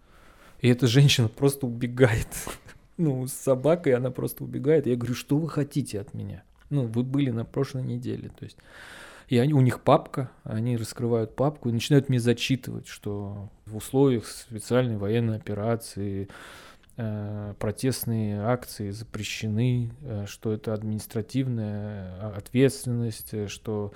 И 0.62 0.68
эта 0.68 0.88
женщина 0.88 1.28
просто 1.28 1.68
убегает 1.68 2.28
ну, 3.00 3.26
с 3.28 3.34
собакой, 3.34 3.94
она 3.94 4.12
просто 4.12 4.44
убегает. 4.44 4.86
Я 4.86 4.98
говорю, 4.98 5.16
что 5.16 5.38
вы 5.38 5.50
хотите 5.50 6.02
от 6.02 6.14
меня? 6.14 6.44
Ну, 6.70 6.86
вы 6.86 7.04
были 7.04 7.32
на 7.32 7.46
прошлой 7.46 7.84
неделе, 7.84 8.30
то 8.38 8.44
есть. 8.44 8.58
И 9.30 9.38
они, 9.38 9.54
у 9.54 9.62
них 9.62 9.82
папка, 9.82 10.32
они 10.44 10.76
раскрывают 10.76 11.36
папку 11.36 11.70
и 11.70 11.72
начинают 11.72 12.10
мне 12.10 12.20
зачитывать, 12.20 12.88
что 12.88 13.50
в 13.66 13.78
условиях 13.78 14.28
специальной 14.28 14.98
военной 14.98 15.38
операции 15.38 16.28
э, 16.98 17.54
протестные 17.60 18.42
акции 18.42 18.90
запрещены, 18.90 19.92
э, 20.02 20.26
что 20.28 20.52
это 20.52 20.74
административная 20.74 22.18
э, 22.18 22.32
ответственность, 22.38 23.34
э, 23.34 23.48
что 23.48 23.94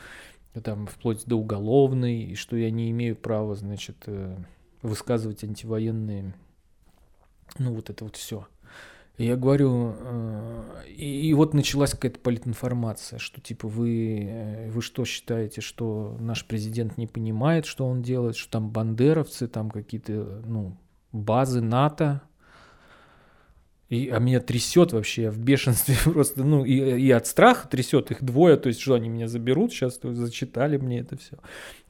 там 0.64 0.86
вплоть 0.86 1.26
до 1.26 1.36
уголовной, 1.36 2.22
и 2.22 2.36
что 2.36 2.56
я 2.56 2.70
не 2.70 2.92
имею 2.92 3.16
права, 3.16 3.56
значит, 3.56 3.98
э, 4.06 4.38
высказывать 4.84 5.44
антивоенные, 5.44 6.36
ну 7.58 7.74
вот 7.74 7.90
это 7.90 8.04
вот 8.04 8.16
все. 8.16 8.48
Я 9.18 9.36
говорю, 9.36 9.94
э, 9.96 10.64
и, 10.88 11.30
и 11.30 11.34
вот 11.36 11.54
началась 11.54 11.92
какая-то 11.92 12.20
политинформация, 12.20 13.20
что 13.20 13.42
типа 13.42 13.68
вы, 13.68 14.28
э, 14.28 14.72
вы 14.72 14.82
что 14.82 15.06
считаете, 15.06 15.62
что 15.62 16.18
наш 16.20 16.46
президент 16.46 16.98
не 16.98 17.06
понимает, 17.06 17.68
что 17.68 17.86
он 17.86 18.02
делает, 18.02 18.36
что 18.36 18.54
там 18.54 18.72
бандеровцы, 18.72 19.48
там 19.48 19.70
какие-то, 19.70 20.42
ну, 20.46 20.78
базы 21.12 21.62
НАТО. 21.62 22.24
И, 23.94 24.10
а 24.10 24.18
меня 24.18 24.40
трясет 24.40 24.92
вообще, 24.92 25.24
я 25.24 25.32
в 25.32 25.38
бешенстве 25.38 25.96
просто, 26.12 26.44
ну, 26.44 26.66
и, 26.66 27.00
и 27.00 27.12
от 27.12 27.28
страха 27.28 27.68
трясет 27.68 28.10
их 28.10 28.24
двое, 28.24 28.58
то 28.58 28.68
есть, 28.68 28.80
что 28.80 28.96
они 28.96 29.08
меня 29.08 29.28
заберут, 29.28 29.72
сейчас 29.72 30.00
зачитали 30.02 30.78
мне 30.78 31.00
это 31.00 31.16
все. 31.18 31.38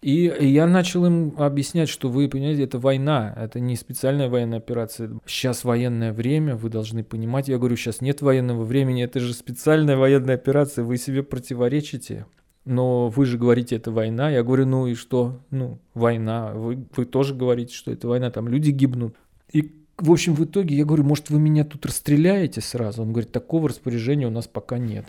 И, 0.01 0.25
и 0.27 0.47
я 0.47 0.67
начал 0.67 1.05
им 1.05 1.33
объяснять, 1.37 1.87
что 1.87 2.09
вы 2.09 2.27
понимаете, 2.27 2.63
это 2.63 2.77
война, 2.77 3.33
это 3.37 3.61
не 3.61 3.77
специальная 3.77 4.27
военная 4.27 4.57
операция. 4.57 5.11
Сейчас 5.25 5.63
военное 5.63 6.11
время, 6.11 6.57
вы 6.57 6.69
должны 6.69 7.05
понимать. 7.05 7.47
Я 7.47 7.57
говорю, 7.57 7.77
сейчас 7.77 8.01
нет 8.01 8.21
военного 8.21 8.65
времени, 8.65 9.01
это 9.01 9.21
же 9.21 9.33
специальная 9.33 9.95
военная 9.95 10.35
операция, 10.35 10.83
вы 10.83 10.97
себе 10.97 11.23
противоречите. 11.23 12.25
Но 12.65 13.07
вы 13.07 13.25
же 13.25 13.37
говорите, 13.37 13.77
это 13.77 13.91
война. 13.91 14.29
Я 14.29 14.43
говорю, 14.43 14.65
ну 14.65 14.87
и 14.87 14.95
что? 14.95 15.41
Ну, 15.51 15.79
война. 15.93 16.51
Вы, 16.53 16.85
вы 16.95 17.05
тоже 17.05 17.33
говорите, 17.33 17.73
что 17.73 17.91
это 17.91 18.07
война, 18.07 18.29
там 18.31 18.47
люди 18.47 18.71
гибнут. 18.71 19.15
И 19.51 19.82
в 19.97 20.11
общем, 20.11 20.33
в 20.33 20.43
итоге 20.43 20.75
я 20.75 20.85
говорю, 20.85 21.03
может, 21.03 21.29
вы 21.29 21.39
меня 21.39 21.63
тут 21.63 21.85
расстреляете 21.85 22.61
сразу? 22.61 23.03
Он 23.03 23.11
говорит, 23.11 23.31
такого 23.31 23.69
распоряжения 23.69 24.27
у 24.27 24.31
нас 24.31 24.47
пока 24.47 24.77
нет. 24.77 25.05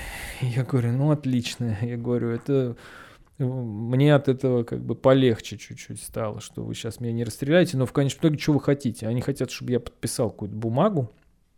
Я 0.40 0.64
говорю, 0.64 0.92
ну, 0.92 1.10
отлично. 1.10 1.78
Я 1.82 1.96
говорю, 1.96 2.30
это 2.30 2.76
мне 3.38 4.14
от 4.14 4.28
этого 4.28 4.64
как 4.64 4.80
бы 4.82 4.94
полегче 4.94 5.58
чуть-чуть 5.58 6.02
стало, 6.02 6.40
что 6.40 6.64
вы 6.64 6.74
сейчас 6.74 7.00
меня 7.00 7.12
не 7.12 7.24
расстреляете, 7.24 7.76
но 7.76 7.86
в 7.86 7.92
конечном 7.92 8.20
итоге 8.20 8.38
что 8.38 8.52
вы 8.52 8.60
хотите? 8.60 9.06
Они 9.06 9.20
хотят, 9.20 9.50
чтобы 9.50 9.72
я 9.72 9.80
подписал 9.80 10.30
какую-то 10.30 10.56
бумагу. 10.56 11.10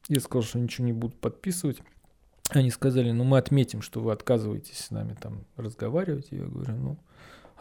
Я 0.09 0.20
сказал, 0.20 0.43
что 0.43 0.59
ничего 0.59 0.87
не 0.87 0.93
буду 0.93 1.14
подписывать. 1.16 1.79
Они 2.51 2.70
сказали, 2.70 3.11
ну 3.11 3.25
мы 3.25 3.39
отметим, 3.39 3.83
что 3.83 4.01
вы 4.01 4.12
отказываетесь 4.12 4.79
с 4.79 4.91
нами 4.91 5.16
там 5.20 5.45
разговаривать. 5.57 6.29
Я 6.31 6.45
говорю, 6.45 6.75
ну 6.75 6.99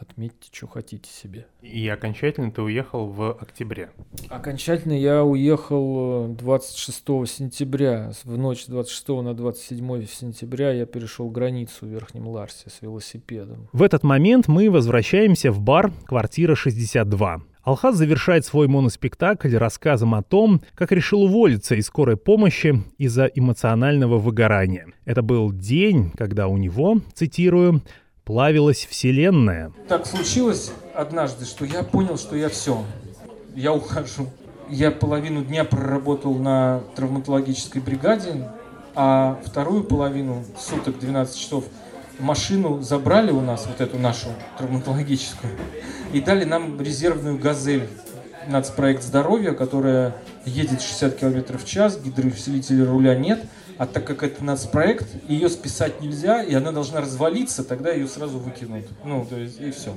отметьте, 0.04 0.50
что 0.52 0.68
хотите 0.68 1.10
себе. 1.10 1.48
И 1.62 1.88
окончательно 1.88 2.52
ты 2.52 2.62
уехал 2.62 3.08
в 3.08 3.32
октябре? 3.32 3.90
Окончательно 4.30 4.94
я 4.94 5.24
уехал 5.24 6.28
26 6.28 7.04
э, 7.08 7.26
сентября. 7.26 8.12
В 8.24 8.38
ночь 8.38 8.66
с 8.66 8.68
26 8.68 9.08
на 9.24 9.34
27 9.34 10.06
сентября 10.06 10.72
я 10.72 10.86
перешел 10.86 11.30
границу 11.30 11.86
в 11.86 11.90
Верхнем 11.90 12.28
Ларсе 12.28 12.70
с 12.70 12.82
велосипедом. 12.82 13.70
В 13.74 13.82
этот 13.82 14.04
момент 14.04 14.48
мы 14.48 14.70
возвращаемся 14.70 15.52
в 15.52 15.60
бар 15.60 15.92
«Квартира 16.06 16.56
62». 16.56 17.42
Алхаз 17.64 17.96
завершает 17.96 18.46
свой 18.46 18.68
моноспектакль 18.68 19.56
рассказом 19.56 20.16
о 20.16 20.22
том, 20.22 20.62
как 20.76 20.92
решил 20.92 21.24
уволиться 21.24 21.76
из 21.76 21.86
скорой 21.86 22.18
помощи 22.18 22.84
из-за 22.98 23.26
эмоционального 23.26 24.18
выгорания. 24.18 24.88
Это 25.06 25.22
был 25.22 25.54
день, 25.54 26.12
когда 26.12 26.48
у 26.48 26.58
него, 26.58 26.98
цитирую, 27.14 27.82
плавилась 28.26 28.88
Вселенная. 28.90 29.72
Так 29.88 30.06
случилось 30.06 30.72
однажды, 30.96 31.46
что 31.46 31.66
я 31.66 31.84
понял, 31.84 32.18
что 32.18 32.36
я 32.36 32.50
все, 32.50 32.84
я 33.56 33.74
ухожу. 33.74 34.30
Я 34.70 34.92
половину 34.92 35.44
дня 35.44 35.66
проработал 35.66 36.36
на 36.36 36.82
травматологической 36.96 37.82
бригаде, 37.82 38.50
а 38.96 39.40
вторую 39.46 39.84
половину 39.84 40.46
суток, 40.58 41.00
12 41.00 41.36
часов, 41.36 41.66
машину 42.20 42.82
забрали 42.82 43.32
у 43.32 43.42
нас, 43.42 43.68
вот 43.68 43.82
эту 43.82 44.00
нашу 44.00 44.30
травматологическую, 44.58 45.52
и 46.14 46.22
дали 46.22 46.46
нам 46.46 46.80
резервную 46.80 47.38
«Газель» 47.38 47.90
нацпроект 48.48 49.04
здоровья, 49.04 49.52
которая 49.52 50.16
едет 50.46 50.82
60 50.82 51.18
км 51.18 51.58
в 51.58 51.66
час, 51.66 52.00
гидроусилителя 52.00 52.86
руля 52.86 53.16
нет– 53.16 53.44
а 53.78 53.86
так 53.86 54.06
как 54.06 54.24
это 54.24 54.44
нацпроект, 54.44 55.08
ее 55.28 55.50
списать 55.50 56.02
нельзя, 56.02 56.44
и 56.44 56.54
она 56.54 56.72
должна 56.72 57.02
развалиться, 57.02 57.64
тогда 57.64 57.92
ее 57.92 58.08
сразу 58.08 58.40
выкинут. 58.40 58.86
Ну, 59.04 59.26
то 59.30 59.38
есть, 59.38 59.60
и 59.60 59.72
все. 59.72 59.96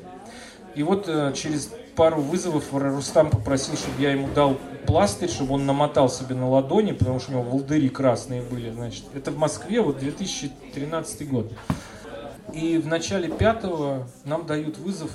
И 0.74 0.82
вот 0.82 1.08
э, 1.08 1.32
через 1.34 1.70
пару 1.96 2.20
вызовов 2.20 2.64
Рустам 2.72 3.30
попросил, 3.30 3.76
чтобы 3.76 4.00
я 4.02 4.12
ему 4.12 4.28
дал 4.34 4.58
пластырь, 4.86 5.30
чтобы 5.30 5.54
он 5.54 5.66
намотал 5.66 6.08
себе 6.08 6.34
на 6.34 6.48
ладони, 6.48 6.92
потому 6.92 7.18
что 7.18 7.32
у 7.32 7.34
него 7.34 7.42
волдыри 7.44 7.88
красные 7.88 8.42
были, 8.42 8.70
значит. 8.70 9.04
Это 9.14 9.30
в 9.30 9.38
Москве, 9.38 9.80
вот 9.80 9.98
2013 9.98 11.28
год. 11.28 11.50
И 12.52 12.78
в 12.78 12.86
начале 12.86 13.28
пятого 13.28 14.06
нам 14.24 14.46
дают 14.46 14.78
вызов 14.78 15.10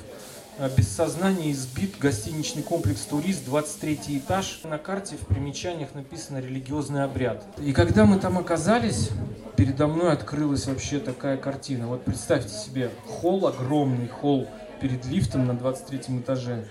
без 0.78 0.88
сознания 0.88 1.52
избит 1.52 1.98
гостиничный 1.98 2.64
комплекс 2.64 3.02
«Турист», 3.02 3.46
23 3.46 4.18
этаж. 4.18 4.62
На 4.64 4.78
карте 4.78 5.16
в 5.16 5.26
примечаниях 5.26 5.94
написано 5.96 6.40
«религиозный 6.40 7.04
обряд». 7.04 7.44
И 7.58 7.74
когда 7.74 8.06
мы 8.06 8.20
там 8.20 8.38
оказались, 8.38 9.10
передо 9.56 9.88
мной 9.88 10.12
открылась 10.12 10.68
вообще 10.68 11.00
такая 11.00 11.38
картина. 11.38 11.88
Вот 11.88 12.04
представьте 12.04 12.54
себе 12.54 12.92
холл, 13.08 13.48
огромный 13.48 14.08
холл 14.08 14.48
перед 14.80 15.06
лифтом 15.06 15.48
на 15.48 15.58
23 15.58 16.20
этаже, 16.20 16.66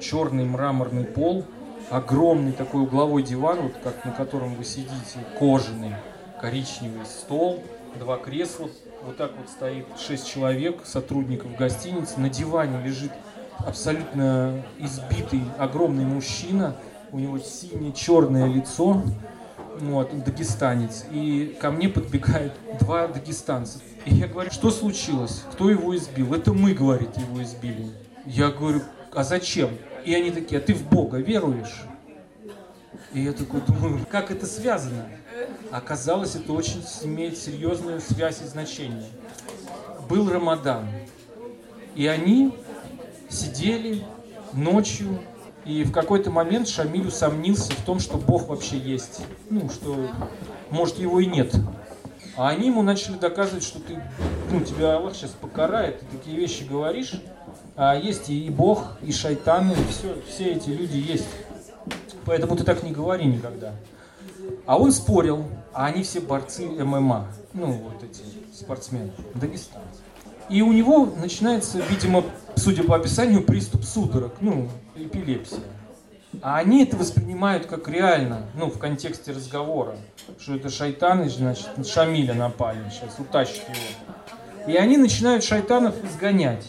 черный 0.00 0.44
мраморный 0.44 1.04
пол, 1.04 1.44
огромный 1.90 2.52
такой 2.52 2.82
угловой 2.82 3.22
диван, 3.22 3.60
вот 3.62 3.74
как 3.82 4.04
на 4.04 4.12
котором 4.12 4.54
вы 4.54 4.64
сидите, 4.64 5.18
кожаный, 5.38 5.94
коричневый 6.40 7.06
стол, 7.06 7.62
два 7.98 8.18
кресла, 8.18 8.68
вот 9.04 9.16
так 9.16 9.32
вот 9.36 9.48
стоит 9.48 9.86
шесть 9.98 10.26
человек, 10.26 10.80
сотрудников 10.84 11.54
гостиницы. 11.56 12.18
На 12.20 12.28
диване 12.28 12.82
лежит 12.84 13.12
абсолютно 13.58 14.62
избитый 14.78 15.42
огромный 15.58 16.04
мужчина. 16.04 16.76
У 17.12 17.18
него 17.18 17.38
синее 17.38 17.92
черное 17.92 18.46
лицо. 18.46 19.02
Вот, 19.80 20.24
дагестанец. 20.24 21.04
И 21.10 21.56
ко 21.60 21.70
мне 21.70 21.88
подбегают 21.88 22.54
два 22.80 23.08
дагестанца. 23.08 23.80
И 24.06 24.14
я 24.14 24.28
говорю, 24.28 24.50
что 24.50 24.70
случилось? 24.70 25.42
Кто 25.52 25.70
его 25.70 25.96
избил? 25.96 26.32
Это 26.34 26.52
мы, 26.52 26.74
говорит, 26.74 27.16
его 27.16 27.42
избили. 27.42 27.90
Я 28.24 28.50
говорю, 28.50 28.82
а 29.12 29.24
зачем? 29.24 29.70
И 30.04 30.14
они 30.14 30.30
такие, 30.30 30.58
а 30.58 30.60
ты 30.60 30.74
в 30.74 30.88
Бога 30.88 31.18
веруешь? 31.18 31.82
И 33.12 33.20
я 33.20 33.32
такой 33.32 33.60
думаю, 33.62 34.06
как 34.10 34.30
это 34.30 34.46
связано? 34.46 35.06
Оказалось, 35.74 36.36
это 36.36 36.52
очень 36.52 36.84
имеет 37.02 37.36
серьезную 37.36 38.00
связь 38.00 38.40
и 38.42 38.44
значение. 38.44 39.06
Был 40.08 40.30
Рамадан, 40.30 40.86
и 41.96 42.06
они 42.06 42.54
сидели 43.28 44.04
ночью, 44.52 45.18
и 45.64 45.82
в 45.82 45.90
какой-то 45.90 46.30
момент 46.30 46.68
Шамиль 46.68 47.08
усомнился 47.08 47.72
в 47.72 47.84
том, 47.84 47.98
что 47.98 48.18
Бог 48.18 48.50
вообще 48.50 48.78
есть. 48.78 49.22
Ну, 49.50 49.68
что, 49.68 49.96
может, 50.70 51.00
его 51.00 51.18
и 51.18 51.26
нет. 51.26 51.52
А 52.36 52.50
они 52.50 52.68
ему 52.68 52.82
начали 52.82 53.16
доказывать, 53.16 53.64
что 53.64 53.80
ты, 53.80 54.00
ну, 54.52 54.60
тебя 54.60 54.94
Аллах 54.94 55.16
сейчас 55.16 55.32
покарает, 55.32 55.98
ты 55.98 56.06
такие 56.18 56.36
вещи 56.36 56.62
говоришь, 56.62 57.20
а 57.74 57.96
есть 57.96 58.30
и 58.30 58.48
Бог, 58.48 58.96
и 59.02 59.10
шайтаны, 59.10 59.72
и 59.72 59.90
все, 59.90 60.22
все 60.28 60.52
эти 60.52 60.70
люди 60.70 60.98
есть. 60.98 61.26
Поэтому 62.26 62.54
ты 62.54 62.62
так 62.62 62.84
не 62.84 62.92
говори 62.92 63.24
никогда. 63.24 63.72
А 64.66 64.78
он 64.78 64.92
спорил, 64.92 65.44
а 65.72 65.86
они 65.86 66.02
все 66.02 66.20
борцы 66.20 66.66
ММА, 66.66 67.28
ну 67.52 67.72
вот 67.72 68.02
эти 68.02 68.22
спортсмены, 68.54 69.12
дагестанцы. 69.34 70.00
И 70.48 70.62
у 70.62 70.72
него 70.72 71.06
начинается, 71.06 71.78
видимо, 71.78 72.24
судя 72.56 72.84
по 72.84 72.96
описанию, 72.96 73.42
приступ 73.42 73.84
судорог, 73.84 74.34
ну, 74.40 74.68
эпилепсия. 74.94 75.60
А 76.42 76.58
они 76.58 76.82
это 76.82 76.96
воспринимают 76.96 77.66
как 77.66 77.88
реально, 77.88 78.42
ну, 78.54 78.68
в 78.68 78.78
контексте 78.78 79.32
разговора, 79.32 79.96
что 80.38 80.54
это 80.54 80.68
шайтаны, 80.68 81.30
значит, 81.30 81.68
Шамиля 81.86 82.34
напали, 82.34 82.78
сейчас 82.90 83.18
утащат 83.18 83.68
его. 83.68 84.72
И 84.72 84.76
они 84.76 84.96
начинают 84.96 85.44
шайтанов 85.44 85.94
изгонять. 86.04 86.66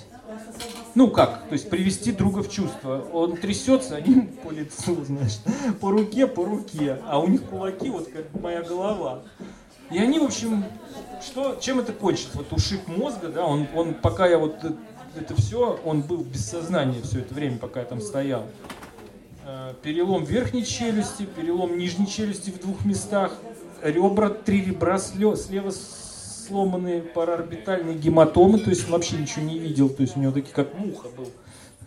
Ну 0.96 1.12
как, 1.12 1.48
то 1.50 1.54
есть 1.54 1.70
привести 1.70 2.14
друга 2.14 2.42
в 2.42 2.50
чувство. 2.50 3.06
Он 3.12 3.36
трясется, 3.36 3.98
они 3.98 4.22
по 4.44 4.52
лицу, 4.52 5.04
значит, 5.04 5.42
по 5.82 5.92
руке, 5.92 6.26
по 6.26 6.46
руке, 6.46 7.02
а 7.06 7.20
у 7.20 7.28
них 7.28 7.44
кулаки 7.44 7.90
вот 7.90 8.08
как 8.08 8.34
моя 8.42 8.64
голова. 8.64 9.24
И 9.92 10.00
они, 10.00 10.20
в 10.20 10.24
общем, 10.24 10.64
что, 11.22 11.58
чем 11.60 11.80
это 11.80 11.92
кончится? 11.92 12.38
Вот 12.38 12.52
ушиб 12.54 12.88
мозга, 12.88 13.28
да, 13.28 13.46
он, 13.46 13.68
он 13.76 13.94
пока 13.94 14.26
я 14.26 14.40
вот 14.40 14.56
это 15.16 15.36
все, 15.36 15.80
он 15.84 16.02
был 16.02 16.24
без 16.24 16.46
сознания 16.46 17.02
все 17.04 17.20
это 17.20 17.34
время, 17.34 17.58
пока 17.58 17.82
я 17.82 17.86
там 17.86 18.00
стоял. 18.02 18.46
Э, 19.46 19.74
перелом 19.84 20.24
верхней 20.24 20.66
челюсти, 20.66 21.26
перелом 21.26 21.78
нижней 21.78 22.08
челюсти 22.08 22.50
в 22.50 22.60
двух 22.60 22.84
местах, 22.86 23.34
ребра, 23.84 24.30
три 24.30 24.64
ребра 24.64 24.98
слева 24.98 25.72
сломанные 26.46 27.02
параорбитальные 27.02 27.98
гематомы, 27.98 28.60
то 28.60 28.70
есть 28.70 28.86
он 28.86 28.92
вообще 28.92 29.18
ничего 29.18 29.46
не 29.46 29.60
видел, 29.60 29.90
то 29.90 30.02
есть 30.02 30.16
у 30.18 30.20
него 30.20 30.32
такие 30.32 30.54
как 30.54 30.78
муха 30.78 31.08
был, 31.16 31.30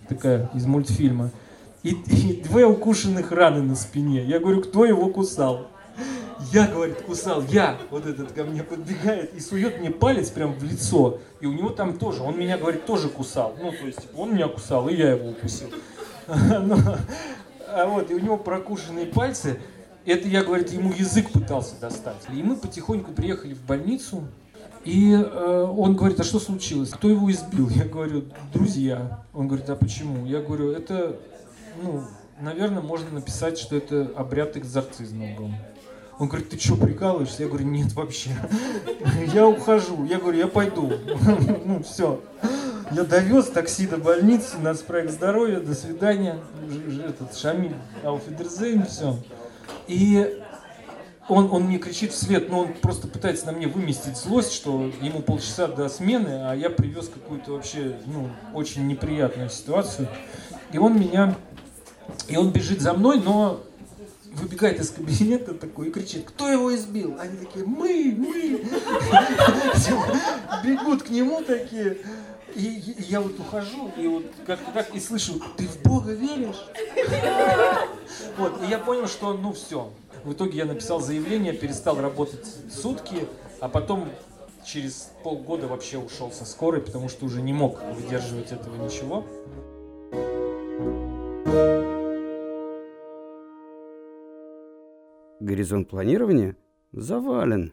такая 0.08 0.50
из 0.54 0.66
мультфильма. 0.66 1.30
И, 1.82 1.90
и 1.90 2.42
две 2.42 2.66
укушенных 2.66 3.30
раны 3.30 3.62
на 3.62 3.76
спине. 3.76 4.24
Я 4.24 4.40
говорю, 4.40 4.62
кто 4.62 4.84
его 4.84 5.08
кусал? 5.10 5.68
Я, 6.52 6.66
говорит, 6.66 7.02
кусал, 7.02 7.42
я. 7.48 7.78
Вот 7.90 8.06
этот 8.06 8.32
ко 8.32 8.44
мне 8.44 8.62
подбегает 8.62 9.34
и 9.34 9.40
сует 9.40 9.80
мне 9.80 9.90
палец 9.90 10.30
прям 10.30 10.54
в 10.54 10.62
лицо. 10.62 11.18
И 11.40 11.46
у 11.46 11.52
него 11.52 11.70
там 11.70 11.98
тоже, 11.98 12.22
он 12.22 12.38
меня, 12.38 12.58
говорит, 12.58 12.84
тоже 12.86 13.08
кусал. 13.08 13.54
Ну, 13.60 13.70
то 13.70 13.86
есть 13.86 14.08
он 14.16 14.34
меня 14.34 14.48
кусал, 14.48 14.88
и 14.88 14.94
я 14.94 15.12
его 15.12 15.30
укусил. 15.30 15.68
А 17.70 17.84
вот, 17.86 18.10
и 18.10 18.14
у 18.14 18.18
него 18.18 18.38
прокушенные 18.38 19.04
пальцы. 19.04 19.60
Это 20.06 20.26
я, 20.26 20.42
говорит, 20.42 20.72
ему 20.72 20.90
язык 20.90 21.30
пытался 21.30 21.78
достать. 21.78 22.16
И 22.32 22.42
мы 22.42 22.56
потихоньку 22.56 23.12
приехали 23.12 23.52
в 23.52 23.62
больницу. 23.62 24.24
И 24.88 25.12
э, 25.12 25.74
он 25.76 25.96
говорит, 25.96 26.18
а 26.18 26.24
что 26.24 26.40
случилось? 26.40 26.88
Кто 26.88 27.10
его 27.10 27.30
избил? 27.30 27.68
Я 27.68 27.84
говорю, 27.84 28.24
друзья. 28.54 29.22
Он 29.34 29.46
говорит, 29.46 29.68
а 29.68 29.76
почему? 29.76 30.24
Я 30.24 30.40
говорю, 30.40 30.70
это, 30.70 31.16
ну, 31.82 32.04
наверное, 32.40 32.80
можно 32.80 33.10
написать, 33.10 33.58
что 33.58 33.76
это 33.76 34.10
обряд 34.16 34.56
экзорцизма 34.56 35.36
был. 35.36 35.50
Он 36.18 36.28
говорит, 36.28 36.48
ты 36.48 36.58
что, 36.58 36.76
прикалываешься? 36.76 37.42
Я 37.42 37.50
говорю, 37.50 37.66
нет, 37.66 37.92
вообще. 37.92 38.30
Я 39.34 39.46
ухожу. 39.46 40.06
Я 40.06 40.18
говорю, 40.18 40.38
я 40.38 40.48
пойду. 40.48 40.90
Ну, 41.66 41.82
все. 41.82 42.22
Я 42.90 43.04
довез 43.04 43.44
такси 43.48 43.86
до 43.86 43.98
больницы, 43.98 44.56
нас 44.56 44.78
проект 44.78 45.12
здоровья, 45.12 45.60
до 45.60 45.74
свидания. 45.74 46.40
Этот 47.06 47.36
Шамиль, 47.36 47.74
Ауфидерзейн, 48.02 48.86
все. 48.86 49.18
И 49.86 50.40
он, 51.28 51.50
он 51.52 51.64
мне 51.64 51.78
кричит 51.78 52.12
вслед, 52.12 52.48
но 52.48 52.60
он 52.60 52.74
просто 52.74 53.06
пытается 53.06 53.46
на 53.46 53.52
мне 53.52 53.66
выместить 53.68 54.16
злость, 54.16 54.52
что 54.52 54.90
ему 55.02 55.20
полчаса 55.20 55.66
до 55.66 55.88
смены, 55.88 56.48
а 56.48 56.54
я 56.54 56.70
привез 56.70 57.08
какую-то 57.08 57.52
вообще, 57.52 57.98
ну, 58.06 58.30
очень 58.54 58.86
неприятную 58.86 59.50
ситуацию. 59.50 60.08
И 60.72 60.78
он 60.78 60.98
меня, 60.98 61.36
и 62.28 62.36
он 62.36 62.50
бежит 62.50 62.80
за 62.80 62.94
мной, 62.94 63.20
но 63.20 63.62
выбегает 64.32 64.80
из 64.80 64.90
кабинета 64.90 65.54
такой 65.54 65.88
и 65.88 65.90
кричит, 65.90 66.24
кто 66.26 66.48
его 66.48 66.74
избил? 66.74 67.16
Они 67.20 67.36
такие, 67.36 67.64
мы, 67.64 68.14
мы. 68.16 68.62
Бегут 70.64 71.02
к 71.02 71.10
нему 71.10 71.42
такие. 71.42 71.98
И, 72.54 72.94
я 73.08 73.20
вот 73.20 73.38
ухожу, 73.38 73.90
и 73.98 74.06
вот 74.06 74.24
как-то 74.46 74.72
так 74.72 74.94
и 74.94 75.00
слышу, 75.00 75.40
ты 75.56 75.66
в 75.66 75.82
Бога 75.82 76.12
веришь? 76.12 76.64
Вот, 78.36 78.62
и 78.62 78.70
я 78.70 78.78
понял, 78.78 79.06
что 79.06 79.34
ну 79.34 79.52
все. 79.52 79.92
В 80.28 80.34
итоге 80.34 80.58
я 80.58 80.66
написал 80.66 81.00
заявление, 81.00 81.54
перестал 81.54 81.98
работать 81.98 82.44
сутки, 82.70 83.26
а 83.60 83.68
потом 83.70 84.10
через 84.62 85.10
полгода 85.24 85.66
вообще 85.68 85.96
ушел 85.96 86.30
со 86.30 86.44
скорой, 86.44 86.82
потому 86.82 87.08
что 87.08 87.24
уже 87.24 87.40
не 87.40 87.54
мог 87.54 87.80
выдерживать 87.94 88.52
этого 88.52 88.76
ничего. 88.76 89.24
Горизонт 95.40 95.88
планирования 95.88 96.56
завален. 96.92 97.72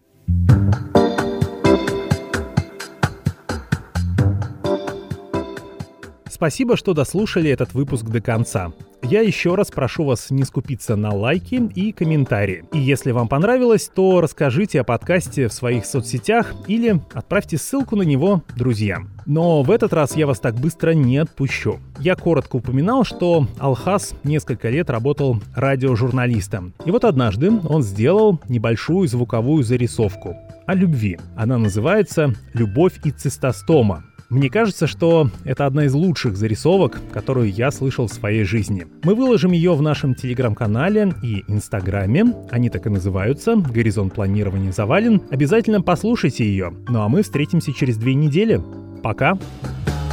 Спасибо, 6.36 6.75
что 6.75 6.93
дослушали 6.93 7.49
этот 7.49 7.73
выпуск 7.73 8.03
до 8.07 8.19
конца. 8.19 8.73
Я 9.01 9.21
еще 9.21 9.55
раз 9.55 9.71
прошу 9.71 10.03
вас 10.03 10.31
не 10.31 10.43
скупиться 10.43 10.97
на 10.97 11.13
лайки 11.13 11.55
и 11.73 11.93
комментарии. 11.93 12.65
И 12.73 12.77
если 12.77 13.11
вам 13.11 13.29
понравилось, 13.29 13.89
то 13.95 14.19
расскажите 14.19 14.81
о 14.81 14.83
подкасте 14.83 15.47
в 15.47 15.53
своих 15.53 15.86
соцсетях 15.86 16.53
или 16.67 16.99
отправьте 17.13 17.57
ссылку 17.57 17.95
на 17.95 18.01
него 18.01 18.43
друзьям. 18.57 19.11
Но 19.25 19.63
в 19.63 19.71
этот 19.71 19.93
раз 19.93 20.17
я 20.17 20.27
вас 20.27 20.41
так 20.41 20.55
быстро 20.55 20.91
не 20.91 21.19
отпущу. 21.19 21.79
Я 21.99 22.15
коротко 22.17 22.57
упоминал, 22.57 23.05
что 23.05 23.47
Алхас 23.57 24.13
несколько 24.25 24.69
лет 24.69 24.89
работал 24.89 25.39
радиожурналистом. 25.55 26.73
И 26.83 26.91
вот 26.91 27.05
однажды 27.05 27.49
он 27.49 27.81
сделал 27.81 28.41
небольшую 28.49 29.07
звуковую 29.07 29.63
зарисовку 29.63 30.36
о 30.65 30.75
любви. 30.75 31.17
Она 31.38 31.57
называется 31.57 32.33
«Любовь 32.53 32.99
и 33.05 33.11
цистостома». 33.11 34.03
Мне 34.30 34.49
кажется, 34.49 34.88
что 34.88 35.30
это 35.43 35.65
одна 35.65 35.86
из 35.86 35.93
лучших 35.93 36.36
зарисовок, 36.36 36.99
которую 37.13 37.51
я 37.51 37.71
слышал 37.71 38.07
в 38.07 38.13
своей 38.13 38.43
жизни. 38.43 38.88
Мы 39.03 39.15
выложим 39.15 39.51
ее 39.51 39.73
в 39.76 39.82
нашем 39.82 40.15
телеграм-канале 40.15 41.13
и 41.21 41.43
инстаграме. 41.47 42.34
Они 42.49 42.69
так 42.69 42.88
и 42.88 42.89
называются. 42.89 43.55
Горизонт 43.55 44.13
планирования 44.13 44.71
завален. 44.71 45.21
Обязательно 45.30 45.82
послушайте 45.82 46.45
ее. 46.45 46.73
Ну 46.88 47.01
а 47.01 47.09
мы 47.09 47.23
встретимся 47.23 47.73
через 47.73 47.97
две 47.97 48.15
недели. 48.15 48.61
Пока! 49.03 49.38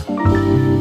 thank 0.09 0.47
you 0.47 0.72